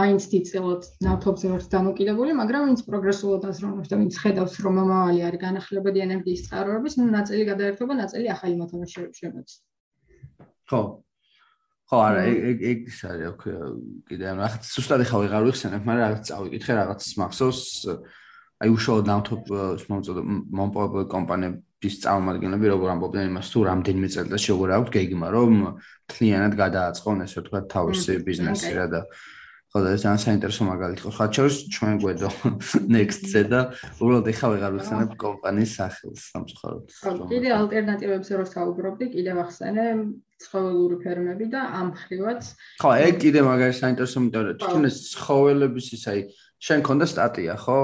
მაინც 0.01 0.27
დიდწილად 0.33 0.89
ნავთობზე 1.05 1.47
ვართ 1.53 1.69
დამოკიდებული, 1.75 2.39
მაგრამ 2.41 2.67
ვინც 2.71 2.81
პროგრესულად 2.87 3.47
აზროვნებს 3.51 3.91
და 3.91 4.01
ვინც 4.01 4.15
ხედავს, 4.23 4.55
რომ 4.63 4.79
მომავალი 4.81 5.21
არის 5.29 5.45
განახლებადი 5.45 6.07
ენერგიის 6.07 6.45
წყაროების, 6.47 6.99
ნუ 7.03 7.11
ნაწილი 7.19 7.43
გადაერთობა, 7.51 7.93
ნაწილი 8.03 8.27
ახალი 8.37 8.61
მოთამაშეები 8.63 9.15
შემოდის. 9.21 9.55
ხო 10.71 10.83
ხო 11.91 11.99
არა 12.07 12.21
ეგ 12.31 12.61
ეგ 12.71 12.83
ის 12.87 12.99
არის 13.03 13.27
აქ 13.35 13.41
კიდე 14.07 14.27
ანუ 14.31 14.43
ახლა 14.47 14.67
ზუსტად 14.71 15.03
ხა 15.11 15.19
ვეღარ 15.27 15.47
ვიხსენებ 15.51 15.83
მაგრამ 15.91 16.03
რაღაც 16.07 16.23
წავიკითხე 16.31 16.73
რაღაც 16.79 17.03
მახსოვს 17.19 17.63
აი 18.63 18.71
უშუალოდ 18.77 19.11
ნავთობ 19.11 19.51
მომწოდო 19.91 20.23
მომპოვებული 20.61 21.09
კომპანიების 21.11 21.95
წარმომადგენლები 22.05 22.71
როგორ 22.71 22.95
ამბობდნენ 22.95 23.31
იმას 23.33 23.51
თუ 23.51 23.59
რამდენიმე 23.67 24.09
წელიწადში 24.15 24.55
როგორ 24.55 24.75
აქვს 24.79 24.95
გეგმა 25.01 25.29
რომ 25.35 25.53
კლიენტად 26.15 26.55
გადააწყონ 26.63 27.27
ესე 27.27 27.39
ვთქვათ 27.43 27.67
თავისი 27.75 28.19
ბიზნესი 28.23 28.73
რა 28.79 28.87
და 28.95 29.03
ხო 29.71 29.79
და 29.87 29.91
ეს 29.95 30.03
ძალიან 30.03 30.23
საინტერესო 30.27 30.63
მაგალითი 30.67 31.03
ხო 31.07 31.13
ხათ 31.15 31.31
შორის 31.39 31.57
ჩვენ 31.75 31.95
გვედო 32.03 32.31
next-ზე 32.95 33.43
და 33.51 33.61
უბრალოდ 34.03 34.31
ეხა 34.31 34.47
ვეღარ 34.51 34.73
ვიხსენებ 34.79 35.11
კომპანიის 35.15 35.73
სახელს 35.79 36.23
სამწუხაროდ. 36.35 36.87
ხო 36.91 37.13
კიდე 37.31 37.49
ალტერნატივებზე 37.55 38.33
რო 38.35 38.47
საუბრობდი 38.51 39.07
კიდე 39.15 39.33
ვახსენე 39.39 39.87
ცხოველური 40.45 40.97
ფერმები 41.05 41.47
და 41.53 41.61
ამ 41.81 41.89
ხრივაც 42.01 42.53
ხო 42.83 42.91
ეგ 43.07 43.15
კიდე 43.25 43.41
მაგარი 43.49 43.75
საინტერესო 43.81 44.17
იმიტომ 44.21 44.45
რომ 44.61 44.89
ეს 44.91 44.97
ცხოველების 45.15 45.87
ის 45.97 46.05
აი 46.13 46.21
შენ 46.61 46.83
კონდა 46.85 47.07
სტატია 47.09 47.55
ხო? 47.57 47.77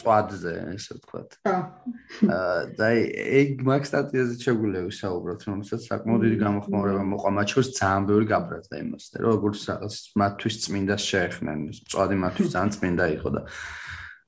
წვადზე 0.00 0.52
ესე 0.72 0.96
ვთქვათ. 0.96 1.34
აა 1.44 2.60
და 2.78 2.88
ეგ 3.36 3.60
მაგ 3.68 3.84
სტატიაზე 3.84 4.38
შეგვიძლია 4.40 4.82
ვისაუბროთ 4.88 5.40
რომელსაც 5.44 5.80
საკმაოდ 5.90 6.24
დიდი 6.24 6.38
გამოხმაურება 6.40 7.02
მოყვა. 7.12 7.30
მათ 7.36 7.48
შორის 7.52 7.70
ძალიან 7.76 8.02
ბევრი 8.08 8.26
გაბრაზდა 8.32 8.76
იმას 8.80 9.04
და 9.12 9.16
როგორც 9.28 9.60
რაღაც 9.68 9.94
მათთვის 10.24 10.56
წმინდას 10.64 11.02
შეეხნენ 11.12 11.58
წვადი 11.92 12.16
მათთვის 12.24 12.48
ძალიან 12.56 12.70
წმინდა 12.80 13.04
იყო 13.20 13.28
და 13.36 13.42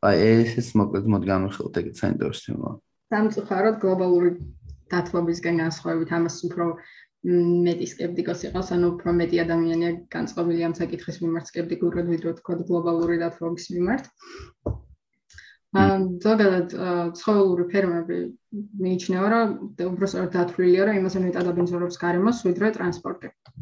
აი 0.03 0.19
ეს 0.61 0.69
მოკლედ 0.77 1.05
მოდი 1.09 1.27
განვიხილოთ 1.33 1.75
ეგეთ 1.81 1.97
საინტერესო 2.03 2.43
თემა 2.53 2.71
სამწუხაროდ 3.13 3.77
გლობალური 3.81 4.31
დათბობისგან 4.93 5.61
განსხვავებით 5.63 6.11
ამას 6.17 6.37
უფრო 6.49 6.65
მეტი 7.23 7.87
скеპტიკოს 7.93 8.41
იყოს, 8.49 8.71
ანუ 8.77 8.87
უფრო 8.93 9.15
მეტი 9.19 9.41
ადამიანია 9.45 9.91
განწყობილი 10.15 10.65
ამ 10.69 10.75
საკითხის 10.79 11.21
მიმართ 11.23 11.51
скеპტიკურად, 11.53 12.09
ვიდრე 12.15 12.35
თქვა 12.39 12.57
გლობალური 12.71 13.19
დათბობის 13.23 13.67
მიმართ. 13.77 14.09
აა 15.83 15.99
ზოგადად 16.27 16.75
ცხოველური 17.19 17.69
ფერმები 17.73 18.17
მიიჩნევა, 18.87 19.29
რომ 19.35 19.55
უბრალოდ 19.93 20.33
დათვლილია, 20.39 20.89
რომ 20.91 20.99
იმაზე 21.03 21.23
მეტად 21.29 21.53
აბინძურებს 21.53 22.01
გარემოს, 22.03 22.43
ვიდრე 22.49 22.75
ტრანსპორტი. 22.79 23.33
აა 23.33 23.62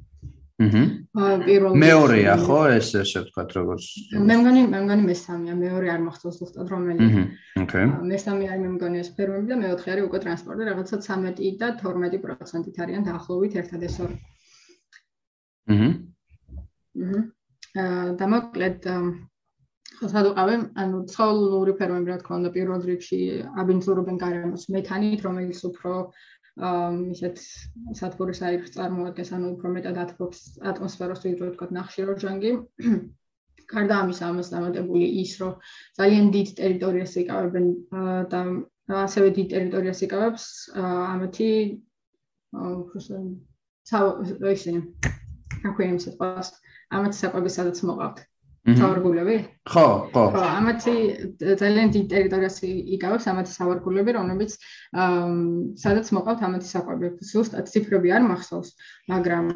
პირველ 0.60 1.76
მეორეა 1.80 2.34
ხო 2.44 2.58
ეს 2.76 2.90
ესე 3.00 3.22
ვთქვათ 3.24 3.54
როგორც 3.56 3.84
მე 4.28 4.34
მგონი 4.40 4.64
მე 4.68 4.80
მგონი 4.84 5.06
მესამეა 5.08 5.54
მეორე 5.56 5.88
არ 5.94 6.02
მახსოვს 6.04 6.36
ზუსტად 6.40 6.68
რომელი. 6.68 7.06
აჰა. 7.06 7.22
ოკეი. 7.64 7.86
მესამე 8.12 8.44
არის 8.52 8.62
მე 8.64 8.70
მგონი 8.76 9.00
ეს 9.00 9.10
ფერმები 9.16 9.48
და 9.48 9.56
მეოთხე 9.62 9.88
არის 9.94 10.04
უკვე 10.10 10.18
ტრანსპორტი 10.24 10.68
რაღაცა 10.68 10.96
13 11.08 11.56
და 11.60 11.68
12%-ით 11.80 12.76
არიან 12.84 13.02
დაახლოებით 13.08 13.56
ერთად 13.62 13.80
ეს 13.88 13.96
ორი. 14.04 14.16
აჰა. 15.72 15.88
აჰა. 17.00 17.20
აა 17.80 18.06
დამოკლედ 18.20 18.80
ხო 20.00 20.08
სადუყავი 20.12 20.54
ანუ 20.80 20.98
ცხოველური 21.12 21.72
ფერმები 21.80 22.08
რა 22.10 22.18
თქმა 22.20 22.36
უნდა 22.40 22.50
პირველ 22.56 22.80
რიგში 22.90 23.18
აბინძურებენ 23.60 24.16
გარემოს 24.20 24.64
მეთანით 24.76 25.20
რომელიც 25.24 25.60
უფრო 25.68 25.92
ისეთ 26.58 27.40
სათბურის 28.00 28.42
აირს 28.46 28.74
წარმოადგენს, 28.74 29.32
ანუ 29.36 29.50
უფრო 29.54 29.72
მეტად 29.76 30.00
ათბობს 30.04 30.40
ატმოსფეროს 30.72 31.24
ვიდრე 31.26 31.50
თქვა 31.54 31.68
ნახშირორჟანგი. 31.76 32.52
გარდა 33.70 34.00
ამისა, 34.02 34.24
ამას 34.30 34.50
დამატებული 34.50 35.06
ის, 35.22 35.36
რომ 35.40 35.52
ძალიან 36.00 36.30
დიდ 36.34 36.48
ტერიტორიას 36.60 37.14
იკავებენ 37.22 37.66
და 38.34 38.40
ასევე 39.04 39.30
დიდ 39.38 39.48
ტერიტორიას 39.54 40.02
იკავებს 40.06 40.44
ამათი 40.74 41.50
ისინი. 44.56 44.80
რა 45.60 45.70
ქვია 45.76 45.88
იმის 45.92 46.06
ეს? 46.10 46.50
ამათი 46.90 47.16
საკვები 47.20 47.50
სადაც 47.54 47.82
მოყავთ. 47.86 48.24
სავარგულები? 48.60 49.36
ხო, 49.64 49.84
ხო. 50.12 50.22
ხო, 50.36 50.40
ამათი 50.44 50.94
ძალიან 51.40 51.92
დიდ 51.96 52.06
ტერიტორიას 52.12 52.56
იკავებს 52.68 53.28
ამათი 53.32 53.52
სავარგულები, 53.56 54.12
რომლებიც 54.16 54.56
აა 55.00 55.30
სადაც 55.80 56.10
მოყავთ 56.12 56.42
ამათი 56.48 56.68
საკვები. 56.68 57.08
ზუსტად 57.24 57.70
ციფრები 57.72 58.12
არ 58.12 58.26
მახსოვს, 58.28 58.68
მაგრამ 59.12 59.46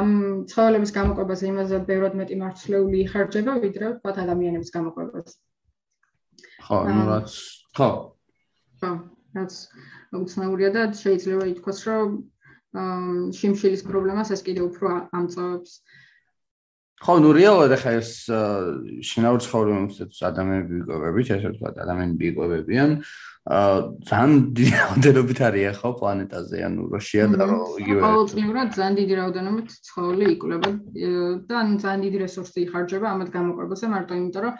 ამ 0.00 0.08
ცხოველების 0.52 0.92
გამოყვებაზე 0.98 1.44
იმაზე 1.52 1.76
ბევრად 1.88 2.14
მეტი 2.20 2.36
მარცვლეული 2.42 3.00
იხარჯება, 3.06 3.52
ვიდრე 3.64 3.86
ვთქვათ 3.94 4.16
ადამიანების 4.24 4.70
გამოყვებაზე. 4.76 5.34
ხო, 6.68 6.78
ну 6.84 7.02
რაც 7.08 7.30
ხო. 7.80 7.90
ხო, 8.84 8.92
რაც 9.40 9.52
უცნაურია 10.20 10.70
და 10.76 10.82
შეიძლება 11.00 11.48
ითქვას, 11.56 11.80
რომ 11.88 12.08
აა 12.76 13.32
შიმშილის 13.40 13.82
პრობლემას 13.88 14.36
ეს 14.36 14.44
კიდევ 14.44 14.68
უფრო 14.68 14.88
ამწევებს. 15.16 15.72
აა 15.80 16.08
ხო, 17.00 17.14
ნუ 17.24 17.30
რეალურად 17.32 17.72
ახლა 17.78 17.92
ეს 17.96 18.10
შინაურ 19.08 19.40
ცხოვრებაში 19.40 20.04
ადამიანები 20.30 20.72
ვიკვებებით, 20.80 21.30
ესე 21.32 21.48
ვთქვათ, 21.54 21.76
ადამიანები 21.84 22.22
ვიკვებებიან. 22.28 22.90
აა 23.50 23.76
ძალიან 24.04 24.32
დიდი 24.52 24.72
რაოდენობით 24.76 25.38
არის 25.48 25.78
ხო 25.80 25.90
პლანეტაზე, 25.96 26.56
ანუ 26.60 26.80
რო 26.92 27.00
შეადარო 27.00 27.56
იგივე. 27.80 28.00
ყოველწლიურად 28.04 28.68
ძალიან 28.76 28.94
დიდი 29.00 29.14
რაოდენობით 29.20 29.68
ცხოველი 29.88 30.24
იკვლება 30.34 30.70
და 31.48 31.56
ძალიან 31.80 32.00
დიდი 32.04 32.18
რესურსი 32.20 32.58
იხარჯება 32.68 33.06
ამათ 33.16 33.28
გამოყვებაზე, 33.32 33.84
მარტო 33.96 34.12
იმიტომ 34.20 34.42
რომ 34.44 34.54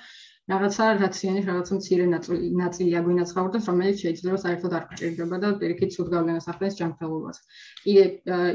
რაღაცა 0.50 0.84
რაციონის 1.00 1.44
რაღაცა 1.50 1.76
მცირე 1.78 2.06
ნაწილი 2.10 2.48
ნაწილი 2.60 2.94
აგვინაცხაურდეს, 3.00 3.66
რომელიც 3.70 3.96
შეიძლება 4.04 4.38
საერთოდ 4.44 4.72
არ 4.78 4.84
გჭირდება 4.90 5.36
და 5.44 5.48
პირიქით 5.60 5.90
სულ 5.96 6.08
გავლენას 6.14 6.48
ახდენს 6.52 6.78
ჯანმრთელობას. 6.80 7.36
კიდე 7.84 8.04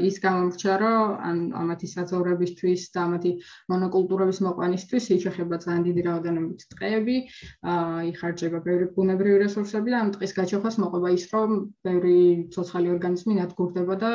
ის 0.08 0.16
გამომრჩა, 0.24 0.72
რომ 0.82 1.14
ან 1.28 1.36
ამათი 1.62 1.86
საძოვრებისთვის 1.94 2.82
და 2.96 3.00
ამათი 3.06 3.32
მონოკულტურების 3.72 4.38
მოყვანისთვის 4.46 5.06
შეიძლება 5.08 5.56
ძალიან 5.64 5.82
დიდი 5.88 6.02
რაოდენობით 6.08 6.60
ტყეები, 6.72 7.16
იხარჯება 8.10 8.58
ბევრი 8.66 8.86
ბუნებრივი 8.96 9.38
რესურსები 9.44 9.88
და 9.94 10.02
ამ 10.04 10.10
ტყის 10.16 10.36
გაჩოხას 10.40 10.76
მოყვება 10.84 11.08
ის, 11.16 11.24
რომ 11.32 11.50
ბევრი 11.86 12.18
ცოცხალი 12.52 12.92
ორგანიზმი 12.96 13.40
ნადგურდება 13.40 13.94
და 14.04 14.10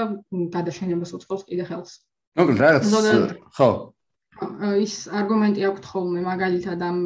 გადაშენებას 0.56 1.16
უწყობს 1.18 1.48
კიდე 1.50 1.66
ხელს. 1.72 1.92
მოკლედ 2.38 2.60
რაღაც 2.64 2.86
ხო 3.58 3.72
ის 4.86 4.96
არგუმენტი 5.22 5.68
აქვს 5.70 5.92
ხოლმე 5.92 6.22
მაგალითად 6.26 6.80
ამ 6.88 7.00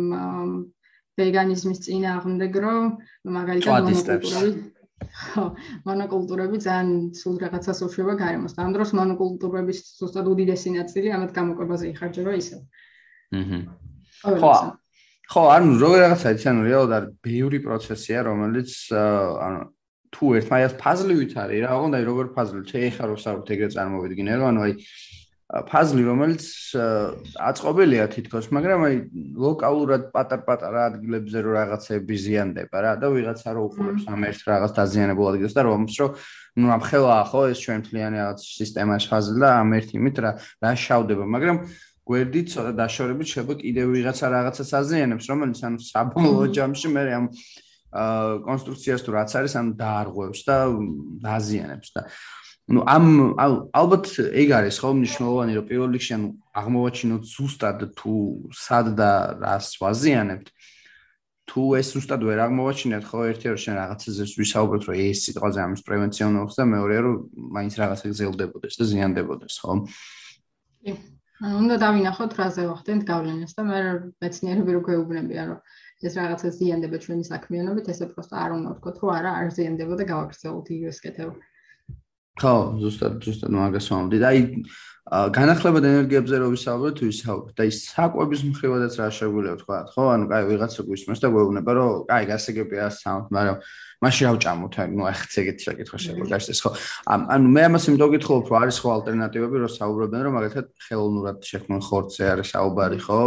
ვეგანიზმის 1.19 1.79
წინააღმდეგ 1.87 2.51
რომ 2.65 2.83
მაგალითად 3.37 3.89
მონოკულტურები 3.89 4.51
ხო 5.15 5.43
მონოკულტურები 5.87 6.57
ძალიან 6.65 6.91
სულ 7.19 7.35
რაღაცას 7.43 7.79
უშვება 7.87 8.13
გარემოს 8.21 8.55
ამ 8.59 8.71
დროს 8.75 8.91
მონოკულტურების 8.99 9.79
ზუსტად 9.99 10.27
უდიდესი 10.31 10.69
ნაწილი 10.75 11.11
ამათ 11.17 11.31
გამოყვებაზე 11.35 11.85
იხარჯება 11.91 12.33
ისევ. 12.41 12.59
აჰა 13.35 13.59
ხო 14.39 14.53
ხო 15.33 15.43
ანუ 15.55 15.71
როგორ 15.83 15.99
რაღაცა 16.05 16.31
იცი 16.35 16.47
ანუ 16.51 16.61
რეალურად 16.69 16.95
არის 16.95 17.11
ბევრი 17.27 17.59
პროცესია 17.65 18.19
რომელიც 18.29 18.69
ანუ 18.95 19.61
თუ 20.15 20.25
ერთმანეთს 20.39 20.75
ფაზლივით 20.83 21.33
არის 21.43 21.59
რა 21.65 21.71
ოღონდ 21.75 21.93
აი 21.97 22.03
როგორ 22.09 22.25
ფაზლივით 22.35 22.67
შეიძლება 22.71 23.07
რომ 23.09 23.19
საერთოდ 23.25 23.53
ეგრე 23.55 23.69
წარმოვიდგინე 23.75 24.33
რომ 24.39 24.47
ანუ 24.51 24.59
აი 24.65 24.73
ფაზლი 25.45 26.01
რომელიც 26.09 26.41
აწყობილია 27.37 28.05
თითქოს, 28.09 28.49
მაგრამ 28.49 28.81
აი 28.87 28.95
ლოკალურად 29.37 30.07
პატარ-პატარა 30.09 30.85
ადგილებზე 30.89 31.43
რო 31.45 31.51
რაღაცები 31.53 32.15
ზიანდება 32.17 32.77
რა 32.81 32.93
და 32.97 33.11
ვიღაცა 33.13 33.53
რო 33.53 33.61
უყურებს 33.69 34.09
ამ 34.09 34.25
ერთ 34.25 34.41
რაღაც 34.41 34.71
დაზიანებულ 34.73 35.27
ადგილს 35.35 35.53
და 35.53 35.61
რომ 35.69 35.85
რომ 35.85 36.11
ნუ 36.65 36.67
ამხელა 36.75 37.17
ხო 37.29 37.41
ეს 37.53 37.59
ჩვენ 37.61 37.77
მთლიანი 37.85 38.17
რაღაც 38.25 38.39
სისტემაში 38.41 39.07
ფაზლი 39.13 39.37
და 39.45 39.49
ამ 39.61 39.69
ერთ 39.77 39.89
იმით 39.93 40.15
რა 40.25 40.31
რა 40.65 40.71
შავდება, 40.81 41.25
მაგრამ 41.29 41.57
გვერდით 42.09 42.47
ცოტა 42.49 42.71
დაშორებით 42.81 43.27
შეიძლება 43.29 43.55
კიდევ 43.61 43.85
ვიღაცა 43.93 44.25
რაღაცას 44.33 44.71
აზიანებს, 44.81 45.25
რომელიც 45.29 45.59
ანუ 45.61 45.77
საბოლოო 45.93 46.45
ჯამში 46.57 46.89
მე 46.89 47.03
ამ 47.21 47.25
კონსტრუქციას 48.49 49.01
თუ 49.05 49.09
რაც 49.15 49.31
არის 49.39 49.53
ანუ 49.55 49.71
დაარღვევს 49.79 50.41
და 50.45 50.57
დაზიანებს 51.23 51.89
და 51.95 52.01
ну 52.67 52.81
ამ 52.89 53.37
ალბათ 53.37 54.07
ეგ 54.33 54.49
არის 54.57 54.79
ხო 54.81 54.89
მნიშვნელოვანი 54.97 55.53
რომ 55.57 55.65
პირველ 55.69 55.91
რიგში 55.93 56.13
ანუ 56.17 56.29
აღმოვაჩინოთ 56.61 57.23
ზუსტად 57.29 57.79
თუ 57.99 58.13
სად 58.57 58.87
და 58.97 59.11
რას 59.37 59.77
ვაზიანებთ 59.77 60.47
თუ 61.45 61.61
ეს 61.77 61.93
ზუსტად 61.93 62.25
ვერ 62.25 62.41
აღმოვაჩინეთ 62.49 63.05
ხო 63.05 63.19
ერთი 63.29 63.45
რომ 63.53 63.61
შენ 63.65 63.75
რაღაცაზე 63.81 64.23
ვისაუბროთ 64.41 64.83
რომ 64.89 64.95
ეს 64.97 65.17
სიტყვაზე 65.29 65.59
ამის 65.61 65.81
პრევენციონობს 65.85 66.53
და 66.57 66.63
მეორე 66.73 66.97
რომ 67.05 67.15
მაინც 67.53 67.73
რაღაცა 67.85 68.05
გზელდებოდეს 68.15 68.75
და 68.81 68.83
ზიანდებოდეს 68.89 69.55
ხო 69.61 69.73
ანუ 71.45 71.55
უნდა 71.61 71.75
დავინახოთ 71.85 72.31
რაზე 72.39 72.63
ვახდენთ 72.65 73.03
გავლენას 73.05 73.53
და 73.53 73.63
მე 73.69 73.79
მეცნიერები 74.23 74.71
რო 74.73 74.81
გვეუბნებია 74.87 75.43
რომ 75.53 75.59
ეს 76.07 76.13
რაღაცა 76.17 76.49
ზიანდება 76.57 76.97
ჩვენი 77.05 77.25
საქმიანობით 77.29 77.89
ესე 77.93 78.05
პროსტა 78.13 78.35
არ 78.41 78.51
უნდა 78.57 78.69
ვთქოთ 78.73 78.95
რომ 79.03 79.11
არა 79.19 79.31
არ 79.41 79.47
ზიანდება 79.57 79.93
და 79.99 80.05
გავაგრძელოთ 80.11 80.71
იგივე 80.75 80.93
სკეთება 80.95 81.33
ხო, 82.35 82.55
ზუსტად, 82.81 83.21
ზუსტად 83.23 83.51
მაგას 83.55 83.87
ვამბობდი. 83.91 84.19
და 84.19 84.27
აი 84.33 84.39
განახლებად 85.05 85.85
ენერგიებზე 85.85 86.37
რო 86.41 86.47
ვისაუბროთ, 86.49 86.97
ვისაუბროთ 87.05 87.53
და 87.61 87.65
ის 87.69 87.77
საკვების 87.93 88.41
მხრივადაც 88.49 88.93
რა 88.97 89.09
შეგვიძლია 89.13 89.55
თქვა, 89.61 89.77
ხო? 89.93 90.03
ანუ 90.15 90.25
კაი 90.31 90.43
ვიღაცა 90.49 90.81
გვისმენს 90.81 91.21
და 91.21 91.29
გვეუბნება, 91.29 91.71
რომ 91.77 91.91
კაი 92.09 92.25
გასაგებია 92.25 92.87
სამთ, 92.89 93.25
მაგრამ 93.29 93.57
მაშინ 94.01 94.25
რა 94.25 94.31
ვჭამოთ? 94.33 94.73
ანუ 94.81 95.03
აი 95.05 95.15
ხც 95.21 95.33
ეგეთი 95.45 95.61
შეკითხვა 95.61 95.97
შეგვიძლია 96.05 96.33
გაჩნდეს, 96.33 96.59
ხო? 96.65 96.71
ანუ 97.05 97.47
მე 97.53 97.61
ამას 97.69 97.85
იმდო 97.85 98.05
გითხობ, 98.17 98.49
რომ 98.49 98.57
არის 98.65 98.77
ხო 98.81 98.89
ალტერნატივები, 98.97 99.55
რომ 99.61 99.71
საუბრობენ, 99.77 100.21
რომ 100.25 100.33
მაგალითად 100.41 100.65
ხელოვნურად 100.89 101.37
შექმნილ 101.45 101.81
ხორცზე 101.85 102.25
არის 102.33 102.47
საუბარი, 102.57 102.99
ხო? 103.05 103.21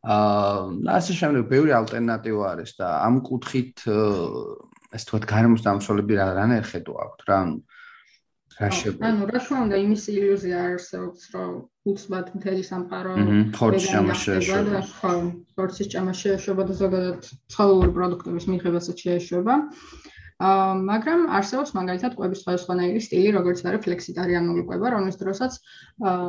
აა 0.00 0.94
ასე 0.96 1.12
შემდეგ 1.12 1.42
ბევრი 1.50 1.74
ალტერნატივა 1.76 2.44
არის 2.56 2.72
და 2.80 2.86
ამ 3.04 3.20
კუთხით 3.20 3.84
ეს 4.96 5.02
თქვა 5.04 5.18
გარემოს 5.28 5.60
დამცველები 5.66 6.14
რა 6.16 6.26
რანაირ 6.40 6.64
ხედვა 6.70 7.04
აქვთ 7.04 7.20
რა 7.28 7.36
ანუ 7.44 7.56
რა 8.60 8.68
შეგვიძლია? 8.76 9.08
ანუ 9.10 9.26
რა 9.30 9.40
თქმა 9.40 9.58
უნდა 9.66 9.76
იმის 9.84 10.02
ილუზია 10.12 10.58
არსებობს 10.70 11.22
რომ 11.34 11.52
უცბად 11.90 12.26
მთელი 12.36 12.62
სამყარო 12.70 13.12
ხორცის 13.56 13.86
ჭამა 13.92 14.14
შეეშვება 14.24 14.80
ხო 15.00 15.12
ხორცის 15.56 15.88
ჭამა 15.94 16.14
შეეშვება 16.20 16.62
და 16.68 16.74
ზოგადად 16.82 17.20
ცხოველური 17.54 17.92
პროდუქტების 17.96 18.48
მიღებასაც 18.52 18.96
შეეშვება. 19.04 19.54
აა 20.40 20.68
მაგრამ 20.88 21.22
არსებობს 21.36 21.70
მაგალითად 21.76 22.12
კვების 22.18 22.40
სხვადასხვანაირი 22.42 23.00
სტილი 23.06 23.32
როგორც 23.36 23.58
არის 23.70 23.82
ფლექსიტარიანული 23.86 24.62
კვება 24.68 24.92
რომლის 24.96 25.20
დროსაც 25.20 25.52
აა 26.10 26.20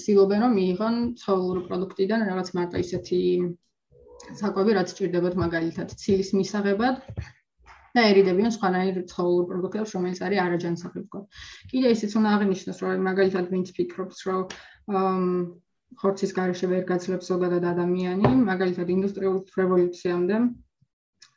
ცდილობენ 0.00 0.44
რომ 0.44 0.52
მიიღონ 0.60 0.98
ცხოველური 1.20 1.62
პროდუქტიდან 1.68 2.20
რაღაც 2.28 2.48
მარტო 2.58 2.76
ისეთი 2.84 3.20
საკვები 4.40 4.76
რაც 4.78 4.92
ჭირდებათ 4.98 5.34
მაგალითად 5.44 5.96
ცილის 6.00 6.30
მისაღებად 6.36 7.00
და 7.94 8.04
ერიდებიან 8.10 8.52
სხვანაირ 8.56 8.96
ცხოველურ 9.10 9.44
პროდუქტებს, 9.50 9.94
რომელიც 9.96 10.18
არის 10.26 10.40
არაჯანსაღებო. 10.44 11.18
კიდე 11.70 11.88
ისიც 11.94 12.16
უნდა 12.18 12.30
აღინიშნოს, 12.36 12.78
რომ 12.84 13.04
მაგალითად 13.08 13.44
ვინც 13.54 13.68
ფიქრობს, 13.76 14.18
რომ 14.28 14.42
ხორცის 16.00 16.32
garaშე 16.38 16.66
ვერ 16.74 16.82
გაძლებს 16.90 17.30
ზოგადად 17.30 17.64
ადამიანი, 17.70 18.28
მაგალითად 18.50 18.88
ინდუსტრიული 18.96 19.40
რევოლუციამდე 19.62 20.36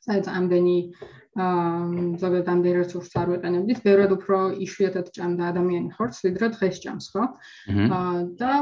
საერთოდ 0.08 0.34
ამდენი 0.40 0.78
აა 0.88 1.17
ზოგადად 1.38 2.48
ამდენ 2.50 2.76
რესურსს 2.82 3.18
არ 3.22 3.28
ვეყენებდით, 3.34 3.82
ბევრად 3.86 4.14
უფრო 4.18 4.38
იშვიათად 4.66 5.12
ჭამდა 5.18 5.44
ადამიანი 5.54 5.90
ხორცს, 5.94 6.24
ვიდრე 6.26 6.50
დღეს 6.58 6.80
ჭამს, 6.86 7.08
ხო? 7.14 7.24
აა 7.98 8.16
და 8.42 8.54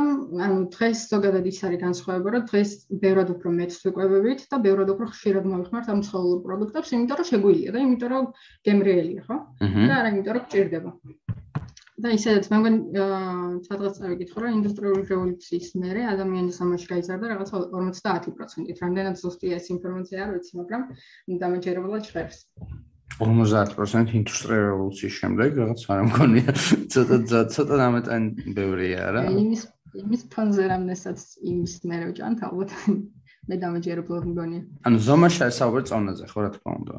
ანუ 0.47 0.59
დღეს 0.76 0.99
ზოგადად 1.13 1.47
ის 1.51 1.59
არის 1.67 1.84
განსხვავება, 1.86 2.36
რომ 2.36 2.43
დღეს 2.51 2.69
ბევრად 3.05 3.30
უფრო 3.36 3.49
მეტს 3.59 3.80
ვიკვებებით 3.88 4.39
და 4.51 4.59
ბევრად 4.67 4.89
უფრო 4.91 5.05
ხშირად 5.15 5.45
მოვიხმართ 5.55 5.88
ამ 5.95 5.99
ცხოველურ 6.03 6.39
პროდუქტებს, 6.43 6.93
იმიტომ 6.99 7.17
რომ 7.19 7.30
შეგვიძლია 7.32 7.71
და 7.71 7.80
იმიტომ 7.86 8.09
რომ 8.15 8.26
გემრიელია, 8.67 9.21
ხო? 9.30 9.38
და 9.88 9.93
არა 9.99 10.09
იმიტომ 10.11 10.34
რომ 10.36 10.43
გჭირდება. 10.45 10.91
და 11.96 12.12
ისედაც 12.12 12.48
მე 12.52 12.58
მგონი 12.60 12.80
სადღაც 13.66 14.00
წავიკითხო 14.00 14.41
რომ 14.43 14.56
ინდუსტრიული 14.58 15.04
რევოლუციის 15.08 15.68
მერე 15.80 16.02
ადამიანის 16.12 16.58
სამოში 16.60 16.88
გაიზარდა 16.91 17.30
რაღაც 17.32 17.54
50%-ით. 17.56 18.82
რამდენად 18.84 19.16
ზუსტია 19.22 19.60
ეს 19.60 19.70
ინფორმაცია 19.76 20.26
არ 20.26 20.34
ვიცი, 20.36 20.52
მაგრამ 20.60 20.84
დამაჯერებლად 21.43 22.04
ჟღერს. 22.10 22.39
50% 23.16 24.12
ინდუსტრიული 24.20 24.68
რევოლუციის 24.76 25.16
შემდეგ 25.22 25.50
რაღაც 25.62 25.82
არ 25.96 26.04
მგონია. 26.10 26.50
ცოტა 26.91 27.39
ცოტა 27.56 27.76
დამეტანი 27.80 28.28
ბევრია 28.60 29.04
რა. 29.16 29.22
იმის 29.32 29.62
იმის 29.96 30.22
ფონზე 30.36 30.64
რამდენსაც 30.76 31.20
იმის 31.48 31.74
მერე 31.88 32.06
ვჭანთ 32.12 32.39
ალბათ 32.43 32.72
მე 33.48 33.56
დამაჯერებლად 33.64 34.24
მგონია. 34.36 34.62
ანუ 34.84 34.98
ზომაში 35.08 35.41
არ 35.48 35.54
საუბარ 35.60 35.84
წონაზე 35.88 36.26
ხო 36.28 36.39
რა 36.43 36.50
თქმა 36.60 36.72
უნდა. 36.80 36.93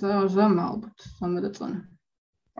ზომა 0.00 0.62
ალბათ, 0.72 0.96
ზომა 1.20 1.40
და 1.44 1.50
წონა. 1.56 1.80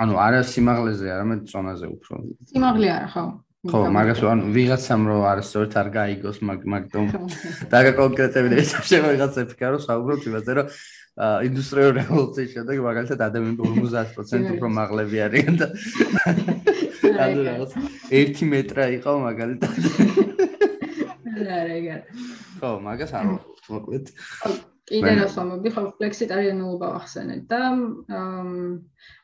ანუ 0.01 0.19
არა 0.27 0.41
სიმაღლეზე, 0.51 1.07
არამედ 1.15 1.41
წონაზე 1.51 1.87
უფრო. 1.91 2.21
სიმაღლე 2.53 2.89
არა, 2.97 3.09
ხო? 3.15 3.25
ხო, 3.71 3.81
მაგას 3.93 4.23
ანუ 4.25 4.45
ვიღაცამ 4.57 5.03
რო 5.05 5.17
არასწორად 5.31 5.75
არ 5.77 5.89
გაიგოს 5.93 6.39
მაგ 6.49 6.61
მაგდომ. 6.75 7.07
დაგაკონკრეტებინე 7.69 8.57
ეს 8.57 8.71
შეიძლება 8.73 9.11
ვიღაცა 9.13 9.45
ფიქრო 9.53 9.79
საუბრობთ 9.85 10.25
იმაზე 10.31 10.53
რომ 10.57 10.67
ინდუსტრიული 11.21 12.01
რევოლუციის 12.01 12.51
შემდეგ 12.57 12.81
მაგალითად 12.89 13.21
ადამიანები 13.27 13.63
50% 13.85 14.57
უფრო 14.57 14.69
მაღლები 14.81 15.17
არიან 15.27 15.55
და 15.61 15.69
ანუ 17.27 17.41
რაღაც 17.51 17.71
1 18.09 18.49
მეტრა 18.49 18.85
იყო 18.97 19.13
მაგალითად. 19.29 19.77
რა 21.47 21.59
რა 21.69 21.97
ხო 22.61 22.71
მაგას 22.85 23.13
არ 23.17 23.29
მოკლედ 23.73 24.11
კიდე 24.91 25.13
რას 25.21 25.35
ვამბობდი, 25.39 25.71
ხო 25.75 25.83
ფლექსიტარიანულობა 26.01 26.89
ახსენეთ 26.99 27.43
და 27.51 27.61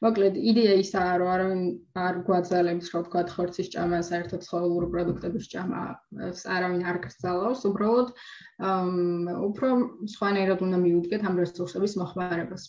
მოკლედ 0.07 0.39
იდეა 0.39 0.75
ისაა, 0.83 1.13
რომ 1.19 1.31
არავინ 1.35 1.63
არ 2.07 2.21
გვაძალებს, 2.29 2.87
რომ 2.95 3.05
თქვა 3.11 3.23
ხორცის 3.35 3.69
ჭამა, 3.75 3.99
საერთოდ 4.07 4.47
ცხოველური 4.47 4.87
პროდუქტების 4.95 5.51
ჭამა, 5.51 5.83
არავინ 6.57 6.81
არ 6.87 6.97
გრძალავს, 7.03 7.61
უბრალოდ 7.67 8.09
უფრო 9.51 9.69
სხვანაირად 10.15 10.59
უნდა 10.67 10.79
მიუდგეთ 10.87 11.23
ამ 11.27 11.35
რესურსების 11.43 11.99
მოხმარებას. 11.99 12.63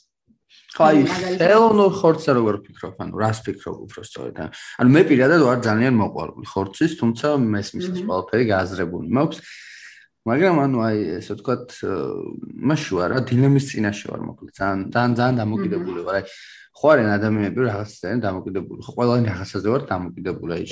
ხაი, 0.48 1.04
ხელოვნურ 1.38 1.92
ხორცზე 2.00 2.32
როგორ 2.40 2.56
ფიქრობ, 2.64 2.96
ანუ 3.04 3.20
რას 3.20 3.40
ფიქრობ 3.44 3.78
უფრო 3.84 4.02
სწორედ? 4.08 4.38
ანუ 4.80 4.90
მე 4.96 5.02
პირადად 5.12 5.42
ვარ 5.44 5.60
ძალიან 5.60 5.96
მოყვარული 6.00 6.48
ხორცის, 6.48 6.92
თუმცა 7.04 7.28
მესმის 7.36 7.88
ყველაფერი 8.08 8.46
გააზრებული 8.48 9.08
მაქვს. 9.12 9.38
მაგრამ 10.28 10.58
ანუ 10.60 10.78
აი 10.84 10.98
ესე 11.18 11.36
ვთქვათ 11.38 11.76
მასში 12.70 12.92
ვარ 13.00 13.10
რა 13.16 13.20
დილემის 13.30 13.66
წინაშე 13.72 14.06
ვარ 14.12 14.22
მოკლედ. 14.28 14.52
ძალიან 14.60 14.80
ძალიან 14.92 15.14
ძალიან 15.20 15.36
დამოკიდებული 15.42 16.00
ვარ. 16.04 16.16
აი 16.20 16.26
ხო 16.78 16.88
არიან 16.94 17.12
ადამიანები 17.18 17.60
რაღაცასთან 17.68 18.20
დამოკიდებული 18.28 18.80
ხო 18.86 18.92
ყველანი 18.98 19.26
რაღაცაზე 19.32 19.68
ვარ 19.72 19.84
დამოკიდებული. 19.94 20.52
აი 20.58 20.64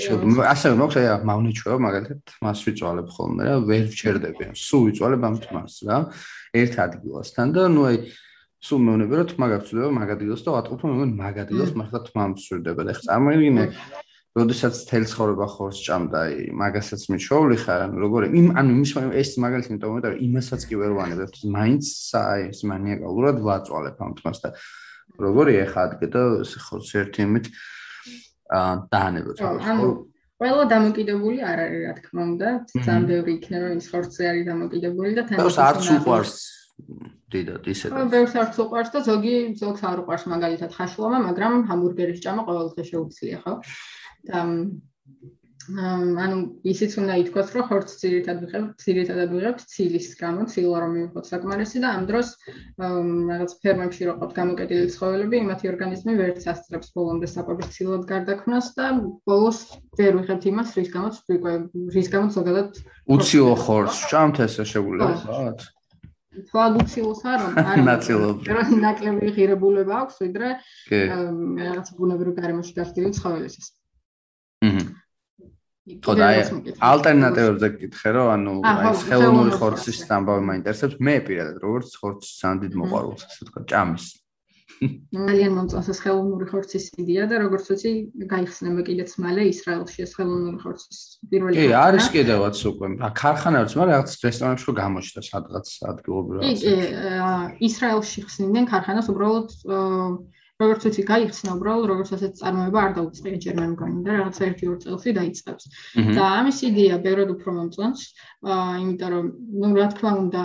ასევე 0.53 0.73
მოქვს 0.81 0.97
აი 0.99 1.07
მავნიჩვევა 1.31 1.77
მაგალითად 1.87 2.19
მას 2.45 2.59
ვიწვალებ 2.67 3.07
ხოლმე 3.15 3.41
რა 3.47 3.55
ვერ 3.69 3.83
ვჩერდები 3.95 4.43
სულ 4.53 4.81
ვიწვალებ 4.91 5.21
ამ 5.23 5.35
თმას 5.45 5.75
რა 5.87 5.97
ერთ 6.61 6.73
ადგილასთან 6.85 7.47
და 7.55 7.63
ნუ 7.71 7.81
აი 7.89 7.97
სულ 8.65 8.79
მეუბნები 8.85 9.13
რომ 9.19 9.27
თმა 9.29 9.47
გაგწდება 9.53 9.89
მაგ 9.93 10.09
ადგილას 10.15 10.41
და 10.45 10.49
ვატყობ 10.55 10.79
რომ 10.83 10.93
მე 10.99 11.05
მაგ 11.21 11.35
ადგილას 11.45 11.71
მართლა 11.79 11.99
თმა 12.07 12.23
მსურდება 12.33 12.81
და 12.87 12.93
ხა 12.97 13.03
წარმოგიდგენე 13.05 13.65
როდესაც 14.35 14.75
თელ 14.89 15.05
ცხოვრება 15.07 15.45
ხორს 15.47 15.77
ჭამდა, 15.79 16.21
აი, 16.27 16.35
მაგასაც 16.59 17.01
მიჩოვლი 17.07 17.57
ხარ, 17.63 17.85
ანუ 17.87 17.95
როგორი, 18.03 18.25
იმ 18.35 18.47
ანუ 18.59 18.69
იმის 18.75 18.91
ეს 19.15 19.29
მაგალითი 19.39 19.69
იმიტომ 19.71 19.93
მეტყვი, 19.95 20.17
იმასაც 20.27 20.61
კი 20.67 20.75
ვერ 20.75 20.91
ვანებებ, 20.97 21.31
მაინც 21.55 21.85
აი, 22.19 22.41
ეს 22.51 22.59
მანიაკალურად 22.67 23.37
ვაწვალებ 23.47 23.95
ამ 24.03 24.11
თმას 24.19 24.37
და 24.43 24.49
როგორი 25.23 25.53
ეხა 25.63 25.81
ადგე 25.87 26.07
და 26.11 26.21
ხორს 26.43 26.91
ერთი 26.99 27.19
იმით 27.23 27.45
აა 28.51 28.73
დაანებოთ. 28.91 29.37
ანუ 29.39 29.87
ყველა 30.35 30.63
დამოკიდებული 30.67 31.37
არ 31.39 31.59
არის, 31.63 31.81
რა 31.87 31.93
თქმა 31.95 32.21
უნდა, 32.35 32.47
ძალიან 32.75 33.03
ბევრი 33.07 33.31
იქნება, 33.39 33.65
ვინც 33.71 33.85
ხორცზე 33.87 34.23
არის 34.35 34.43
დამოკიდებული 34.51 35.09
და 35.15 35.23
თან 35.31 35.37
ეს 35.47 35.59
არც 35.63 35.85
უყვარს 35.95 36.35
დიდად 37.31 37.63
ისე. 37.71 37.87
ხო, 37.87 38.03
ბევრს 38.11 38.33
არც 38.35 38.55
უყვარს 38.59 38.91
და 38.91 38.99
ზოგი 39.07 39.35
ზოგს 39.63 39.81
არ 39.87 39.97
უყვარს 40.03 40.25
მაგალითად 40.27 40.71
ხაშლომა, 40.75 41.19
მაგრამ 41.31 41.53
ჰამბურგერის 41.71 42.19
ჭამა 42.19 42.41
ყოველდღე 42.47 42.83
შეუძლია, 42.91 43.37
ხო? 43.47 43.53
და 44.29 44.43
ანუ 45.65 46.37
ისიც 46.69 46.93
უნდა 47.01 47.13
ითქვას, 47.25 47.47
რომ 47.55 47.63
ხორცს 47.69 47.97
ძირითადად 47.97 48.41
ვიღებ, 48.45 48.65
ძირითადად 48.85 49.31
ვიღებ 49.33 49.61
ცილის 49.65 50.07
გამო, 50.19 50.45
ცილა 50.45 50.81
რომ 50.83 50.91
მივიღოთ 50.93 51.25
საკმარისი 51.25 51.81
და 51.81 51.89
ამ 51.97 52.03
დროს 52.05 52.27
რაღაც 52.77 53.51
ფერმებში 53.65 54.05
რო 54.05 54.13
ყოფ 54.21 54.31
გამოკეტილი 54.37 54.91
ცხოველები, 54.93 55.35
იმათი 55.41 55.71
ორგანიზმი 55.73 56.13
ვერც 56.21 56.45
ასწრებს 56.53 56.93
ბოლომდე 56.93 57.27
საკვების 57.33 57.71
ცილად 57.73 58.03
გარდაქმნას 58.13 58.67
და 58.77 58.85
ბოლოს 59.25 59.59
ვერ 59.97 60.13
ვიღებთ 60.21 60.45
იმას, 60.53 60.69
რის 60.77 60.89
გამოც 60.93 61.15
რის 61.97 62.09
გამოც 62.13 62.31
ზოგადად 62.37 62.69
უცილო 63.09 63.55
ხორცს 63.65 64.05
ჭამთ 64.13 64.43
ესე 64.45 64.63
შეგვიძლია 64.69 65.09
ვთქვათ. 65.17 65.65
ფლაგუციულს 66.51 67.21
არ 67.31 67.39
არა 67.63 67.73
ნაცილობ. 67.89 68.45
ნაკლები 68.85 69.33
ღირებულება 69.39 69.97
აქვს, 70.03 70.15
ვიდრე 70.25 70.49
რაღაც 70.91 71.87
ბუნებრივ 71.97 72.37
გარემოში 72.37 72.75
გახდილი 72.75 73.15
ცხოველისის. 74.63 74.93
ხო 75.85 76.13
და 76.17 76.27
ალტერნატივებზე 76.81 77.67
გითხე 77.77 78.09
რომ 78.17 78.27
ანუ 78.35 78.53
აი 78.65 78.93
ხელოვნური 79.05 79.51
ხორცის 79.53 79.99
ამბავი 80.17 80.43
მაინტერესებს 80.49 80.97
მე 80.97 81.15
პირადად 81.27 81.57
როგორც 81.61 81.89
ხორცის 82.01 82.31
სანდიდ 82.41 82.73
მოყვარულს 82.81 83.21
ასე 83.29 83.41
თქვა 83.49 83.61
ჭამის. 83.69 84.05
ძალიან 85.13 85.51
მომწონს 85.55 85.87
ეს 85.93 85.99
ხელოვნური 86.03 86.45
ხორცის 86.49 86.85
იდეა 86.99 87.25
და 87.29 87.35
როგორც 87.45 87.65
ვიცი 87.69 87.91
გაიხსნება 88.33 88.81
კიდეც 88.87 89.11
მალე 89.23 89.41
ისრაელში 89.53 89.99
ეს 90.03 90.11
ხელოვნური 90.17 90.57
ხორცის 90.65 90.99
პირველი 91.31 91.55
კი 91.55 91.67
არის 91.85 92.05
კიდევაც 92.11 92.57
უკვე. 92.65 92.87
ქარხანაც 93.21 93.69
მაგრამ 93.77 93.93
რაღაც 93.93 94.09
რესტორნებში 94.25 94.65
რო 94.65 94.73
გამოჩნდა 94.81 95.21
სადღაც 95.29 95.67
ადგილობრივ 95.91 96.35
რაღაც 96.41 96.61
კი 96.65 96.73
ისრაელში 97.69 98.19
ხსნიდნენ 98.25 98.65
ქარხანას 98.73 99.07
უბრალოდ 99.13 99.49
როგორც 100.55 100.85
ვიცი, 100.87 101.03
გაიხსნა 101.09 101.53
უბრალოდ, 101.57 101.87
როგორც 101.91 102.11
ასეთ 102.15 102.37
წარმოება 102.39 102.83
არ 102.87 102.93
დაუწყია 102.97 103.39
ჯერ 103.43 103.57
მე 103.59 103.65
მგონი 103.73 103.97
და 104.05 104.13
რაღაც 104.15 104.37
1-2 104.45 104.77
წელში 104.85 105.11
დაიწყებს. 105.17 105.65
და 106.15 106.23
ამის 106.39 106.59
იდეა 106.67 106.99
ბევრად 107.03 107.33
უფრო 107.35 107.55
მომწონს, 107.57 108.05
აა 108.55 108.69
იმიტომ 108.83 109.11
რომ 109.15 109.25
ну 109.59 109.73
რა 109.75 109.87
თქმა 109.91 110.11
უნდა 110.23 110.43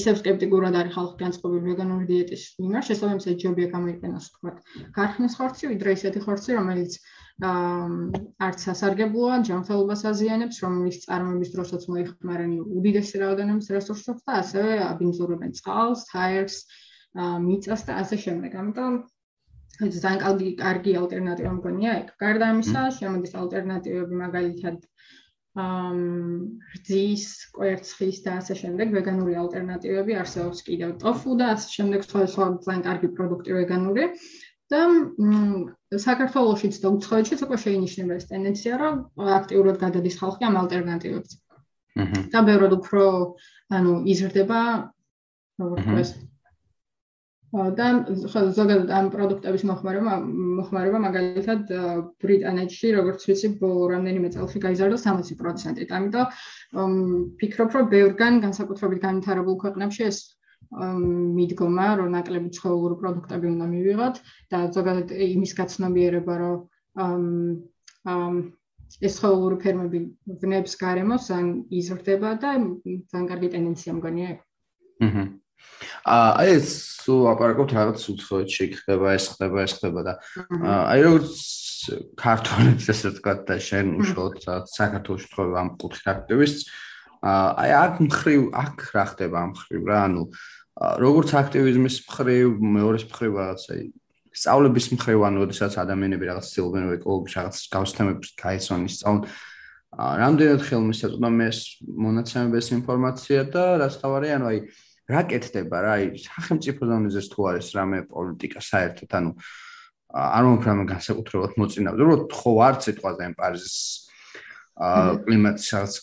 ისევ 0.00 0.14
скептикურად 0.22 0.74
არის 0.80 0.96
ხალხი 0.96 1.16
განწყობილი 1.20 1.64
ვეგანური 1.68 2.04
დიეტის 2.08 2.42
მიმართ, 2.62 2.84
შესაბამისად 2.88 3.40
ჯობია 3.44 3.68
გამოიყენოს 3.76 4.26
თქვა 4.32 4.50
ქარხნის 4.96 5.36
ხორცი, 5.36 5.64
ვიდრე 5.76 5.90
ისეთი 6.00 6.20
ხორცი, 6.24 6.50
რომელიც 6.56 6.92
არც 7.40 8.58
სასარგებლოა, 8.64 9.34
ჯანმრთელობას 9.48 10.02
აზიანებს, 10.08 10.56
რომლის 10.64 11.04
წარმოების 11.04 11.52
დროსაც 11.52 11.82
მოიხმარენ 11.90 12.52
უდიდესი 12.80 13.16
რაოდენობის 13.24 13.72
რესურსებს 13.76 14.24
და 14.24 14.32
ასევე 14.44 14.76
აბინძურებენ 14.88 15.56
წყალს, 15.58 16.06
ჰაერს, 16.14 16.58
აა 16.64 16.88
მიწას 17.16 17.82
და 17.88 17.96
ასე 18.02 18.16
შემდეგ. 18.24 18.54
ამიტომ 18.60 18.94
ძალიან 19.80 20.20
კარგი 20.22 20.48
კარგი 20.60 20.92
ალტერნატივა 21.00 21.52
მგონია 21.56 21.92
ეგ. 22.00 22.08
გარდა 22.22 22.46
ამისა, 22.54 22.82
შემოდის 22.98 23.34
ალტერნატივები 23.42 24.14
მაგალითად 24.22 24.76
ამ 25.60 25.98
რძის, 26.76 27.24
კვერცხის 27.56 28.22
და 28.22 28.36
ასე 28.38 28.54
შემდეგ 28.62 28.92
ვეგანური 28.94 29.34
ალტერნატივები 29.42 30.14
არსებობს 30.22 30.62
კიდევ 30.68 30.90
ტოფუ 31.02 31.36
და 31.40 31.46
ასე 31.56 31.68
შემდეგ 31.76 32.06
სხვა 32.06 32.22
ძალიან 32.30 32.82
კარგი 32.86 33.08
პროდუქტი 33.18 33.58
ვეგანური. 33.58 34.06
და 34.70 34.80
საქართველოსიც 35.98 36.76
და 36.78 36.90
უცხოეთშიც 36.94 37.40
უკვე 37.42 37.56
შეინიშნება 37.58 38.12
ეს 38.20 38.26
ტენდენცია, 38.30 38.74
რომ 38.82 38.94
აქტიურად 39.38 39.76
გადადის 39.82 40.18
ხალხი 40.20 40.46
ამ 40.46 40.58
ალტერნატივებს. 40.62 41.32
აჰა. 41.98 42.20
და 42.30 42.40
ბევრად 42.46 42.72
უფრო 42.78 43.04
ანუ 43.74 43.94
იზრდება 44.12 44.60
როგორც 45.58 45.86
ეს 46.02 46.10
და 47.50 47.86
ზოგადად 48.14 48.90
ამ 48.94 49.06
პროდუქტების 49.10 49.64
მოხმარება 49.66 50.18
მოხმარება 50.58 50.98
მაგალითად 51.04 51.72
ბრიტანეთში 52.22 52.92
როგორც 52.94 53.24
ვიცი 53.26 53.48
რამდენიმე 53.92 54.28
წელში 54.34 54.62
გაიზარდა 54.64 54.98
60%-ით. 55.04 55.90
ამიტომ 55.98 56.94
ფიქრობ 57.40 57.74
რომ 57.74 57.90
ბევრგან 57.94 58.38
განსაკუთრებით 58.46 59.02
განვითარებულ 59.02 59.56
ქვეყნებში 59.64 60.06
ეს 60.06 60.18
მიდგომა, 60.70 61.88
რომ 61.98 62.14
ნაკლები 62.14 62.54
ცხოველური 62.54 62.96
პროდუქტები 63.02 63.46
უნდა 63.50 63.66
მივიღოთ 63.74 64.16
და 64.54 64.58
ზოგადად 64.70 65.10
იმის 65.10 65.52
გაცნობიერება, 65.58 66.34
რომ 66.38 66.58
ამ 68.06 68.34
ეს 69.02 69.18
ცხოველური 69.18 69.56
ფერმები 69.64 69.98
ვნებს 70.46 70.78
გარემოს 70.78 71.26
ან 71.34 71.50
იზრდება 71.74 72.30
და 72.46 72.54
ძალიან 73.10 73.26
კარგი 73.26 73.48
ტენდენცია 73.58 73.92
მგონია. 73.98 74.30
აჰა. 75.02 75.22
აი 76.10 76.54
ეს 76.58 76.68
სულ 77.00 77.30
აპარაკობთ 77.32 77.74
რაღაც 77.76 78.04
უცხოეთში 78.12 78.66
ხდება, 78.80 79.14
ეს 79.16 79.26
ხდება, 79.34 79.64
ეს 79.64 79.72
ხდება 79.80 80.00
და 80.06 80.14
აი 80.60 81.00
როგორც 81.06 81.34
ქართულებს 82.20 82.88
ესე 82.92 83.10
ვთქვათ 83.14 83.40
და 83.48 83.56
შენ 83.56 83.94
უშუალოდ 84.04 84.68
საქართველოს 84.68 85.24
ხდება 85.32 85.60
ამ 85.64 85.70
კუთხით 85.80 86.10
აქტივისტს 86.12 86.62
აი 87.20 87.70
აქ 87.76 87.94
მხრივ 88.08 88.42
აქ 88.56 88.76
რა 88.96 89.04
ხდება 89.12 89.36
ამ 89.44 89.50
მხრივ 89.52 89.82
რა? 89.88 89.98
ანუ 90.08 90.22
როგორც 90.80 91.30
აქტივიზმის 91.36 91.96
მხრივ, 92.08 92.46
მეორეს 92.64 93.04
მხრივ 93.10 93.32
რაღაცა 93.36 93.74
სწავლების 94.30 94.86
მხრივ, 94.96 95.18
ანუ 95.28 95.40
შესაძაც 95.50 95.76
ადამიანები 95.84 96.24
რაღაც 96.30 96.46
ცდილობენ 96.48 96.84
ეკოლოგიის 96.96 97.34
რაღაც 97.36 97.56
გავსთემებს 97.74 98.28
გაიცნონ 98.40 98.82
ისწავლონ. 98.88 99.22
რამდენად 99.90 100.60
ხელმისაწვდომია 100.64 101.48
ეს 101.50 101.60
მონაცემების 101.82 102.66
ინფორმაცია 102.78 103.40
და 103.52 103.64
რაც 103.82 103.94
თავარი, 104.00 104.28
ანუ 104.38 104.46
აი 104.48 104.58
რა 105.10 105.22
კეთდება 105.30 105.78
რა, 105.84 105.96
აი 106.00 106.22
სახელმწიფო 106.24 106.90
ზონაზე 106.90 107.22
თუ 107.32 107.40
არის 107.50 107.68
რამე 107.78 107.98
პოლიტიკა 108.10 108.60
საერთოდ, 108.70 109.10
ანუ 109.20 109.30
არ 110.10 110.42
მომფრამ 110.46 110.86
განსაკუთრებულად 110.90 111.52
მოწინავდა. 111.60 112.00
უბრალოდ 112.06 112.32
ხო 112.40 112.52
არც 112.66 112.80
სიტყვაზე 112.90 113.22
ამ 113.30 113.34
პარიზის 113.38 113.78
კლიმატის 114.80 115.66
რაღაც 115.76 115.94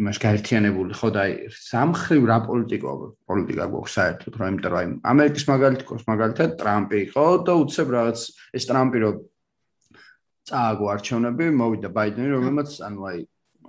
იმას 0.00 0.18
გაერთიანებული 0.22 0.94
ხო 0.96 1.08
და 1.12 1.24
აი 1.28 1.32
სამხრივ 1.52 2.22
რა 2.30 2.38
პოლიტიკა 2.48 2.92
პოლიტიკა 3.28 3.64
გვაქვს 3.72 3.96
საერთოდ 3.98 4.38
რა 4.40 4.46
იმიტომ 4.52 4.72
რომ 4.72 4.78
აი 4.80 4.88
ამერიკის 5.12 5.44
მაგალითად 5.52 5.84
ყოს 5.90 6.06
მაგალითად 6.08 6.54
ტრამპი 6.62 6.98
იყო 7.12 7.24
და 7.44 7.56
უცებ 7.60 7.92
რაღაც 7.92 8.24
ეს 8.56 8.64
ტრამპი 8.72 9.02
რო 9.04 9.10
წააგო 10.48 10.84
არჩევნები 10.96 11.44
მოვიდა 11.60 11.88
ბაიდენი 11.92 12.32
რომელმაც 12.32 12.70
ანუ 12.88 13.00
აი 13.12 13.20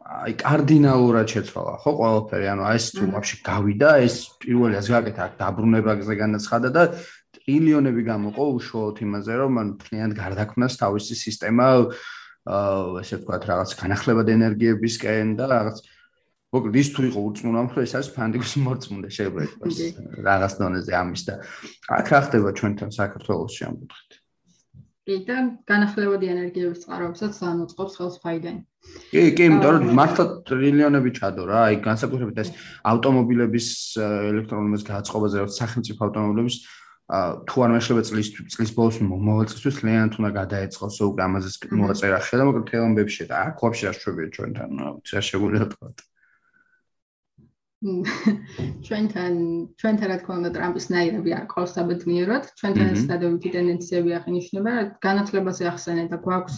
აი 0.03 0.33
კარდინალურად 0.35 1.27
შეცვალა 1.31 1.73
ხო 1.79 1.91
ყველაფერი? 1.99 2.47
ანუ 2.51 2.63
ეს 2.75 2.85
თუ 2.91 3.03
ვაფშე 3.13 3.37
გავიდა 3.47 3.89
ეს 4.03 4.15
პირველი 4.43 4.75
ასე 4.79 4.91
გაკეთა 4.99 5.25
დაბრუნებაზე 5.39 6.13
განაცხადა 6.19 6.69
და 6.75 6.83
ტრილიონები 7.39 8.01
გამოყო 8.11 8.43
უშუალოდ 8.59 8.97
იმაზე 9.07 9.33
რომ 9.39 9.51
მან 9.57 9.67
ფლიანად 9.79 10.13
გარდაქმნას 10.19 10.73
თავისი 10.83 11.15
სისტემა 11.23 11.65
აა 12.43 12.99
ესე 12.99 13.15
ვთქვათ 13.23 13.43
რაღაც 13.47 13.69
განახლებად 13.79 14.27
ენერგიებისკენ 14.35 15.27
და 15.39 15.45
რაღაც. 15.55 15.77
მოკლედ 16.53 16.75
ის 16.77 16.89
თუ 16.93 17.01
იყო 17.09 17.19
უწმუნამხლე 17.27 17.83
ეს 17.87 17.93
არის 17.97 18.09
ფანდიკის 18.13 18.51
მორწმუნე 18.61 19.09
შეიძლება 19.15 19.45
ითქვას 19.47 19.77
რაღაც 20.27 20.53
დონეზე 20.59 20.93
ამის 21.01 21.21
და 21.25 21.33
აქ 21.97 22.11
რა 22.13 22.19
ხდება 22.27 22.49
ჩვენთან 22.59 22.89
საქართველოსში 22.93 23.61
ამ 23.65 23.75
კუთხით 23.81 24.11
კი 25.09 25.15
და 25.29 25.37
განახლებადი 25.71 26.29
ენერგიების 26.35 26.83
წყაროებსაც 26.85 27.41
ანუწყობს 27.49 27.97
ხელს 27.97 28.17
ფაიდანი 28.21 28.61
კი 29.13 29.23
კი 29.37 29.47
იმიტომ 29.49 29.75
რომ 29.77 29.91
მართლა 29.97 30.25
ტრილიონები 30.49 31.11
ჩადო 31.17 31.47
რა 31.49 31.59
აი 31.69 31.75
განსაკუთრებით 31.87 32.39
ეს 32.43 32.49
ავტომობილების 32.91 33.67
ელექტრონულობის 34.03 34.87
გააწყობაზე 34.89 35.43
რა 35.43 35.51
სახელმწიფო 35.57 36.07
ავტომობილების 36.07 36.57
თუ 37.49 37.65
არ 37.65 37.71
მეშლება 37.75 38.01
წლის 38.07 38.31
წლის 38.55 38.71
ბოლოს 38.77 38.97
მოვალწისთვის 39.03 39.83
ლიანთ 39.87 40.17
უნდა 40.19 40.31
გადაეწყოს 40.39 40.97
უკვე 41.09 41.23
ამაზე 41.27 41.75
მოაწერა 41.83 42.19
ხელა 42.27 42.47
მოკლედ 42.47 42.65
თელამბებში 42.71 43.29
და 43.29 43.43
აქ 43.51 43.63
ვაფშე 43.67 43.85
აშვებია 43.91 44.33
ჩვენთან 44.37 44.69
ცერ 45.11 45.23
შეგვიძლია 45.29 45.69
თქვა 45.75 45.93
ჩვენთან 48.87 49.33
ჩვენთან 49.75 50.07
რა 50.07 50.17
თქმა 50.23 50.35
უნდა 50.39 50.51
ტრამპის 50.55 50.85
ნაირები 50.93 51.31
არ 51.35 51.45
ყავს 51.51 51.73
საბედნიეროდ. 51.75 52.43
ჩვენთან 52.59 52.87
ეს 52.95 53.01
დადებითი 53.09 53.49
ტენდენციები 53.55 54.15
აღინიშნება 54.19 54.73
განათლებაზე 55.03 55.67
ახსენე 55.71 56.05
და 56.13 56.17
გვაქვს 56.23 56.55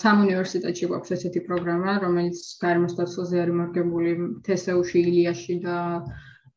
სამ 0.00 0.20
უნივერსიტეტში 0.24 0.88
გვაქვს 0.90 1.12
ესეთი 1.16 1.40
პროგრამა 1.46 1.94
რომელიც 2.02 2.42
გარემოსდაცვაზე 2.62 3.40
არის 3.44 3.56
მორგებული 3.60 4.12
თესეუში 4.48 5.00
ილიაში 5.02 5.56
და 5.64 5.78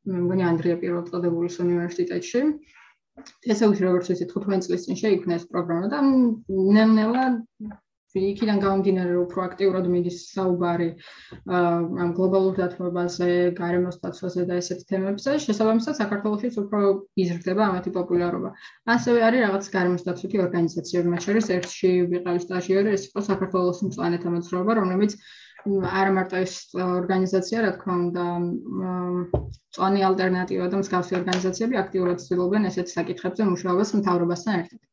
მე 0.09 0.19
მგონი 0.25 0.45
ანდრია 0.49 0.75
პირველწოდებულის 0.83 1.57
უნივერსიტეტში. 1.65 2.41
ესე 3.53 3.69
იგი 3.71 3.81
როგორც 3.85 4.11
ისე 4.13 4.25
15 4.33 4.67
წლის 4.67 4.85
წინ 4.85 4.99
შეიქმნა 5.01 5.39
ეს 5.39 5.45
პროგრამა 5.53 5.89
და 5.93 6.03
ნელ-ნელა 6.05 7.25
იქიდან 8.17 8.59
გამომდინარე 8.63 9.11
რომ 9.13 9.25
პროაქტიულად 9.33 9.87
მიდის 9.93 10.17
საუბარი 10.33 10.87
ამ 11.57 12.13
გლობალურ 12.17 12.55
დათმობაზე, 12.59 13.27
გარემოს 13.59 13.99
დაცვაზე 14.05 14.45
და 14.49 14.57
ესეთ 14.61 14.81
თემებზე, 14.89 15.35
შესაბამისად 15.45 15.99
საქართველოსიც 15.99 16.57
უფრო 16.63 16.79
იზრდება 17.23 17.67
ამათი 17.69 17.93
პოპულარობა. 17.99 18.49
ასევე 18.95 19.19
არის 19.29 19.45
რაღაც 19.45 19.69
გარემოს 19.77 20.07
დაცვითი 20.09 20.41
ორგანიზაციები, 20.45 21.13
მათ 21.13 21.29
შორის 21.29 21.51
ერთში 21.57 21.91
ვიყავი 22.15 22.39
სტაჟიორი, 22.47 22.89
ეს 22.97 23.03
იყო 23.09 23.25
საქართველოს 23.29 23.83
მწვანეთა 23.85 24.29
მოძრაობა, 24.37 24.79
რომელიც 24.81 25.13
არ 26.01 26.11
მარტო 26.17 26.37
ეს 26.45 26.53
ორგანიზაცია, 26.81 27.61
რა 27.61 27.71
თქმა 27.77 27.95
უნდა, 28.03 28.25
წონი 29.77 30.05
ალტერნატივა 30.09 30.69
და 30.73 30.81
მსგავსი 30.81 31.17
ორგანიზაციები 31.19 31.81
აქტიურად 31.83 32.23
ცდილობენ 32.25 32.69
ესეთ 32.73 32.95
საკითხებზე 32.97 33.49
მუშაობას 33.53 33.97
მთავრობასთან 34.01 34.63
ერთად. 34.63 34.88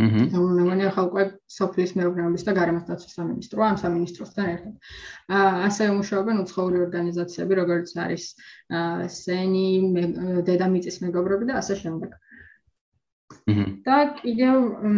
აჰა. 0.00 0.22
ანუ 0.32 0.48
მე 0.56 0.62
მგონი 0.66 0.84
ახლა 0.88 1.02
უკვე 1.08 1.24
სოფლის 1.52 1.90
მეურნეობის 1.98 2.44
და 2.48 2.52
გარემოსდაცვის 2.58 3.16
სამინისტრო 3.18 3.64
ამ 3.66 3.76
სამინისტროსთან 3.82 4.46
ერთად. 4.52 4.74
აა 5.38 5.50
ასევე 5.68 5.90
მუშაობენ 5.98 6.40
უცხოური 6.44 6.78
ორგანიზაციები, 6.86 7.58
როგორც 7.60 7.92
არის 8.04 8.24
აა 8.80 9.08
სენი, 9.16 9.68
დედამიწის 10.48 10.96
მეგობრები 11.04 11.50
და 11.52 11.58
ასე 11.60 11.76
შემდეგ. 11.84 12.16
და 13.86 13.96
კიდევ 14.22 14.56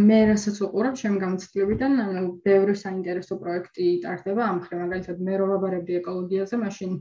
მე 0.08 0.20
რასაც 0.30 0.56
უყურებ 0.66 0.94
ჩემ 1.00 1.18
გამოცდილებიდან, 1.22 1.92
ანუ 2.04 2.22
ბევრი 2.46 2.74
საინტერესო 2.76 3.38
პროექტი 3.42 3.86
ტარდება 4.04 4.42
ამ 4.46 4.58
ხრი, 4.64 4.80
მაგალითად 4.84 5.22
მე 5.26 5.34
რო 5.38 5.46
ვაბარებდი 5.52 5.98
ეკოლოგიაზე, 6.00 6.56
მაშინ 6.64 6.98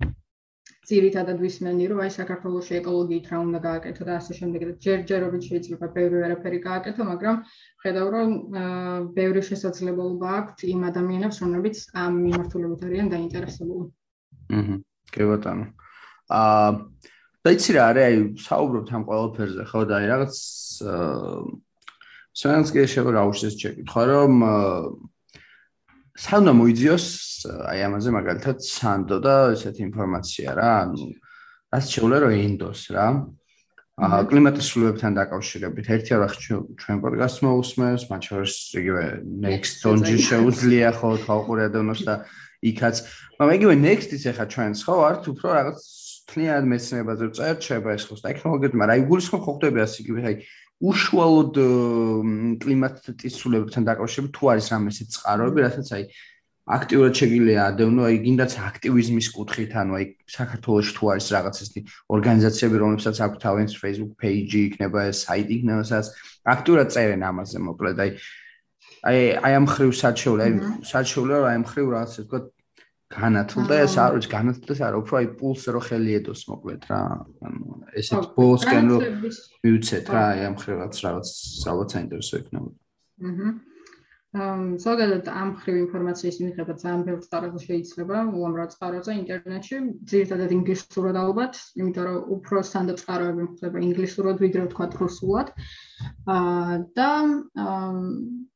ძირითადად 0.90 1.38
ვისმენი, 1.44 1.86
რომ 1.92 2.00
აი 2.04 2.12
საქართველოს 2.18 2.68
ეკოლოგიით 2.80 3.28
რა 3.32 3.38
უნდა 3.44 3.60
გააკეთო 3.68 4.04
და 4.10 4.14
ასე 4.20 4.34
შემდეგ 4.40 4.62
და 4.68 4.74
ჯერჯერობით 4.86 5.44
შეიძლება 5.50 5.88
ბევრი 5.96 6.18
ვერაფერი 6.24 6.60
გააკეთო, 6.68 7.08
მაგრამ 7.12 7.38
ხედავ 7.84 8.08
რომ 8.16 8.30
ბევრი 9.16 9.42
შესაძლებლობა 9.50 10.28
აქვს 10.40 10.68
იმ 10.74 10.82
ადამიანებს, 10.92 11.38
რომლებიც 11.44 11.78
ამ 12.04 12.12
მიმართულებით 12.26 12.82
არიან 12.88 13.08
დაინტერესებული. 13.16 13.88
აჰა. 14.60 14.76
კი 15.14 15.24
ბატონო. 15.30 15.66
აა 16.34 16.70
და 17.44 17.52
იცი 17.52 17.74
რა 17.76 17.86
არის 17.92 18.04
აი 18.08 18.20
საუბრობთ 18.40 18.92
ამ 18.96 19.04
ყველაფერზე 19.08 19.64
ხო 19.68 19.80
და 19.88 19.96
აი 20.00 20.06
რაღაც 20.12 20.36
სანსკე 22.34 22.86
შეიძლება 22.88 23.20
აუშეს 23.24 23.58
შეკითხვა 23.60 24.04
რომ 24.10 24.32
სანდო 26.14 26.52
მოიძიოს 26.54 27.06
აი 27.74 27.80
ამაზე 27.90 28.10
მაგალითად 28.14 28.58
სანდო 28.62 29.18
და 29.24 29.36
ესეთი 29.58 29.82
ინფორმაცია 29.90 30.54
რა 30.60 30.72
ანუ 30.86 31.08
რაც 31.74 31.86
შეუძლია 31.90 32.20
რომ 32.22 32.34
ენდოს 32.38 32.82
რა. 32.94 33.08
აა 33.94 34.20
კლიმატის 34.30 34.68
სრულებთან 34.70 35.12
დაკავშირებით. 35.18 35.86
ერთი 35.90 36.12
არა 36.18 36.28
ჩვენ 36.82 36.98
პოდკასტს 37.02 37.42
მოусმენს 37.46 38.04
მათ 38.10 38.22
შორის 38.30 38.56
იგივე 38.78 39.04
next 39.42 39.86
onji 39.90 40.18
შეუძლია 40.30 40.90
ხო 40.98 41.10
თაუყურადონოს 41.26 42.02
და 42.06 42.16
იქაც. 42.62 42.96
მაგრამ 43.38 43.58
იგივე 43.58 43.74
next-ის 43.82 44.24
ახლა 44.34 44.46
ჩვენს 44.54 44.80
ხო 44.86 44.96
ართ 45.10 45.24
უფრო 45.34 45.48
რაღაც 45.58 45.80
თლიანად 46.30 46.66
მეცნიერებაზე 46.72 47.26
წერთ, 47.38 47.60
შეიძლება 47.68 47.92
ეს 47.94 48.04
ხოს 48.08 48.22
ტექნოლოგიები, 48.24 48.76
მაგრამ 48.82 48.94
აი 48.98 49.02
გულისხმობ 49.10 49.42
ხო 49.44 49.54
ხდები 49.58 49.80
ასე 49.84 49.98
იგი, 50.02 50.12
აი 50.24 50.36
უშუალოდ 50.84 51.58
კლიმატის 52.64 53.40
ცვლილებებთან 53.40 53.88
დაკავშირებით 53.88 54.32
თუ 54.36 54.50
არის 54.54 54.68
რამე 54.74 54.94
ისეთი 54.94 55.14
წყაროები, 55.16 55.60
რასაც 55.64 55.90
აი 55.96 56.04
აქტიურად 56.64 57.18
შეგიძლია 57.20 57.64
ადევნო, 57.72 58.04
აი 58.08 58.18
გინდაც 58.24 58.54
აქტივიზმის 58.68 59.28
კუთხით, 59.36 59.72
ანუ 59.80 59.98
აი 60.00 60.06
საქართველოს 60.36 60.90
თუ 60.96 61.04
არის 61.14 61.28
რაღაც 61.36 61.56
ისეთი 61.64 61.82
ორგანიზაციები, 62.16 62.78
რომლებსაც 62.84 63.18
აქვს 63.26 63.42
თავის 63.44 63.76
Facebook 63.84 64.14
page-ი, 64.24 64.62
იქნება 64.72 65.02
საიტი, 65.12 65.54
იქნება 65.60 65.84
სადაც 65.92 66.08
აქტიურად 66.56 66.88
წერენ 66.96 67.24
ამაზე, 67.32 67.58
მოკლედ 67.68 67.98
აი 68.04 68.12
აი 69.04 69.20
აი 69.44 69.54
ამ 69.60 69.68
ხრივ 69.68 69.92
საჩეული, 69.92 70.42
აი 70.48 70.52
საჩეული 70.88 71.34
აი 71.44 71.56
ამ 71.60 71.66
ხრივ 71.68 71.88
რაღაც 71.92 72.12
ისე 72.16 72.24
ვთქვათ 72.24 72.46
განათლდა 73.14 73.76
ეს 73.86 73.96
არ 74.04 74.16
ვიცი 74.18 74.30
განათლდეს 74.34 74.80
არა 74.88 75.02
უფრო 75.04 75.20
აი 75.20 75.28
პულს 75.40 75.66
რო 75.76 75.82
ხელი 75.88 76.16
ედოს 76.20 76.42
მოკლედ 76.52 76.88
რა 76.92 77.02
ანუ 77.50 77.78
ესეთ 78.02 78.32
ბოლსკენ 78.38 78.90
რო 78.94 78.98
მივცეთ 79.66 80.10
რა 80.14 80.24
აი 80.32 80.48
ამ 80.50 80.56
ხრივაც 80.64 81.04
რაღაც 81.06 81.28
რაღაც 81.68 81.92
საინტერესო 81.94 82.42
იქნება. 82.42 82.70
აჰა. 83.30 83.50
ამ 84.34 84.62
ზოგადად 84.82 85.28
ამ 85.30 85.50
ხრივ 85.62 85.76
ინფორმაციის 85.78 86.38
მიღება 86.42 86.74
ძალიან 86.82 87.02
ბევრ 87.06 87.20
წყაროზე 87.26 87.60
შეიძლება 87.70 88.18
უამრავ 88.34 88.68
წყაროზე 88.74 89.14
ინტერნეტში 89.22 89.78
ძირითადად 90.10 90.56
ინგლისურად 90.58 91.20
ალბათ 91.22 91.60
იმიტომ 91.78 92.08
რომ 92.08 92.18
უფრო 92.38 92.64
სტანდარტ 92.70 93.04
წყაროები 93.04 93.44
მხდება 93.46 93.84
ინგლისურად 93.90 94.42
ვიდრე 94.42 94.64
თქვა 94.74 94.88
რუსულად. 95.04 95.54
აა 96.34 96.78
და 96.98 97.10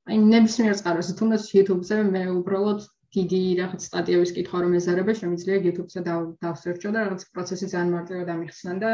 აი 0.10 0.18
ნებისმიერ 0.34 0.76
წყაროზე 0.82 1.14
თუნდაც 1.22 1.44
YouTube-ზე 1.54 1.98
მე 2.10 2.24
უბრალოდ 2.42 2.82
დიდი 3.16 3.40
რაღაც 3.58 3.82
სტატიების 3.88 4.32
კითხვა 4.36 4.60
რომ 4.64 4.74
ეზარება 4.78 5.14
შემიძლია 5.16 5.58
YouTube-ზე 5.66 6.02
დავსერჩო 6.44 6.90
და 6.96 7.04
რაღაც 7.08 7.22
პროცესი 7.36 7.68
ძალიან 7.72 7.92
მარტივად 7.96 8.32
ამიხსნა 8.34 8.74
და 8.84 8.90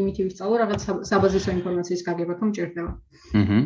იმით 0.00 0.20
ვისწავლო 0.22 0.60
რაღაც 0.62 0.86
საბაზისო 1.10 1.50
ინფორმაციის 1.58 2.04
გაგება 2.08 2.34
თუ 2.38 2.44
მჭირდება. 2.50 2.92
აჰა. 3.40 3.58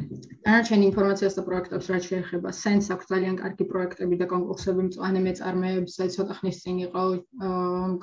დანარჩენი 0.46 0.84
ინფორმაციას 0.90 1.36
და 1.36 1.42
პროექტებს 1.48 1.90
რაც 1.92 2.08
შეეხება 2.10 2.48
Sense 2.60 2.88
აქვს 2.94 3.10
ძალიან 3.12 3.36
კარგი 3.42 3.64
პროექტები 3.72 4.16
და 4.22 4.26
კონკურსები 4.32 4.80
მწვანე 4.88 5.20
მეწარმეებს, 5.26 5.94
აი 6.00 6.08
ცოტა 6.16 6.34
ხნის 6.40 6.56
წინ 6.64 6.76
იყო 6.86 7.04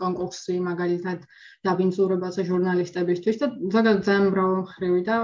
კონკურსი 0.04 0.56
მაგალითად 0.70 1.20
დაბინძურებაზე 1.66 2.42
ჟურნალისტებისთვის 2.52 3.42
და 3.42 3.46
ზოგადად 3.74 4.06
ძალიან 4.06 4.30
მრავალმხრივი 4.38 5.02
და 5.10 5.18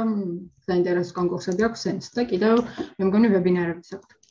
საინტერესო 0.65 1.13
კონკურსები 1.21 1.69
აქვს 1.69 1.85
Sense 1.85 2.09
და 2.17 2.21
კიდევ 2.33 2.65
მე 2.97 3.03
მგონი 3.13 3.27
ვებინარებიც 3.37 3.89
აქვს. 3.99 4.22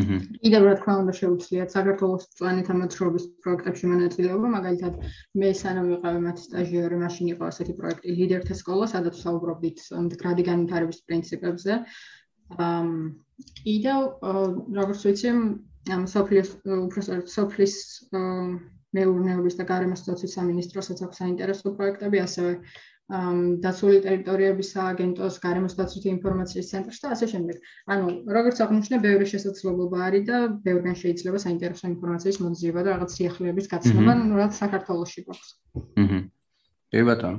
აჰა. 0.00 0.18
კიდევ 0.42 0.62
რა 0.66 0.74
თქმა 0.80 0.94
უნდა 1.02 1.12
შეუძლიათ 1.18 1.74
საქართველოს 1.76 2.24
წვანით 2.38 2.68
ამოთხრობის 2.74 3.24
პროექტებში 3.44 3.90
მონაწილეობა, 3.92 4.52
მაგალითად 4.56 4.94
მე 5.42 5.50
სანამ 5.62 5.90
ვიყავი 5.92 6.20
მათი 6.26 6.42
სტაჟიორი, 6.46 6.96
მაშინ 7.02 7.26
იყო 7.32 7.42
ასეთი 7.48 7.72
პროექტი 7.80 8.14
ლიდერთა 8.20 8.54
სკოლა, 8.62 8.86
სადაც 8.94 9.20
საუბრობდით 9.24 9.78
მდგრადი 10.06 10.42
განვითარების 10.48 10.98
პრინციპებზე. 11.08 11.72
ამ 12.68 12.88
კიდევ 13.64 13.98
როგორც 14.80 15.00
ვიცი, 15.08 15.28
ამ 15.92 16.02
სოფლის 16.14 16.48
უბრალოდ 16.64 17.28
სოფლის 17.36 17.76
მეურნეობის 18.96 19.54
და 19.60 19.64
გარემოს 19.68 20.04
დაცვის 20.08 20.34
სამინისტროსაც 20.36 20.98
აქვს 21.04 21.20
საინტერესო 21.22 21.72
პროექტები, 21.76 22.18
ასევე 22.22 22.52
დაცული 23.10 23.98
ტერიტორიების 24.06 24.68
სააგენტოს 24.72 25.34
გარემოს 25.42 25.74
დაცვითი 25.78 26.08
ინფორმაციის 26.16 26.70
ცენტრში 26.72 27.00
და 27.02 27.08
ასე 27.16 27.26
შემდეგ. 27.32 27.56
ანუ 27.92 28.06
როგორც 28.36 28.56
აღნიშნე, 28.64 28.96
ბევრი 29.06 29.26
შესაძლებლობა 29.32 29.98
არის 30.06 30.22
და 30.28 30.38
ბევრგან 30.64 30.96
შეიძლება 31.02 31.38
საინტერესო 31.44 31.84
ინფორმაციის 31.92 32.38
მოძიება 32.44 32.80
და 32.86 32.88
რაღაც 32.96 33.10
სიახლეების 33.18 33.66
გაცნობა, 33.74 34.12
ну, 34.22 34.34
რაც 34.38 34.52
საქართველოსში 34.62 35.20
გვაქვს. 35.26 35.50
აჰა. 36.04 36.20
კი 36.92 37.02
ბატონო. 37.08 37.38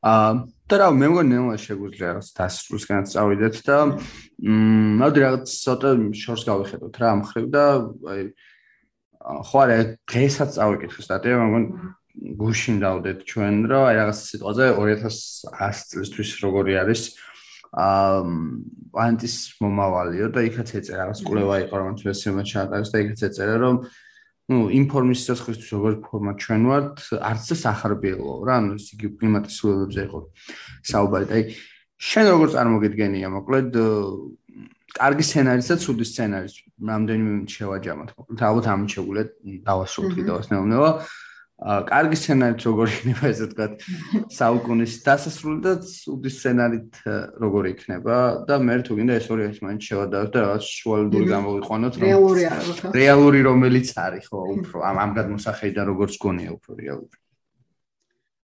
აა 0.00 0.32
და 0.64 0.76
რა 0.80 0.86
მე 0.96 1.08
მგონი 1.12 1.28
ნელა 1.28 1.56
შეგვიძლია 1.60 2.06
რაღაც 2.08 2.28
დასრულისკენ 2.40 3.04
წავიდეთ 3.12 3.56
და 3.68 3.76
მმ 3.84 4.94
მოდი 5.00 5.18
რაღაც 5.24 5.44
ცოტა 5.60 5.90
შორს 6.16 6.44
გავიხედოთ 6.48 6.94
რა 7.04 7.08
ამ 7.12 7.20
ხრივ 7.28 7.46
და 7.52 7.64
აი 8.12 8.22
ხო 9.44 9.58
არა 9.60 9.76
დღესაც 10.08 10.56
წავიკითხე 10.56 11.04
სტატია 11.04 11.36
მე 11.52 11.60
მგონი 12.14 12.36
გუშინ 12.38 12.76
დავდეთ 12.78 13.18
ჩვენ 13.26 13.54
რომ 13.70 13.84
აი 13.90 13.94
რაღაც 13.98 14.18
სიტყვაზე 14.30 14.66
2100 14.78 15.82
წლისთვის 15.90 16.30
როგორი 16.46 16.72
არის 16.78 17.02
აა 17.74 18.22
ანტის 19.04 19.34
მომავალიო 19.58 20.28
და 20.30 20.40
იქაც 20.46 20.68
ეწერა 20.78 21.10
რაღაც 21.10 21.20
კვლევა 21.26 21.56
იყო 21.66 21.74
რომ 21.74 21.94
ჩვენ 21.98 22.14
სიმაც 22.14 22.46
ჩაატარეს 22.54 22.90
და 22.94 22.98
იქაც 23.02 23.20
ეწერა 23.28 23.56
რომ 23.66 23.76
ну 24.44 24.56
ინფორმაციის 24.78 25.26
სიცხისთვის 25.26 25.68
როგორი 25.74 25.96
ფორმა 26.06 26.32
ჩვენ 26.38 26.62
ვართ 26.70 26.96
არც 27.18 27.46
ეს 27.50 27.62
ახარბიელო 27.74 28.34
რა 28.46 28.54
ანუ 28.62 28.70
ის 28.78 28.86
იგი 28.94 29.08
კლიმატის 29.18 29.54
ცვლილებებზე 29.58 30.00
იყო 30.06 30.18
საუბარი. 30.86 31.24
და 31.26 31.34
აი 31.34 31.44
შენ 31.98 32.24
როგორ 32.30 32.48
წარმოგიდგენია 32.54 33.28
მოკლედ 33.34 33.68
კარგი 34.94 35.24
სცენარის 35.26 35.68
და 35.72 35.76
ცუდი 35.82 36.04
სცენარის 36.06 36.54
რამდენიმე 36.78 37.34
შევაჯამოთ 37.50 38.10
მოკლედ 38.14 38.40
ალბათ 38.46 38.66
ამით 38.70 38.90
შეგვიძლია 38.94 39.24
დავასრულოთ 39.66 40.12
კიდევ 40.14 40.34
ასნეულნება 40.44 40.90
კარგი 41.64 42.16
სცენარით 42.20 42.64
როგორი 42.68 42.92
იქნება 42.98 43.28
ესე 43.30 43.46
ვთქვათ 43.48 43.84
საუკუნის 44.36 44.96
დასასრული 45.06 45.60
და 45.64 45.72
უდი 46.12 46.32
სცენარით 46.34 46.98
როგორი 47.40 47.72
იქნება 47.74 48.16
და 48.50 48.58
მე 48.60 48.76
თუ 48.84 48.96
გინდა 48.98 49.16
ეს 49.20 49.28
ორი 49.32 49.46
ერთმანეთს 49.48 49.88
შევადაროთ 49.88 50.34
და 50.34 50.44
რაღაც 50.44 50.68
შუალედური 50.80 51.30
გამოვიყვანოთ 51.32 51.98
რომ 52.00 52.04
რეალური 52.04 52.44
რეალური 53.00 53.40
რომელიც 53.48 53.94
არის 54.04 54.28
ხო 54.28 54.44
უფრო 54.58 54.84
ამ 54.92 54.96
ამ 55.04 55.10
გადმოსახედიდან 55.18 55.84
როგორც 55.92 56.12
გონია 56.20 56.50
უფრო 56.52 56.72
რეალური. 56.84 57.16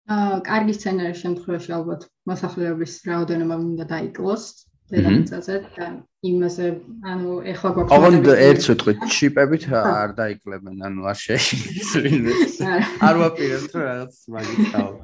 აა 0.07 0.35
კარგი 0.47 0.73
სცენარის 0.77 1.21
შემთხვევაში 1.25 1.71
ალბათ 1.77 2.01
მოსახლეობის 2.29 2.93
რაოდენობა 3.09 3.55
უნდა 3.65 3.85
დაიკლოს 3.97 4.43
დედამიწაზე 4.87 5.55
და 5.75 5.87
იმაზე 6.27 6.67
ანუ 7.11 7.31
ეხლა 7.51 7.69
გვაქვს 7.75 7.93
ოღონდ 7.97 8.27
ერთ 8.33 8.61
სიტყვით 8.67 9.01
ჩიპებით 9.15 9.63
არ 9.79 10.13
დაიკლებენ 10.19 10.85
ანუ 10.87 11.01
არ 11.11 11.17
შეიძლება 11.23 12.71
არ 13.07 13.19
ვაპირებთ 13.21 13.75
რომ 13.75 13.83
რაღაც 13.87 14.13
მაგის 14.35 14.71
თავი. 14.71 14.95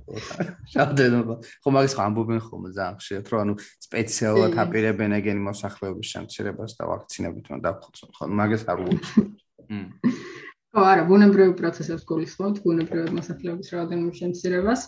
შავდენობა. 0.73 1.35
ხო 1.63 1.69
მაგის 1.75 1.95
ამბობენ 2.05 2.39
ხოლმე 2.47 2.69
ძალიან 2.79 2.97
ხშირად 3.03 3.25
რომ 3.33 3.43
ანუ 3.43 3.53
სპეციალურად 3.87 4.53
აპირებენ 4.63 5.11
ეგენი 5.19 5.41
მოსახლეობის 5.51 6.07
შემცირებას 6.15 6.71
და 6.79 6.83
ვაქცინებით 6.93 7.45
უნდა 7.51 7.61
დაფხოცონ 7.67 8.09
ხო 8.15 8.23
მაგას 8.39 8.63
არ 8.71 8.77
ვუწევთ 8.87 9.37
ხო, 10.73 10.83
არა, 10.89 11.03
ბუნებრივი 11.05 11.53
პროცესებს 11.59 12.05
გულისხმობთ, 12.09 12.59
ბუნებრივი 12.65 13.11
მოსახლეობის 13.13 13.67
რაოდენობის 13.75 14.21
შემცირებას, 14.23 14.85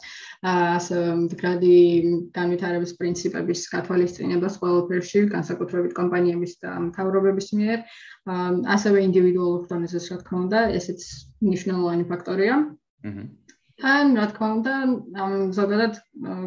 ასე 0.51 1.01
მდგრადი 1.19 1.75
განვითარების 2.38 2.95
პრინციპების 2.97 3.67
გათვალისწინებას 3.75 4.57
ყველაფერში, 4.63 5.23
განსაკუთრებით 5.36 5.93
კომპანიების 5.99 6.57
და 6.65 6.73
მთავრობების 6.89 7.51
მიერ, 7.61 7.86
ასევე 8.77 9.05
ინდივიდუალურ 9.11 9.69
დონეზეც, 9.69 10.09
რა 10.09 10.19
თქმა 10.25 10.43
უნდა, 10.47 10.65
ესეც 10.81 11.07
მნიშვნელოვანი 11.45 12.09
ფაქტორია. 12.09 12.61
აჰა. 13.05 13.29
ან 13.83 14.15
რა 14.15 14.25
თქმა 14.31 14.47
უნდა, 14.55 14.73
ზოგადად 15.51 15.97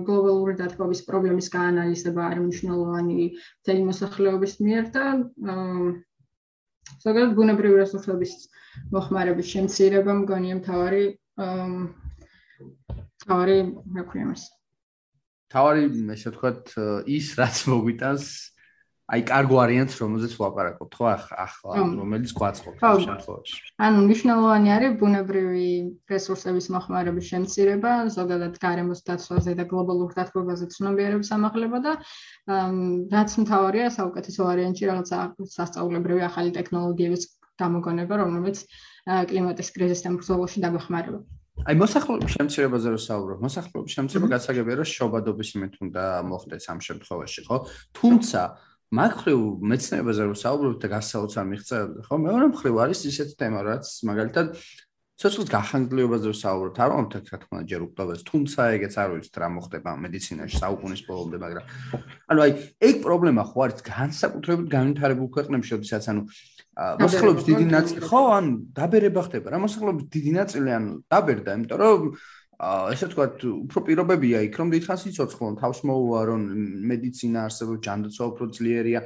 გლობალური 0.09 0.55
დათბობის 0.57 1.03
პრობლემის 1.05 1.51
გაანალიზება 1.53 2.23
არის 2.25 2.41
მნიშვნელოვანი 2.45 3.27
თემი 3.69 3.83
მოსახლეობის 3.91 4.55
მიერ 4.65 4.85
და 4.95 5.05
ზოგადად 7.05 7.35
ბუნებრივი 7.39 7.81
რესურსების 7.83 8.33
მოხმარების 8.95 9.51
შემცირება 9.55 10.13
მგონია 10.23 10.59
მთავარი 10.61 11.03
მთავარი 12.59 13.59
რა 13.99 14.05
ქვია 14.11 14.25
მას? 14.29 14.43
თავარი 15.53 15.83
ესე 16.15 16.33
ვთქვათ 16.33 16.75
ის 17.19 17.27
რაც 17.41 17.57
მოგვიტანს 17.73 18.25
აი 19.09 19.23
კარგო 19.25 19.57
არიანტს 19.63 19.95
რომელზეც 20.03 20.33
ვაპარაკობთ 20.37 20.97
ხო? 20.99 21.07
ახლა 21.33 21.77
რომელიც 21.97 22.33
გვაწყობთ 22.37 22.83
ამ 22.85 22.99
შემთხვევაში. 23.05 23.57
ანუ 23.81 23.99
მნიშვნელოვანი 24.05 24.69
არის 24.77 24.93
ბუნებრივი 25.01 25.69
რესურსების 26.13 26.67
მოხმარების 26.75 27.25
შემცირება 27.33 27.93
ზოგადად 28.13 28.61
გარემოს 28.61 29.01
დაცვაზე 29.09 29.57
და 29.57 29.65
გლობალურ 29.73 30.13
დათბობაზე 30.13 30.69
ცნობიერების 30.77 31.33
ამაღლება 31.39 31.79
და 31.89 31.93
რაც 33.17 33.31
მთავარია 33.49 33.89
საუკეთესო 33.97 34.41
ვარიანტი 34.45 34.83
რაღაცა 34.93 35.19
სასწაულებრივი 35.57 36.23
ახალი 36.29 36.53
ტექნოლოგიების 36.61 37.23
გამოგონება 37.65 38.15
რომელიც 38.29 38.65
კლიმატის 39.09 39.69
კრიზისთან 39.73 40.21
ბრძოლაში 40.21 40.69
დაგვეხმარება 40.69 41.25
აი 41.67 41.75
მოსახლეობის 41.75 42.35
შემცირებაზე 42.39 42.91
რო 42.95 42.99
საუბრობ, 43.03 43.39
მოსახლეობის 43.43 43.95
შემცირება 43.99 44.29
გასაგებია 44.31 44.75
რომ 44.79 44.89
შობადობის 44.95 45.49
იმით 45.59 45.75
უნდა 45.83 46.05
მოხდეს 46.31 46.65
ამ 46.71 46.79
შემთხვევაში, 46.87 47.41
ხო? 47.49 47.57
თუმცა 47.99 48.43
მაგხრივ 48.89 49.41
მეცნიერებაზე 49.69 50.27
რომ 50.29 50.37
საუბრობთ 50.41 50.79
და 50.81 50.89
გასაოცარ 50.97 51.41
არ 51.43 51.49
მიღწევთ, 51.49 51.97
ხო? 52.09 52.15
მეორე 52.25 52.47
მხრივ 52.57 52.75
არის 52.89 53.01
ისეთი 53.13 53.35
თემა, 53.37 53.61
რაც 53.69 53.85
მაგალითად 54.09 54.47
სოციალურ 55.19 55.49
გახანგრძლივობაზე 55.51 56.27
რომ 56.31 56.39
საუბრობთ, 56.39 56.77
არ 56.79 56.93
მომთქ 56.95 57.29
რა 57.29 57.39
თქმა 57.43 57.57
უნდა 57.59 57.69
ჯერ 57.69 57.83
უკლებას, 57.85 58.21
თუმცა 58.23 58.61
ეგეც 58.79 58.95
არ 59.03 59.09
ვიცით 59.19 59.37
რა 59.43 59.49
მოხდება 59.59 59.91
მედიცინაში 59.99 60.57
საუკუნის 60.63 61.03
ბოლომდე, 61.05 61.37
მაგრამ 61.43 61.65
ანუ 62.33 62.41
აი 62.47 62.53
ეგ 62.89 62.97
პრობლემა 63.03 63.43
ხო 63.51 63.59
არის 63.67 63.83
განსაკუთრებით 63.83 64.69
განვითარებულ 64.73 65.29
ქვეყნებში, 65.37 65.71
როდესაც 65.75 66.05
ანუ 66.09 66.23
მოსახლეობის 66.79 67.45
დიდი 67.51 67.67
ნაწილი 67.67 68.01
ხო, 68.07 68.23
ანუ 68.39 68.51
დაბერება 68.79 69.21
ხდება 69.27 69.47
რა 69.51 69.59
მოსახლეობის 69.67 70.07
დიდი 70.07 70.33
ნაწილი 70.39 70.71
ანუ 70.79 70.91
დაბერდა, 71.11 71.51
იმიტომ 71.59 71.79
რომ 71.83 72.03
ესე 72.59 73.07
ვთქვათ, 73.07 73.45
უფრო 73.69 73.81
პირობებია 73.87 74.43
იქ, 74.49 74.57
რომ 74.59 74.73
დიდხანს 74.75 75.05
იცოცხლონ, 75.13 75.59
თავს 75.63 75.81
მოუვა, 75.87 76.21
რომ 76.31 76.41
მედიცინა 76.91 77.45
არსებობს, 77.47 77.85
ჯანდაცვა 77.87 78.25
უფრო 78.35 78.45
ძლიერია. 78.59 79.01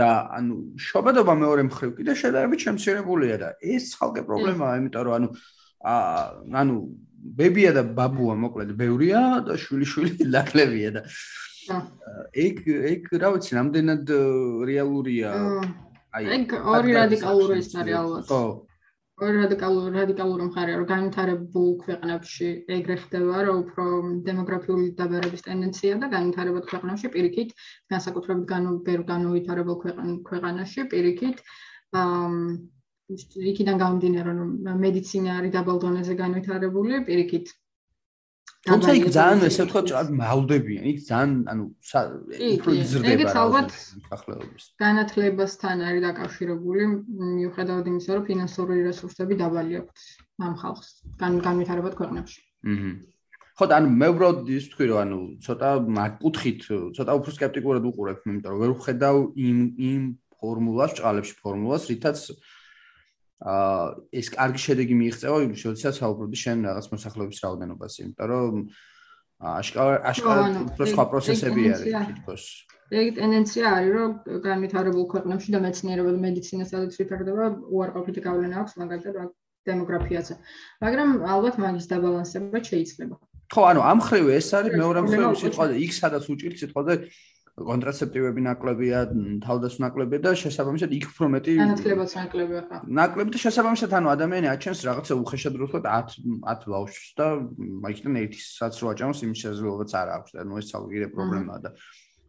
და 0.00 0.08
ანუ 0.32 0.54
შობადობა 0.80 1.32
მეორე 1.36 1.62
მხრივ 1.68 1.90
კიდე 1.98 2.12
შედარებით 2.16 2.60
შემცირებულია 2.64 3.36
და 3.42 3.48
ეს 3.60 3.92
ხალხე 4.00 4.22
პრობლემაა, 4.24 4.78
იმიტომ 4.80 5.02
რომ 5.04 5.14
ანუ 5.18 5.28
აა 5.92 6.24
ანუ 6.62 6.76
ბებია 7.40 7.72
და 7.76 7.82
ბაბუა 7.98 8.34
მოკლედ 8.44 8.70
ბევრია 8.80 9.20
და 9.44 9.58
შვილი-შვილი 9.60 10.24
ლაკლებია 10.34 10.90
და 10.96 11.02
ეგ 12.32 12.64
ეგ 12.92 13.12
რა 13.20 13.28
ვიცი, 13.36 13.52
რამდენად 13.58 14.12
რეალურია? 14.70 15.30
აი 16.16 16.32
ეგ 16.36 16.54
ორი 16.58 16.96
რადიკალური 16.96 17.60
ის 17.60 17.70
ალბათ. 17.76 18.24
ხო, 18.26 18.40
რადიკალურ 19.20 19.92
რადიკალურ 19.92 20.42
მხარე 20.48 20.74
რომ 20.80 20.86
განვითარებულ 20.90 21.68
ქვეყნებში 21.84 22.48
ეგრე 22.76 22.96
ხდება 23.04 23.42
რომ 23.46 23.58
უფრო 23.64 23.84
დემოგრაფიული 24.28 24.86
დაბარების 25.00 25.44
ტენდენცია 25.46 25.98
და 26.04 26.08
განვითარებულ 26.14 26.64
ქვეყნებში 26.70 27.12
პირიქით 27.16 27.54
განსაკუთრებით 27.94 28.46
განვითარებულ 29.12 29.80
ქვეყანაში 30.30 30.86
პირიქით 30.94 31.42
აა 32.00 32.28
იქიდან 33.52 33.80
გამომდინარე 33.82 34.32
რომ 34.40 34.50
მედიცინა 34.86 35.36
არის 35.38 35.52
დაბალ 35.58 35.80
დონეზე 35.84 36.14
განვითარებული 36.22 37.04
პირიქით 37.10 37.52
თუმცა 38.68 38.92
იქ 38.92 39.06
ძალიან 39.16 39.44
ესე 39.48 39.64
ვთქვათ, 39.64 39.90
არ 40.00 40.08
მავდებიან, 40.20 40.84
იქ 40.92 40.98
ძალიან 41.08 41.30
ანუ 41.48 41.64
უფრო 42.60 42.70
იზრდება 42.76 43.24
რა. 43.24 43.32
ალბათ 43.42 43.70
ახლეობის. 44.16 44.64
განათლებასთან 44.82 45.76
არის 45.88 46.02
დაკავშირებული, 46.04 46.82
მიუხედავად 47.40 47.88
იმისა, 47.92 48.10
რომ 48.20 48.24
ფინანსური 48.28 48.76
რესურსები 48.84 49.34
დაბალი 49.40 49.80
აქვს 49.80 50.02
ამ 50.44 50.54
ხალხს, 50.60 50.88
განვითარებად 51.20 51.94
ქვეყნებში. 52.00 52.40
აჰა. 52.68 52.92
ხო 53.56 53.64
და 53.68 53.74
ანუ 53.80 53.88
მე 54.00 54.06
უბრალოდ 54.12 54.38
ის 54.52 54.64
ვთქვი, 54.68 54.84
რომ 54.92 54.98
ანუ 55.04 55.18
ცოტა 55.44 55.70
მაგკუთხით, 56.00 56.60
ცოტა 56.96 57.12
უფრო 57.16 57.30
скеპტიკურად 57.40 57.82
უყურებ, 57.88 58.18
იმიტომ 58.28 58.50
რომ 58.52 58.60
ვერ 58.60 58.72
ვხედავ 58.76 59.16
იმ 59.48 59.58
იმ 59.88 60.02
ფორმულას, 60.36 60.90
ჭალებში 61.00 61.34
ფორმულას, 61.40 61.82
რითაც 61.88 62.18
აა 62.28 62.59
ეს 63.40 64.26
კარგი 64.36 64.60
შედეგი 64.60 64.94
მიიღწევა 65.00 65.36
იმ 65.48 65.52
შემთხვევაში 65.56 66.00
საუბრობდი 66.00 66.38
შენ 66.44 66.58
რაღაც 66.68 66.86
მოსახლეობის 66.92 67.38
რაოდენობაზე, 67.44 67.98
იმიტომ 68.04 68.28
რომ 68.30 68.56
აშკარა 69.40 69.94
აშკარა 70.12 70.42
უფრო 70.68 70.84
სხვა 70.92 71.04
პროცესები 71.08 71.62
არის 71.72 71.94
თითქოს. 72.10 72.44
ეგ 73.00 73.06
ტენდენცია 73.16 73.66
არის, 73.70 73.92
რომ 73.96 74.10
განვითარებულ 74.44 75.04
ქვეყნებში 75.14 75.50
და 75.54 75.58
მეცნიერება 75.64 76.10
და 76.10 76.20
მედიცინა 76.20 76.64
სადაც 76.68 76.92
ვითარდება, 77.00 77.44
უარყოფითი 77.70 78.20
გავლენა 78.28 78.56
აქვს 78.60 78.72
მაგალითად 78.82 79.14
დემოგრაფიაზე. 79.68 80.34
მაგრამ 80.84 81.08
ალბათ 81.24 81.54
მაგის 81.64 81.86
დაბალანსება 81.92 82.58
შეიძლება. 82.70 83.14
ხო, 83.50 83.62
ანუ 83.70 83.80
ამ 83.82 83.98
ხრივ 84.04 84.26
ეს 84.36 84.48
არის 84.54 84.72
მეორე 84.78 85.00
მხრივ 85.06 85.26
სიტყვა 85.42 85.64
და 85.70 85.74
იქ 85.84 85.92
სადაც 85.96 86.24
უჭირთ 86.32 86.56
სიტყვა 86.60 86.82
და 86.86 86.94
კონტრაცეპტივები 87.60 88.42
ნაკლებია, 88.46 88.98
თავდასხმა 89.44 89.84
ნაკლებია 89.86 90.20
და 90.24 90.32
შესაბამისად 90.40 90.90
იქ 90.96 91.04
უფრო 91.10 91.26
მეტი 91.34 91.54
განათლებაც 91.60 92.10
ნაკლებია 92.18 92.62
ხა. 92.68 92.78
ნაკლები 93.00 93.34
და 93.36 93.38
შესაბამისად 93.44 93.96
ანუ 94.00 94.08
ადამიანი 94.16 94.48
აჩენს 94.54 94.80
რაღაცა 94.88 95.18
უხეშად 95.20 95.54
რო 95.60 95.66
ვთქვა 95.68 95.80
10 95.86 96.20
10 96.46 96.68
ბავშვს 96.74 97.10
და 97.20 97.26
მაიქიდან 97.84 98.20
ერთის 98.24 98.46
საცრო 98.60 98.86
აჭამს 98.94 99.18
იმ 99.26 99.32
შესაძლებლობაც 99.40 99.90
არ 100.00 100.08
აქვს 100.16 100.30
და 100.36 100.40
ნუ 100.48 100.54
ეს 100.60 100.66
ცალკე 100.72 101.08
პრობლემაა 101.14 101.60
და 101.64 101.70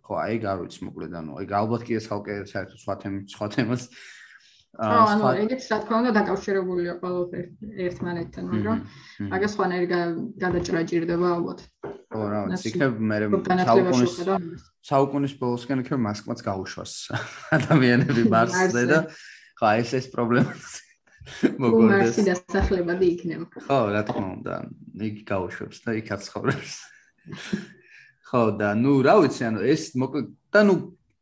ხო 0.06 0.14
აი 0.20 0.32
ეგ 0.36 0.44
არ 0.52 0.58
ვიცი 0.62 0.80
მოკლედ 0.92 1.14
ანუ 1.22 1.32
ეგ 1.46 1.50
ალბათ 1.62 1.82
კი 1.88 1.94
ეს 1.96 2.06
ხალხი 2.12 2.32
საერთოდ 2.52 2.80
სხვა 2.84 2.96
თემით 3.02 3.26
სხვა 3.32 3.48
თემას 3.56 3.84
აა 4.80 5.00
ანუ 5.12 5.32
ეგეც 5.44 5.64
რა 5.68 5.78
თქმა 5.84 5.98
უნდა 6.00 6.12
დაკავშირებულია 6.16 6.94
ყველაფერი 7.02 7.48
ერთმანეთთან 7.86 8.46
მაგრამ 8.52 8.78
მაგას 9.34 9.52
სხვანაირი 9.56 9.88
გადაჭრა 10.44 10.82
ჭირდება 10.92 11.28
ალბათ. 11.36 11.60
ხო 12.12 12.24
რა 12.32 12.40
ვიცი 12.48 12.68
იქნებ 12.72 12.94
მე 13.12 13.18
საუკუნის 13.68 14.16
საუკუნის 14.88 15.34
ბოლოსკენ 15.44 15.84
იქნებ 15.84 16.02
მასკმაც 16.08 16.40
გაუშვას 16.48 16.94
ადამიანები 17.60 18.24
მარსზე 18.32 18.84
და 18.88 19.00
ხო 19.60 19.68
ეს 19.84 19.92
ეს 20.00 20.08
პრობლემაა 20.16 20.56
მოგონდეს. 21.62 21.92
მარსი 21.92 22.22
დასახლებადი 22.32 23.06
იქნება. 23.12 23.46
ხო 23.68 23.80
რა 23.92 24.02
თქმა 24.08 24.28
უნდა 24.40 24.56
იგი 25.12 25.22
გაუშვებს 25.28 25.78
და 25.84 26.00
იქაც 26.00 26.22
ცხოვრობს 26.32 26.74
ხო 28.32 28.44
და 28.56 28.72
ნუ 28.80 28.94
რა 29.04 29.20
ვიცი 29.20 29.44
ანუ 29.52 29.60
ეს 29.68 29.92
მოკლედ 30.00 30.32
და 30.56 30.64
ნუ 30.64 30.76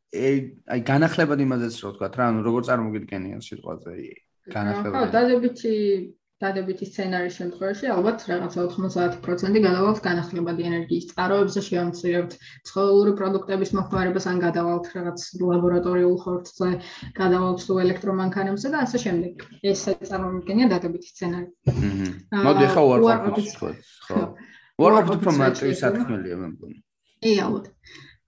აი 0.10 0.82
განახლებად 0.90 1.44
იმაზეც 1.46 1.76
რო 1.84 1.90
ვთქვა 1.94 2.08
რა 2.18 2.30
ანუ 2.32 2.46
როგორ 2.48 2.64
წარმოგიდგენია 2.70 3.42
სიტყვაზე? 3.46 3.92
განახლებად 4.50 4.96
ხო 4.98 5.10
დადებითი 5.14 5.74
დადებითი 6.40 6.86
სცენარის 6.88 7.36
შემთხვევაში 7.36 7.90
ალბათ 7.94 8.22
რაღაცა 8.32 8.64
90% 8.74 9.60
გადავალთ 9.66 10.00
განახლებადი 10.06 10.68
ენერგიის 10.70 11.10
წყაროებზე 11.12 11.64
შევამცირებთ 11.68 12.36
ცხოველური 12.70 13.14
პროდუქტების 13.20 13.74
მოხმარებას 13.80 14.28
ან 14.32 14.40
გადავალთ 14.46 14.88
რაღაც 14.96 15.26
ლაბორატორიულ 15.44 16.16
ხორცზე 16.24 16.70
გადავალთ 17.20 17.66
თუ 17.68 17.80
ელექტრომანქანებზე 17.84 18.72
და 18.72 18.86
ასე 18.88 19.04
შემდეგ. 19.06 19.46
ეს 19.74 19.84
წარმოგიდგენია 20.10 20.72
დადებითი 20.74 21.08
სცენარი. 21.12 21.50
აჰა 22.34 22.46
მოდი 22.48 22.72
ხო. 22.72 22.86
უარყოფით 23.04 23.50
ხო 23.60 24.24
უარყოფით 24.80 25.28
რომ 25.28 25.36
მარტივი 25.44 25.76
საქმეა 25.84 26.40
მე 26.40 26.48
მგონი. 26.56 26.78
ე 27.28 27.32
ალბათ. 27.46 27.68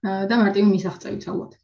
და 0.02 0.34
მარტივი 0.36 0.68
მისაღწევით 0.68 1.26
ალბათ 1.32 1.61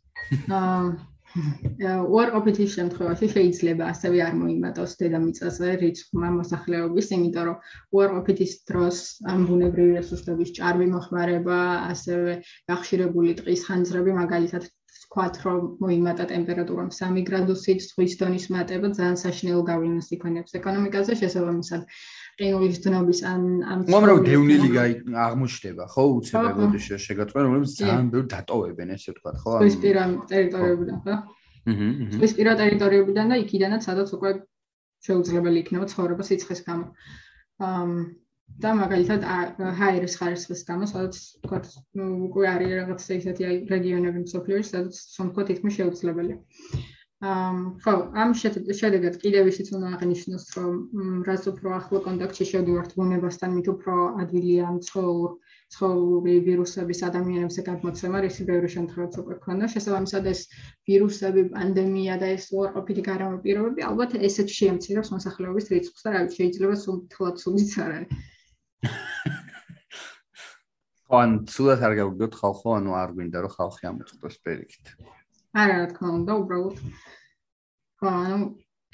უარყოფითი 2.17 2.67
შემთხვევაში 2.75 3.27
შეიძლება 3.35 3.89
ასევე 3.93 4.23
არ 4.27 4.35
მოიმატოს 4.41 4.95
დედამიწაზე 5.03 5.73
რიცხვა 5.83 6.31
მოსახლეობის, 6.37 7.11
იმიტომ 7.17 7.45
რომ 7.49 7.57
უარყოფითის 7.99 8.55
დროს 8.71 9.03
ამ 9.35 9.45
ბუნებრივი 9.51 9.93
რესურსების 9.99 10.55
ჭარბი 10.59 10.89
მოხმარება, 10.95 11.59
ასევე 11.93 12.39
გახშირებული 12.73 13.37
ტყის 13.41 13.67
ხანძრები, 13.69 14.17
მაგალითად 14.21 14.69
ვთქვათ, 14.69 15.35
რომ 15.45 15.61
მოიმატა 15.85 16.25
ტემპერატურამ 16.33 16.91
3 16.97 17.23
გრადუსით, 17.29 17.85
ზღვის 17.89 18.17
დონის 18.23 18.47
მატება 18.55 18.89
ძალიან 18.99 19.21
საშინელ 19.25 19.63
გავლენას 19.69 20.09
იქონებს 20.17 20.57
ეკონომიკაზე, 20.61 21.13
შესაბამისად 21.23 21.87
ყინულის 22.39 22.79
დნობის 22.85 23.21
ან 23.27 23.43
ამ 23.73 23.81
უამრავ 23.91 24.19
დევნილი 24.29 24.69
აღმოჩნდება 25.27 25.85
ხო 25.95 26.05
უცებებლად 26.19 26.77
შეგაწყვეტ 27.07 27.43
რომლებიც 27.49 27.73
ძალიან 27.81 28.07
ბევრ 28.15 28.27
დატოვებენ 28.35 28.95
ესე 28.95 29.11
ვთქვა 29.15 29.33
ხო 29.43 29.57
ამ 29.59 29.67
ის 29.71 29.77
პირა 29.83 30.05
ტერიტორიებიდან 30.33 30.99
ხო? 31.03 31.17
აჰა 31.19 32.23
ის 32.29 32.33
პირა 32.39 32.53
ტერიტორიებიდან 32.63 33.35
და 33.35 33.37
იქიდანაც 33.43 33.83
სადაც 33.89 34.15
უკვე 34.19 34.31
შეუძლებელი 35.09 35.59
იქნება 35.65 35.87
ცხოვრება 35.93 36.23
სიცხეს 36.29 36.63
გამო. 36.69 36.87
ამ 37.59 37.91
და 38.63 38.71
მაგალითად 38.75 39.27
ჰაერის 39.79 40.15
ხარისხის 40.19 40.63
გამო 40.69 40.87
სადაც 40.91 41.19
ვთქვა 41.43 41.59
უკვე 42.29 42.47
არის 42.55 42.71
რაღაც 42.81 43.01
ისეთი 43.19 43.51
რეგიონები 43.73 44.23
მსოფლიოში 44.25 44.69
სადაც 44.73 44.95
თქო 45.19 45.45
თითქმის 45.51 45.77
შეუძლებელია 45.79 46.39
ხო 47.19 47.93
ამ 48.23 48.33
შედეგად 48.39 49.17
კიდევ 49.23 49.49
ისიც 49.51 49.71
უნდა 49.75 49.89
აღნიშნოს 49.97 50.45
რომ 50.57 50.75
რაც 51.27 51.49
უფრო 51.51 51.73
ახლო 51.77 52.01
კონტაქტში 52.05 52.45
შევდივართ 52.51 52.95
ბუნებასთან 52.99 53.57
მით 53.59 53.71
უფრო 53.73 53.95
ადვილია 54.25 54.69
მცხოვრ 54.77 55.33
ცხოველური 55.75 56.35
ვირუსების 56.47 57.03
ადამიანებზე 57.09 57.65
გადმოცემა 57.71 58.23
რისი 58.27 58.47
ბევრი 58.53 58.71
შემთხვევაც 58.77 59.19
უკვე 59.25 59.39
ქონდა 59.49 59.71
შესაბამისად 59.75 60.31
ეს 60.35 60.45
ვირუსები 60.87 61.45
პანდემია 61.59 62.21
და 62.23 62.31
ეს 62.37 62.49
უარყოფითი 62.55 63.07
გარემო 63.11 63.43
პირობები 63.43 63.87
ალბათ 63.91 64.15
ესეც 64.31 64.55
შეემცირებს 64.61 65.13
მოსახლეობის 65.19 65.71
რიცხვს 65.75 66.07
და 66.07 66.15
რა 66.15 66.23
ვიცი 66.23 66.39
შეიძლება 66.39 66.81
სულ 66.87 67.03
თლაც 67.19 67.45
სულიც 67.45 67.77
არ 67.83 67.93
არის 67.99 68.11
ხო 71.11 71.23
ან 71.27 71.39
სულაც 71.51 71.87
არ 71.91 72.01
გავიგოთ 72.01 72.43
ხალხო 72.47 72.79
ანუ 72.79 72.99
არ 73.03 73.15
გვინდა 73.19 73.39
რომ 73.43 73.57
ხალხი 73.59 73.91
ამოწყდეს 73.91 74.45
პერიქით 74.47 74.87
არა 75.55 75.75
რა 75.81 75.87
თქმა 75.93 76.09
უნდა 76.19 76.33
უბრალოდ 76.43 76.77
ანუ 78.13 78.39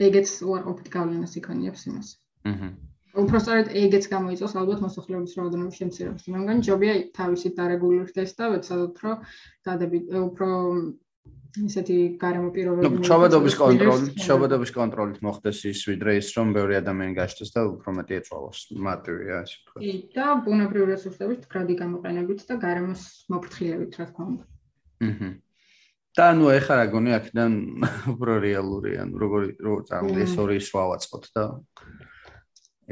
ეგეც 0.08 0.28
უარყოფით 0.48 0.88
გავლენას 0.96 1.38
იქონიებს 1.40 1.86
იმას. 1.90 2.08
აჰა 2.50 2.68
უბრალოდ 3.14 3.70
ეგეც 3.78 4.08
გამოიწვევს 4.10 4.54
ალბათ 4.58 4.80
მოსახლეობის 4.82 5.36
რაოდენობის 5.38 5.78
შემცირებას 5.80 6.26
მგონი 6.34 6.66
ჯობია 6.66 6.94
თავისით 7.14 7.54
დარეგულირდეს 7.58 8.32
და 8.38 8.48
ვეცადოთ 8.54 8.96
რომ 9.04 9.20
დადებით 9.68 10.10
უფრო 10.18 10.48
ისეთი 11.54 11.96
გარემო 12.18 12.50
პირობები 12.56 12.90
ნუ 12.98 13.06
ჩავადობის 13.06 13.56
კონტროლით 13.60 14.18
ჩავადობის 14.24 14.74
კონტროლით 14.74 15.20
მოხდეს 15.22 15.60
ის 15.70 15.82
ვიდრე 15.90 16.16
ის 16.18 16.32
რომ 16.34 16.50
ბევრი 16.58 16.78
ადამიანი 16.80 17.14
გაჩნდეს 17.20 17.54
და 17.54 17.60
უფრო 17.70 17.94
მეტი 17.98 18.18
ეწვალოს. 18.18 18.58
მარტივია 18.88 19.38
ასე 19.46 19.56
ვთქვა 19.62 19.78
კი 19.84 19.94
და 20.18 20.26
ბუნებრივი 20.48 20.86
რესურსების 20.90 21.46
გრადი 21.54 21.74
გამოყენებით 21.84 22.40
და 22.50 22.54
გარემოს 22.66 23.02
მოფრთხილებით 23.30 23.92
რა 24.02 24.06
თქმა 24.10 24.24
უნდა. 24.34 24.44
აჰა 25.06 25.30
და 26.14 26.26
ნუ 26.38 26.50
ეხა 26.54 26.74
რა 26.78 26.86
გონი 26.94 27.14
აქედან 27.18 27.54
უფრო 28.14 28.34
რეალური 28.44 28.94
ანუ 29.02 29.22
როგორი 29.24 29.48
როგორ 29.66 29.80
წამოდი 29.90 30.20
ეს 30.26 30.34
ორი 30.38 30.58
შევავაწყოთ 30.62 31.24
და 31.34 31.44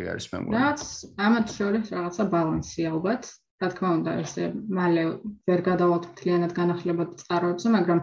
ეგ 0.01 0.07
არის 0.13 0.27
მე 0.33 0.39
მგონი. 0.43 0.59
რაც 0.59 0.83
ამათ 1.27 1.47
შორის 1.57 1.87
რაღაცა 1.95 2.25
ბალანსი 2.33 2.89
ალბათ. 2.93 3.23
რა 3.63 3.69
თქმა 3.71 3.91
უნდა, 3.95 4.13
ეს 4.27 4.33
მალე 4.75 5.03
ვერ 5.47 5.61
გადავალთ 5.69 6.07
მთლიანად 6.13 6.53
განახლებად 6.57 7.11
წყაროებზე, 7.23 7.69
მაგრამ 7.77 8.01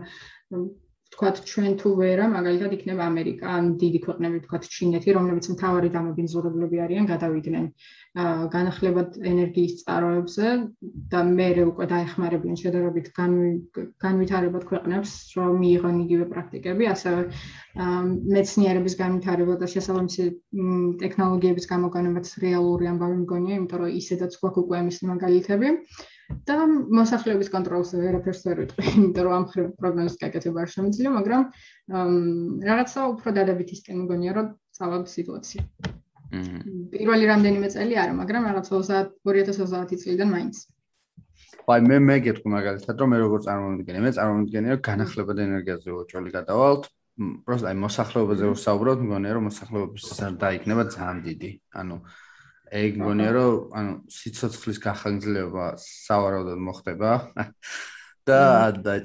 თქვათ 1.20 1.39
ჩვენ 1.51 1.74
თუ 1.80 1.89
ვერა 1.99 2.26
მაგალითად 2.32 2.74
იქნება 2.76 3.03
ამერიკა 3.11 3.47
ან 3.51 3.65
დიდი 3.80 3.99
ქვეყნები 4.05 4.38
თქვათ 4.43 4.67
ჩინეთი 4.72 5.15
რომლებიც 5.17 5.47
მთავარი 5.51 5.89
დამობინძურებლები 5.95 6.78
არიან 6.84 7.09
გადავიდნენ 7.09 7.65
განახლებად 8.53 9.17
ენერგიის 9.32 9.74
წყაროებზე 9.82 10.53
და 11.11 11.24
მე 11.32 11.47
უკვე 11.63 11.88
დაეხმარებიან 11.91 12.55
შედარებით 12.61 13.09
განვითარებად 13.20 14.63
ქვეყნებს 14.72 15.11
რომ 15.36 15.59
მიიღონ 15.63 15.97
იგივე 16.05 16.28
პრაქტიკები 16.32 16.88
ასევე 16.93 17.22
მეცნიერების 18.38 18.95
განვითარება 19.03 19.57
და 19.59 19.70
შესაბამისი 19.76 20.30
ტექნოლოგიების 21.03 21.70
გამოყენებაც 21.74 22.32
რეალური 22.47 22.88
ამბავი 22.93 23.20
მგონია 23.26 23.59
იმიტომ 23.59 23.84
რომ 23.84 23.99
ისედაც 23.99 24.39
გვაქვს 24.39 24.63
უკვე 24.63 24.80
ამის 24.84 25.03
მაგალითები 25.11 25.76
და 26.49 26.55
მოსახლეობის 26.99 27.51
კონტროლს 27.55 27.91
ვერაფერს 28.01 28.43
ვერ 28.49 28.61
ვიტყვი, 28.64 28.85
იმიტომ 28.99 29.24
რომ 29.26 29.35
ამ 29.39 29.45
ხრივ 29.53 29.66
პროგნოზის 29.80 30.20
გაკეთება 30.22 30.64
არ 30.64 30.70
შემიძლია, 30.74 31.11
მაგრამ 31.18 31.43
რაღაცა 32.68 33.01
უფრო 33.14 33.28
დადებითისკენ 33.39 33.97
მგონია, 34.05 34.32
რომ 34.39 34.47
წავალ 34.78 35.03
სიტუაცია. 35.16 35.62
პირველი 36.95 37.24
რამდენიმე 37.30 37.68
წელი 37.74 37.95
არა, 38.03 38.14
მაგრამ 38.20 38.43
რაღაცა 38.51 38.99
2030 39.28 40.01
წლიდან 40.03 40.28
მაინც. 40.35 40.57
აი 41.64 41.80
მე 41.89 41.97
მე 42.09 42.16
გეტყვი 42.24 42.51
მაგალითად, 42.53 42.95
რომ 43.01 43.09
მე 43.14 43.18
როგორ 43.24 43.41
წარმოვიდგენე, 43.47 43.99
მე 44.05 44.11
წარმოვიდგენე, 44.16 44.68
რომ 44.74 44.82
განახლებად 44.89 45.39
ენერგიაზე 45.45 45.89
უჭოლი 46.01 46.30
გადავალთ. 46.37 46.82
просто 47.47 47.64
აი 47.70 47.76
მოსახლეობაზე 47.78 48.45
ვსაუბრობ, 48.53 48.99
მგონია 49.07 49.32
რომ 49.39 49.45
მოსახლეობის 49.49 50.05
ზრდა 50.18 50.49
იქნება 50.59 50.82
ძალიან 50.95 51.18
დიდი. 51.24 51.51
ანუ 51.80 51.97
ეგ 52.70 52.99
მგონია 53.01 53.32
რომ 53.34 53.53
ანუ 53.80 53.93
სიცოცხლის 54.13 54.80
გახანგრძლივება 54.84 55.65
სავარაუდოდ 55.82 56.59
მოხდება. 56.67 57.11
და 58.30 58.39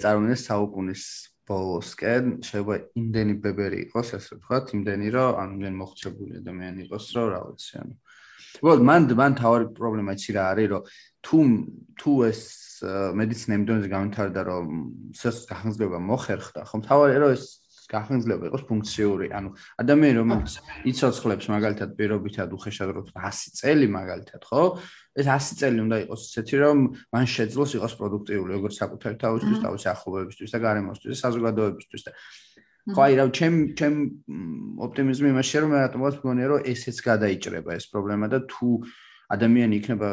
წარმოვიდგინე 0.02 0.36
საუკუნის 0.40 1.04
ბოლოსკენ. 1.48 2.24
შეიძლება 2.44 2.76
იმდენი 3.00 3.34
ბებერი 3.44 3.78
იყოს 3.88 4.14
ასე 4.18 4.38
ვთქვათ. 4.40 4.74
იმდენი 4.76 5.08
რომ 5.16 5.40
ანუ 5.40 5.52
იმდენი 5.58 5.76
მოხცებული 5.80 6.32
ადამიანი 6.44 6.84
იყოს 6.84 7.04
რომ 7.16 7.26
რა 7.32 7.40
ვიცი 7.48 7.74
ანუ. 7.80 7.94
Well 8.62 8.80
man 8.86 9.08
man 9.18 9.34
თავი 9.34 9.72
პრობლემა 9.74 10.14
იცი 10.14 10.30
რა 10.36 10.44
არის 10.54 10.68
რომ 10.70 10.82
თუ 11.24 11.38
თუ 11.98 12.12
ეს 12.30 12.42
მედიცინა 13.18 13.54
იმდენზე 13.60 13.88
განვითარდა 13.90 14.40
რომ 14.46 14.66
სიცოცხლის 15.16 15.48
გახანგრძლივება 15.50 16.00
მოხერხდა 16.10 16.60
ხომ 16.68 16.80
თავი 16.84 17.18
რომ 17.22 17.34
ეს 17.34 17.44
გახანგრძლივება 17.94 18.50
იყოს 18.50 18.64
ფუნქციური. 18.68 19.26
ანუ 19.38 19.48
ადამიანი 19.82 20.16
რომელიც 20.20 20.54
იცოცხლებს 20.90 21.46
მაგალითად 21.54 21.90
პირობითად 21.98 22.48
უხეშად 22.54 22.88
რო 22.94 23.02
100 23.14 23.54
წელი 23.58 23.86
მაგალითად, 23.94 24.42
ხო? 24.44 24.62
ეს 25.14 25.26
100 25.30 25.60
წელი 25.62 25.78
უნდა 25.86 25.96
იყოს 26.04 26.20
ისეთი, 26.28 26.54
რომ 26.64 26.78
მან 27.14 27.24
შეძლოს 27.34 27.70
იყოს 27.78 27.94
პროდუქტიული, 27.98 28.50
როგორც 28.58 28.74
საკუთარი 28.82 29.16
თავისთვის, 29.24 29.58
თავის 29.64 29.84
ახლობლებისთვის 29.94 30.50
და 30.54 30.58
გარემოსთვის, 30.66 31.22
საზოგადოებისთვის 31.24 32.02
და 32.04 32.12
ხო 32.84 33.00
აი 33.00 33.14
რა 33.16 33.24
ჩემ 33.32 33.56
ჩემ 33.80 33.96
ოპტიმიზმი 34.84 35.28
იმაშია 35.32 35.60
რომ 35.64 35.72
რატომაც 35.72 36.14
მგონია 36.20 36.46
რომ 36.52 36.66
ესეც 36.68 36.96
გადაიჭრება 37.00 37.80
ეს 37.80 37.88
პრობლემა 37.88 38.28
და 38.28 38.44
თუ 38.44 38.84
ადამიანი 39.32 39.80
იქნება 39.80 40.08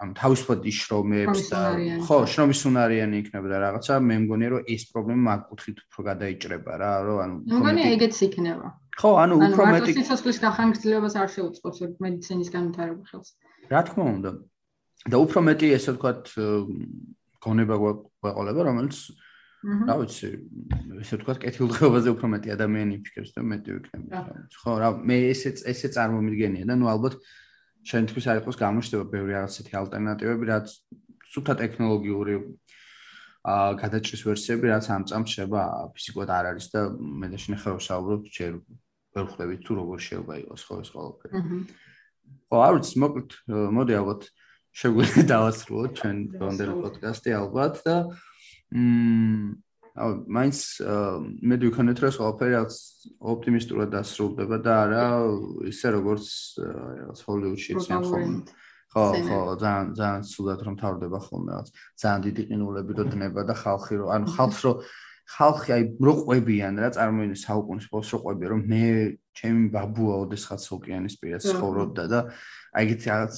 ამ 0.00 0.12
თავისუფლად 0.16 0.62
იშრომებს 0.70 1.40
და 1.52 1.62
ხო, 2.08 2.16
შრომის 2.32 2.60
უნარიანი 2.70 3.16
იქნება 3.20 3.50
და 3.52 3.58
რაღაცა, 3.68 3.98
მე 4.00 4.16
მგონია 4.24 4.48
რომ 4.54 4.70
ეს 4.74 4.82
პრობლემა 4.92 5.22
მაგ 5.28 5.40
კუთხით 5.50 5.78
უფრო 5.84 6.00
გადაიჭრება 6.08 6.72
რა, 6.80 6.92
რომ 7.04 7.18
ანუ 7.24 7.34
მგონია 7.60 7.86
ეგეც 7.96 8.16
იქნება. 8.26 8.68
ხო, 8.96 9.10
ანუ 9.20 9.34
უფრო 9.44 9.62
მეტი 9.76 9.92
სიცოცხლის 10.00 10.38
გახანგრძლივებას 10.40 11.14
არ 11.20 11.28
შეუწყობს 11.36 11.78
მედიცინის 12.00 12.48
განვითარება 12.48 13.02
ხელს. 13.12 13.28
რა 13.68 13.80
თქმა 13.88 14.04
უნდა. 14.16 14.30
და 15.08 15.16
უფრო 15.16 15.38
მეტი 15.48 15.66
ესე 15.76 15.90
ვთქვათ 15.96 16.24
გონება 17.40 17.76
გვაყოლება, 17.80 18.60
რომელიც 18.68 18.96
რა 19.60 19.94
ვიცი, 20.00 20.28
ესე 21.00 21.14
ვთქვათ, 21.16 21.38
კეთილდღეობაზე 21.44 22.08
უფრო 22.16 22.26
მეტი 22.36 22.48
ადამიანი 22.56 23.00
ფიქრობს 23.04 23.32
და 23.36 23.40
მეტი 23.44 23.70
ვიქნება. 23.76 24.20
ხო, 24.60 24.72
რა 24.80 24.88
მე 25.04 25.16
ესე 25.32 25.52
ესე 25.72 25.88
წარმომიდგენია 25.96 26.68
და 26.68 26.76
ნუ 26.80 26.88
ალბათ 26.88 27.16
შენთვის 27.86 28.24
არ 28.30 28.40
იყოს 28.42 28.56
გამოჩნდება 28.60 29.04
ბევრი 29.10 29.32
რაღაცეთი 29.36 29.72
ალტერნატივები, 29.80 30.44
რაც 30.50 30.66
სუფთა 31.30 31.54
ტექნოლოგიური 31.62 32.34
აა 33.40 33.68
გადაჭრის 33.80 34.22
ვერსიები, 34.28 34.66
რაც 34.68 34.84
ამ 34.92 35.02
წამს 35.08 35.30
შეება 35.32 35.62
ფიზიკურად 35.96 36.28
არ 36.28 36.44
არის 36.52 36.66
და 36.74 36.80
მე 36.92 37.26
და 37.32 37.38
შენ 37.40 37.56
ხარ 37.62 37.74
ვსაუბრობ 37.80 38.20
ჯერ 38.36 38.52
ვერ 39.16 39.24
ხვდები 39.30 39.56
თუ 39.64 39.72
როგორ 39.80 39.98
შეიძლება 40.04 40.34
იყოს 40.44 40.62
ხო 40.68 40.74
ეს 40.84 40.90
ყველაფერი. 40.92 41.32
ხო, 42.50 42.56
არ 42.60 42.72
ვიცი, 42.76 42.94
მოკლედ 43.00 43.30
მოდი 43.48 43.92
ალბათ 44.00 44.22
შეგვიძლია 44.70 45.24
დავასრულოთ 45.32 45.90
ჩვენ 45.98 46.16
ბონდელ 46.36 46.72
პოდკასტი 46.84 47.30
ალბათ 47.40 47.74
და 47.86 47.96
მმ 48.70 49.56
მაინც 49.98 50.58
მე 51.42 51.56
ვიქნეთ 51.60 51.98
რომ 52.00 52.12
ყველაფერი 52.16 52.54
რაც 52.56 52.74
ოპტიმისტურად 53.32 53.90
დასრულდება 53.94 54.56
და 54.62 54.72
არა 54.86 55.04
ისე 55.66 55.88
როგორც 55.98 56.26
რაღაც 56.62 57.18
ჰოლივუდში 57.26 57.72
ცენ 57.84 58.02
ხოლმე 58.06 58.40
ხო 58.90 59.04
ხო 59.26 59.40
ძალიან 59.62 59.86
ძალიან 59.98 60.22
სულად 60.26 60.60
რომ 60.66 60.74
თავდება 60.82 61.18
ხოლმე 61.26 61.50
რაღაც. 61.54 61.68
ძალიან 62.02 62.20
დიდი 62.26 62.42
ყინულები 62.50 62.92
რო 62.98 63.04
დნება 63.10 63.42
და 63.46 63.54
ხალხი 63.62 63.94
რო 64.02 64.06
ანუ 64.14 64.26
ხალხს 64.34 64.60
რო 64.66 64.72
ხალხი 65.30 65.70
აი 65.74 65.82
რო 66.06 66.12
ყვებიან 66.26 66.74
რა 66.82 66.88
წარმოიდგინე 66.98 67.38
საუკუნის 67.46 67.86
ბოლოს 67.90 68.10
რო 68.10 68.18
ყვებიან 68.24 68.50
რომ 68.50 68.62
მე 68.66 68.84
ჩემი 69.38 69.64
ბაბუა 69.74 70.14
ოდესღაც 70.26 70.62
ოკეანის 70.74 71.14
პირას 71.22 71.44
ცხოვრობდა 71.50 72.04
და 72.10 72.20
აი 72.74 72.82
ეგეთი 72.90 73.06
რაღაც 73.14 73.34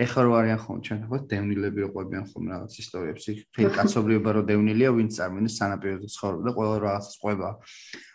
ეხლა 0.00 0.20
რო 0.24 0.32
არიან 0.40 0.60
ხოლმე 0.64 0.82
ჩვენ 0.86 1.00
ხო 1.08 1.16
დევნილები 1.28 1.80
რო 1.84 1.88
ყვებიან 1.92 2.24
ხოლმე 2.32 2.48
რაღაც 2.52 2.72
ისტორიებს. 2.82 3.24
იქ 3.32 3.38
თელ 3.54 3.70
კაცობრიობა 3.76 4.30
რო 4.32 4.42
დევნილია 4.48 4.90
ვინც 4.96 5.10
წარმოიდგინე 5.18 5.50
სანაპიროზე 5.58 6.08
ცხოვრობდა 6.16 6.44
და 6.48 6.52
ყველა 6.56 6.76
რაღაცას 6.86 7.16
ყვება 7.22 7.48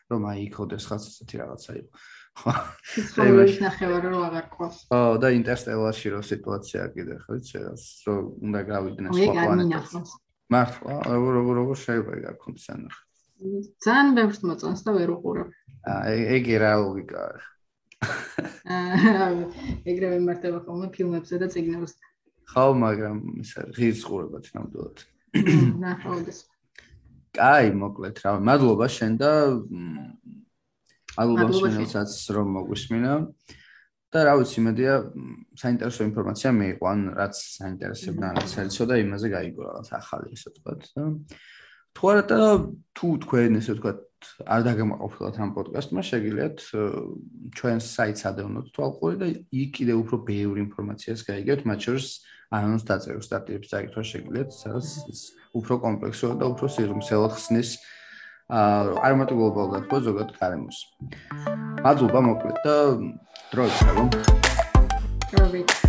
რომ 0.08 0.22
აი 0.32 0.38
იქ 0.48 0.56
ოდესღაც 0.64 1.02
ესეთი 1.08 1.36
რაღაცა 1.42 1.72
იყო. 1.78 1.92
ხო? 2.38 2.52
ეს 2.98 3.58
ნახევარ 3.62 4.04
რო 4.10 4.20
აღარ 4.28 4.46
ყავს. 4.54 4.78
ხო 4.90 5.02
და 5.22 5.28
ინტერსტელარში 5.38 6.08
რო 6.14 6.22
სიტუაცია 6.32 6.82
კიდე 6.96 7.16
ხო 7.26 7.32
იცი 7.42 7.58
რა 7.62 7.74
რო 7.78 8.16
უნდა 8.46 8.62
გავიდნენ 8.72 9.12
სხვა 9.18 9.34
პლანეტაზე 9.38 10.00
მართლა 10.54 10.94
როგორ 11.12 11.32
როგორ 11.38 11.54
როგორ 11.62 11.78
შეიძლება 11.84 12.12
ეგ 12.18 12.24
არ 12.32 12.38
კონდეს 12.42 12.68
ანახ 12.74 12.96
ძალიან 13.84 14.08
ბევრს 14.18 14.40
მოწონს 14.50 14.82
და 14.86 14.92
ვერ 14.98 15.10
უყურებ. 15.14 15.50
აი 15.86 16.20
ეგ 16.38 16.46
რა 16.62 16.74
ლოგიკა 16.82 17.18
არის 17.28 17.46
ეგრევე 19.92 20.18
მარტება 20.28 20.60
ხოლმე 20.66 20.88
ფილმებზე 20.94 21.40
და 21.42 21.48
წიგნებზე. 21.54 22.04
ხო, 22.48 22.66
მაგრამ 22.84 23.18
ისა 23.44 23.62
ღირს 23.76 24.02
ყურებათ 24.08 24.46
ნამდვილად. 24.56 24.98
ნახავდეს. 25.84 26.40
კაი, 27.38 27.68
მოკლედ 27.76 28.18
რა. 28.24 28.32
მადლობა 28.40 28.88
შენ 28.88 29.14
და 29.22 29.32
მადლობა 31.18 31.70
შენსაც 31.76 32.12
რომ 32.34 32.48
მოგვისმინა. 32.58 33.14
და 34.08 34.24
რა 34.24 34.34
ვიცი, 34.40 34.60
მედია 34.64 34.94
საინტერესო 35.60 36.02
ინფორმაცია 36.08 36.50
მიიყვან, 36.56 37.00
რაც 37.20 37.36
საინტერესებდა, 37.60 38.28
რაც 38.40 38.52
ეცო 38.64 38.84
და 38.88 38.96
იმაზე 39.04 39.28
გაიგო 39.36 39.62
რაღაც 39.68 39.88
ახალი 40.00 40.32
ესე 40.32 40.48
ვთქვათ. 40.56 40.82
თუ 41.92 42.04
არა 42.08 42.24
და 42.32 42.40
თუ 42.96 43.08
თქვენ 43.28 43.60
ესე 43.60 43.76
ვთქვათ 43.76 44.07
არ 44.48 44.62
დაგემაყოფილოთ 44.68 45.36
ამ 45.42 45.50
პოდკასტმა, 45.58 46.02
შეგიძლიათ 46.10 46.58
ჩვენს 47.58 47.86
საიტსადე 47.98 48.42
უნდა 48.48 48.62
თვალყური 48.76 49.16
და 49.22 49.28
იქ 49.34 49.70
კიდე 49.78 49.94
უფრო 50.02 50.16
ბევრი 50.28 50.60
ინფორმაციას 50.68 51.22
გაიგებთ, 51.28 51.64
მათ 51.70 51.80
შორის 51.88 52.08
ანონს 52.58 52.84
დაწერო 52.88 53.22
სტატიებს 53.22 53.72
წაკითხვა 53.72 54.04
შეგიძლიათ, 54.12 54.50
სადაც 54.56 54.88
უფრო 55.58 55.74
კომპლექსურად 55.84 56.38
და 56.42 56.46
უფრო 56.54 56.68
სიღრმისეულად 56.72 57.32
ხსნის 57.38 57.72
არ 58.48 59.14
მარტო 59.20 59.36
გლობალურად, 59.36 59.90
ხო 59.92 59.98
ზოგადად 60.08 60.40
გარემოს. 60.40 60.78
მადლობა 61.84 62.20
მოკლედ 62.32 62.58
და 62.64 62.76
დროებით, 63.52 63.84
რა. 63.92 64.04
დროებით. 65.36 65.87